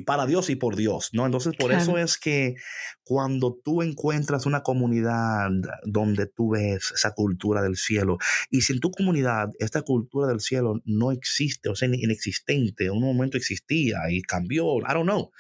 para 0.07 0.27
Dios 0.27 0.49
y 0.49 0.55
por 0.55 0.77
Dios, 0.77 1.11
¿no? 1.13 1.27
Entonces, 1.27 1.55
por 1.59 1.73
eso 1.73 1.99
es 1.99 2.19
que 2.19 2.55
cuando 3.03 3.59
tú 3.65 3.83
encuentras 3.83 4.47
una 4.47 4.63
comunidad 4.63 5.51
donde 5.85 6.27
tú 6.27 6.51
ves 6.51 6.93
esa 6.95 7.15
cultura 7.15 7.63
del 7.63 7.77
cielo, 7.77 8.19
y 8.49 8.61
si 8.61 8.75
en 8.75 8.81
tu 8.81 8.93
comunidad 8.93 9.51
esta 9.59 9.83
cultura 9.83 10.29
del 10.29 10.41
cielo 10.41 10.81
no 10.85 11.11
existe, 11.11 11.69
o 11.69 11.75
sea, 11.75 11.89
inexistente, 11.89 12.87
en 12.87 12.93
un 12.93 13.03
momento 13.03 13.37
existía 13.37 13.99
y 14.09 14.23
cambió, 14.23 14.79
I 14.79 14.93
don't 14.93 15.05
know. 15.05 15.33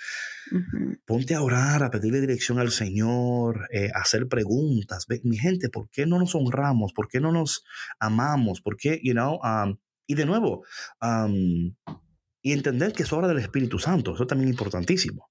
Ponte 1.05 1.34
a 1.34 1.43
orar, 1.43 1.82
a 1.82 1.90
pedirle 1.90 2.20
dirección 2.20 2.59
al 2.59 2.70
Señor, 2.70 3.68
eh, 3.70 3.90
a 3.95 4.01
hacer 4.01 4.28
preguntas. 4.28 5.07
Mi 5.22 5.36
gente, 5.36 5.68
¿por 5.68 5.88
qué 5.90 6.07
no 6.07 6.18
nos 6.18 6.34
honramos? 6.34 6.93
¿Por 6.93 7.09
qué 7.09 7.20
no 7.20 7.32
nos 7.32 7.64
amamos? 7.99 8.61
¿Por 8.61 8.76
qué, 8.76 9.01
you 9.03 9.12
know? 9.12 9.38
Um, 9.43 9.78
y 10.07 10.14
de 10.14 10.26
nuevo, 10.26 10.64
um, 11.01 11.74
y 12.43 12.53
entender 12.53 12.93
que 12.93 13.05
es 13.05 13.12
obra 13.12 13.28
del 13.28 13.38
Espíritu 13.38 13.78
Santo. 13.78 14.14
Eso 14.14 14.26
también 14.26 14.49
es 14.49 14.55
importantísimo. 14.55 15.30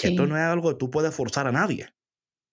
Esto 0.00 0.26
no 0.26 0.36
es 0.36 0.42
algo 0.42 0.70
que 0.70 0.76
tú 0.76 0.90
puedes 0.90 1.14
forzar 1.14 1.46
a 1.46 1.52
nadie. 1.52 1.88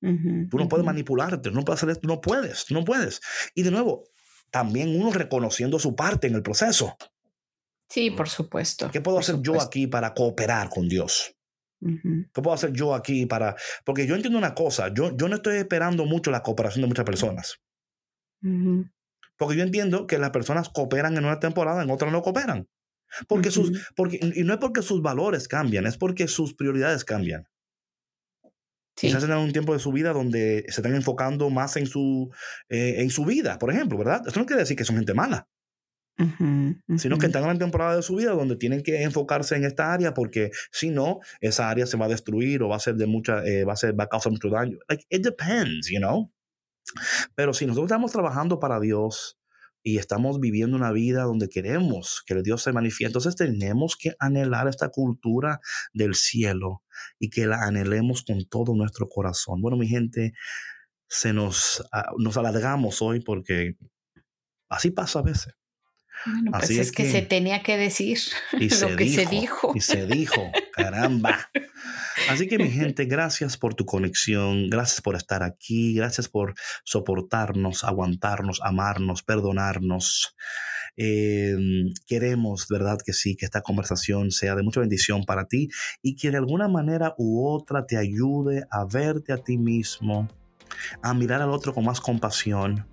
tú 0.01 0.57
no 0.57 0.67
puedes 0.67 0.85
manipularte, 0.85 1.51
no 1.51 1.63
puedes 1.63 1.79
hacer 1.79 1.89
esto, 1.91 2.07
no 2.07 2.21
puedes, 2.21 2.71
no 2.71 2.83
puedes. 2.83 3.21
Y 3.53 3.63
de 3.63 3.71
nuevo, 3.71 4.05
también 4.49 4.99
uno 4.99 5.11
reconociendo 5.11 5.79
su 5.79 5.95
parte 5.95 6.27
en 6.27 6.35
el 6.35 6.43
proceso. 6.43 6.95
Sí, 7.89 8.11
por 8.11 8.29
supuesto. 8.29 8.89
¿Qué 8.91 9.01
puedo 9.01 9.19
hacer 9.19 9.41
yo 9.41 9.61
aquí 9.61 9.87
para 9.87 10.13
cooperar 10.13 10.69
con 10.69 10.87
Dios? 10.87 11.34
¿Qué 11.85 12.41
puedo 12.41 12.53
hacer 12.53 12.71
yo 12.71 12.95
aquí 12.95 13.25
para...? 13.25 13.55
Porque 13.83 14.07
yo 14.07 14.15
entiendo 14.15 14.39
una 14.39 14.55
cosa, 14.55 14.91
yo, 14.93 15.15
yo 15.15 15.27
no 15.27 15.35
estoy 15.35 15.57
esperando 15.57 16.05
mucho 16.05 16.31
la 16.31 16.41
cooperación 16.41 16.81
de 16.81 16.87
muchas 16.87 17.05
personas. 17.05 17.61
Porque 19.37 19.55
yo 19.55 19.63
entiendo 19.63 20.07
que 20.07 20.17
las 20.17 20.31
personas 20.31 20.69
cooperan 20.69 21.17
en 21.17 21.25
una 21.25 21.39
temporada, 21.39 21.83
en 21.83 21.89
otra 21.89 22.09
no 22.09 22.21
cooperan. 22.21 22.67
Porque 23.27 23.51
sus, 23.51 23.91
porque, 23.95 24.19
y 24.21 24.43
no 24.43 24.53
es 24.53 24.59
porque 24.59 24.81
sus 24.81 25.01
valores 25.01 25.47
cambian, 25.47 25.85
es 25.85 25.97
porque 25.97 26.27
sus 26.27 26.55
prioridades 26.55 27.05
cambian. 27.05 27.47
Sí. 28.97 29.07
Quizás 29.07 29.23
en 29.23 29.31
un 29.31 29.51
tiempo 29.51 29.73
de 29.73 29.79
su 29.79 29.91
vida 29.91 30.13
donde 30.13 30.65
se 30.69 30.81
están 30.81 30.95
enfocando 30.95 31.49
más 31.49 31.75
en 31.75 31.85
su, 31.85 32.31
eh, 32.69 32.95
en 32.99 33.09
su 33.09 33.25
vida, 33.25 33.59
por 33.59 33.71
ejemplo, 33.71 33.97
¿verdad? 33.97 34.21
Esto 34.25 34.39
no 34.39 34.45
quiere 34.45 34.61
decir 34.61 34.77
que 34.77 34.85
son 34.85 34.95
gente 34.95 35.13
mala 35.13 35.47
sino 36.17 37.17
que 37.17 37.25
están 37.25 37.43
en 37.43 37.49
la 37.49 37.57
temporada 37.57 37.95
de 37.97 38.01
su 38.01 38.15
vida 38.15 38.31
donde 38.31 38.55
tienen 38.55 38.81
que 38.83 39.03
enfocarse 39.03 39.55
en 39.55 39.65
esta 39.65 39.91
área 39.91 40.13
porque 40.13 40.51
si 40.71 40.89
no, 40.89 41.19
esa 41.41 41.69
área 41.69 41.85
se 41.85 41.97
va 41.97 42.05
a 42.05 42.09
destruir 42.09 42.63
o 42.63 42.69
va 42.69 42.77
a 42.77 42.79
ser 42.79 42.95
de 42.95 43.05
mucha, 43.05 43.45
eh, 43.45 43.65
va 43.65 43.73
a 43.73 43.77
ser, 43.77 43.99
va 43.99 44.05
a 44.05 44.09
causar 44.09 44.31
mucho 44.31 44.49
daño. 44.49 44.77
Like, 44.87 45.05
it 45.09 45.23
depends, 45.23 45.89
you 45.89 45.99
know. 45.99 46.31
Pero 47.35 47.53
si 47.53 47.65
nosotros 47.65 47.87
estamos 47.87 48.11
trabajando 48.11 48.59
para 48.59 48.79
Dios 48.79 49.37
y 49.83 49.97
estamos 49.97 50.39
viviendo 50.39 50.77
una 50.77 50.91
vida 50.91 51.23
donde 51.23 51.49
queremos 51.49 52.23
que 52.25 52.41
Dios 52.41 52.63
se 52.63 52.71
manifieste, 52.71 53.07
entonces 53.07 53.35
tenemos 53.35 53.97
que 53.97 54.13
anhelar 54.19 54.67
esta 54.67 54.89
cultura 54.89 55.59
del 55.93 56.15
cielo 56.15 56.83
y 57.19 57.29
que 57.29 57.45
la 57.45 57.63
anhelemos 57.63 58.23
con 58.23 58.45
todo 58.45 58.73
nuestro 58.73 59.09
corazón. 59.09 59.61
Bueno, 59.61 59.77
mi 59.77 59.87
gente, 59.87 60.33
se 61.07 61.33
nos, 61.33 61.83
ah, 61.91 62.11
nos 62.17 62.37
alargamos 62.37 63.01
hoy 63.01 63.19
porque 63.19 63.75
así 64.69 64.91
pasa 64.91 65.19
a 65.19 65.23
veces. 65.23 65.53
Bueno, 66.25 66.51
pues 66.51 66.71
es, 66.71 66.91
que, 66.91 67.09
se 67.09 67.21
tenía 67.21 67.61
que 67.61 67.77
decir 67.77 68.19
lo 68.53 68.95
que 68.95 69.09
se 69.09 69.25
dijo. 69.25 69.73
Y 69.75 69.81
se 69.81 70.05
dijo, 70.05 70.51
caramba. 70.73 71.49
Así 72.29 72.47
que 72.47 72.57
mi 72.57 72.71
gente, 72.71 73.05
gracias 73.05 73.57
por 73.57 73.75
tu 73.75 73.85
conexión, 73.85 74.69
gracias 74.69 75.01
por 75.01 75.15
estar 75.15 75.43
aquí, 75.43 75.93
gracias 75.93 76.27
por 76.27 76.55
soportarnos, 76.83 77.83
aguantarnos, 77.83 78.61
amarnos, 78.63 79.23
perdonarnos. 79.23 80.35
Em, 80.97 81.93
queremos, 82.07 82.67
¿verdad? 82.69 82.97
Que 83.05 83.11
sí, 83.11 83.35
que 83.35 83.45
esta 83.45 83.61
conversación 83.61 84.31
sea 84.31 84.55
de 84.55 84.63
mucha 84.63 84.79
bendición 84.79 85.25
para 85.25 85.45
ti 85.45 85.69
y 86.01 86.15
que 86.15 86.31
de 86.31 86.37
alguna 86.37 86.69
manera 86.69 87.13
u 87.17 87.45
otra 87.47 87.85
te 87.85 87.97
ayude 87.97 88.65
a 88.71 88.85
verte 88.85 89.33
a 89.33 89.37
ti 89.37 89.57
mismo, 89.57 90.29
a 91.01 91.13
mirar 91.13 91.41
al 91.41 91.49
otro 91.49 91.73
con 91.73 91.83
más 91.83 91.99
compasión, 91.99 92.87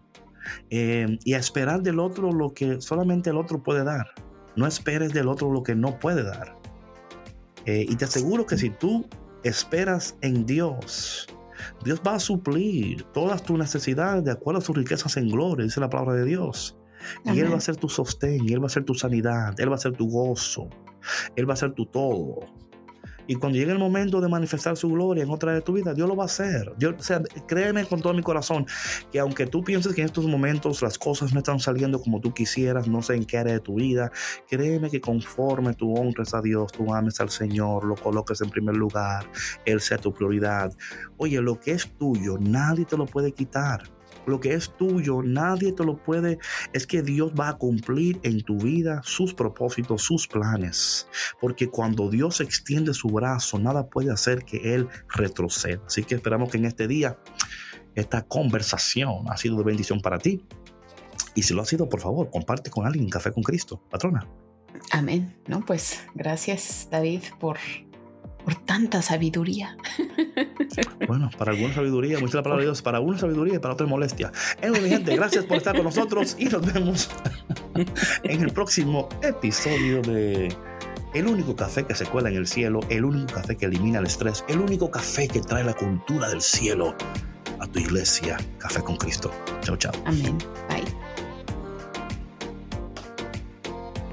eh, 0.71 1.19
y 1.25 1.35
a 1.35 1.39
esperar 1.39 1.83
del 1.83 1.99
otro 1.99 2.33
lo 2.33 2.53
que 2.55 2.81
solamente 2.81 3.31
el 3.31 3.37
otro 3.37 3.63
puede 3.63 3.85
dar. 3.85 4.07
No 4.57 4.67
esperes 4.67 5.13
del 5.13 5.29
otro 5.29 5.53
lo 5.53 5.63
que 5.63 5.75
no 5.75 5.99
puede 5.99 6.23
dar. 6.23 6.57
Eh, 7.65 7.87
y 7.89 7.97
te 7.97 8.05
aseguro 8.05 8.47
que 8.47 8.59
si 8.59 8.71
tú 8.71 9.07
esperas 9.45 10.17
en 10.21 10.45
Dios, 10.47 11.27
Dios 11.85 12.01
va 12.07 12.17
a 12.17 12.21
suplir 12.21 13.05
todas 13.13 13.43
tus 13.43 13.59
necesidades 13.59 14.25
de 14.25 14.33
acuerdo 14.33 14.61
a 14.61 14.65
sus 14.65 14.77
riquezas 14.77 15.17
en 15.17 15.29
gloria, 15.29 15.65
dice 15.65 15.81
la 15.81 15.91
palabra 15.91 16.15
de 16.15 16.25
Dios. 16.25 16.77
Y 17.25 17.41
Él 17.41 17.53
va 17.53 17.57
a 17.57 17.61
ser 17.61 17.77
tu 17.77 17.89
sostén, 17.89 18.49
Él 18.49 18.63
va 18.63 18.67
a 18.67 18.71
ser 18.71 18.85
tu 18.85 18.95
sanidad, 18.95 19.59
Él 19.59 19.71
va 19.71 19.75
a 19.77 19.79
ser 19.79 19.93
tu 19.93 20.09
gozo, 20.09 20.69
Él 21.37 21.49
va 21.49 21.55
a 21.55 21.57
ser 21.57 21.73
tu 21.73 21.87
todo. 21.87 22.41
Y 23.27 23.37
cuando 23.37 23.59
llegue 23.59 23.73
el 23.73 23.79
momento 23.79 24.21
de 24.21 24.29
manifestar 24.29 24.77
su 24.77 24.89
gloria 24.89 25.25
en 25.25 25.31
otra 25.31 25.53
de 25.53 25.61
tu 25.61 25.73
vida, 25.73 25.95
Dios 25.95 26.09
lo 26.09 26.17
va 26.17 26.25
a 26.25 26.27
hacer. 26.27 26.73
Dios, 26.79 26.95
créeme 27.47 27.85
con 27.85 28.01
todo 28.01 28.15
mi 28.15 28.23
corazón 28.23 28.67
que 29.11 29.19
aunque 29.19 29.47
tú 29.47 29.63
pienses 29.63 29.95
que 29.95 30.01
en 30.01 30.07
estos 30.07 30.27
momentos 30.27 30.83
las 30.83 30.99
cosas 30.99 31.33
no 31.33 31.39
están 31.39 31.61
saliendo 31.61 32.01
como 32.01 32.21
tú 32.21 32.33
quisieras, 32.33 32.89
no 32.89 33.03
sé 33.03 33.15
en 33.15 33.25
qué 33.25 33.39
área 33.39 33.55
de 33.55 33.61
tu 33.61 33.77
vida, 33.77 34.11
créeme 34.49 34.91
que 34.91 35.01
conforme 35.01 35.75
tú 35.75 35.95
honres 35.95 36.35
a 36.35 36.41
Dios, 36.41 36.73
tú 36.73 36.93
ames 36.93 37.21
al 37.21 37.31
Señor, 37.31 37.85
lo 37.85 37.95
coloques 37.95 38.41
en 38.41 38.51
primer 38.51 38.77
lugar, 38.77 39.25
Él 39.65 39.81
sea 39.81 39.99
tu 39.99 40.13
prioridad. 40.13 40.73
Oye, 41.17 41.41
lo 41.41 41.59
que 41.61 41.73
es 41.73 41.89
tuyo, 41.99 42.39
nadie 42.39 42.85
te 42.85 42.97
lo 42.97 43.07
puede 43.07 43.33
quitar 43.33 43.83
lo 44.27 44.41
que 44.41 44.55
es 44.55 44.71
tuyo, 44.77 45.23
nadie 45.23 45.73
te 45.73 45.85
lo 45.85 45.97
puede. 45.97 46.39
Es 46.73 46.87
que 46.87 47.03
Dios 47.03 47.33
va 47.39 47.49
a 47.49 47.59
cumplir 47.59 48.21
en 48.23 48.43
tu 48.43 48.59
vida 48.59 49.01
sus 49.05 49.35
propósitos, 49.35 50.03
sus 50.03 50.27
planes. 50.27 51.09
Porque 51.41 51.69
cuando 51.69 52.09
Dios 52.11 52.41
extiende 52.41 52.95
su 52.95 53.09
brazo, 53.09 53.59
nada 53.59 53.89
puede 53.89 54.13
hacer 54.13 54.45
que 54.45 54.75
Él 54.75 54.89
retroceda. 55.09 55.83
Así 55.87 56.05
que 56.05 56.15
esperamos 56.15 56.51
que 56.51 56.59
en 56.59 56.67
este 56.67 56.87
día 56.87 57.19
esta 57.95 58.23
conversación 58.23 59.27
ha 59.29 59.37
sido 59.37 59.59
de 59.59 59.65
bendición 59.65 60.01
para 60.01 60.19
ti. 60.19 60.45
Y 61.35 61.43
si 61.43 61.55
lo 61.55 61.63
ha 61.63 61.67
sido, 61.67 61.89
por 61.89 62.01
favor, 62.01 62.31
comparte 62.31 62.71
con 62.71 62.87
alguien 62.87 63.09
Café 63.09 63.33
con 63.33 63.43
Cristo, 63.43 63.83
patrona. 63.91 64.27
Amén. 64.91 65.37
No, 65.47 65.65
pues 65.65 66.01
gracias 66.15 66.89
David 66.91 67.23
por 67.39 67.59
por 68.45 68.55
tanta 68.55 69.03
sabiduría. 69.03 69.77
Bueno, 71.07 71.29
para 71.37 71.53
alguna 71.53 71.75
sabiduría, 71.75 72.19
mucha 72.19 72.39
la 72.39 72.43
palabra 72.43 72.63
de 72.63 72.69
Dios, 72.69 72.81
para 72.81 73.01
una 73.01 73.19
sabiduría 73.19 73.57
y 73.57 73.59
para 73.59 73.75
otra 73.75 73.87
molestia. 73.87 74.33
En 74.63 74.73
mi 74.73 74.89
gente, 74.89 75.15
gracias 75.15 75.45
por 75.45 75.59
estar 75.59 75.75
con 75.75 75.85
nosotros 75.85 76.35
y 76.39 76.47
nos 76.47 76.73
vemos 76.73 77.11
en 78.23 78.41
el 78.41 78.51
próximo 78.53 79.09
episodio 79.23 80.01
de 80.01 80.55
El 81.13 81.27
único 81.27 81.55
café 81.55 81.85
que 81.85 81.95
se 81.95 82.07
cuela 82.07 82.31
en 82.31 82.37
el 82.37 82.47
cielo, 82.47 82.81
el 82.89 83.05
único 83.05 83.35
café 83.35 83.57
que 83.57 83.67
elimina 83.67 83.99
el 83.99 84.07
estrés, 84.07 84.45
el 84.49 84.61
único 84.61 84.91
café 84.91 85.29
que 85.29 85.41
trae 85.41 85.65
la 85.65 85.75
cultura 85.75 86.31
del 86.31 86.41
cielo 86.41 86.95
a 87.59 87.67
tu 87.67 87.79
iglesia. 87.79 88.39
Café 88.59 88.81
con 88.83 88.97
Cristo. 88.97 89.31
Chao, 89.61 89.77
chao. 89.77 89.93
Amén. 90.07 90.39
Bye. 90.71 91.02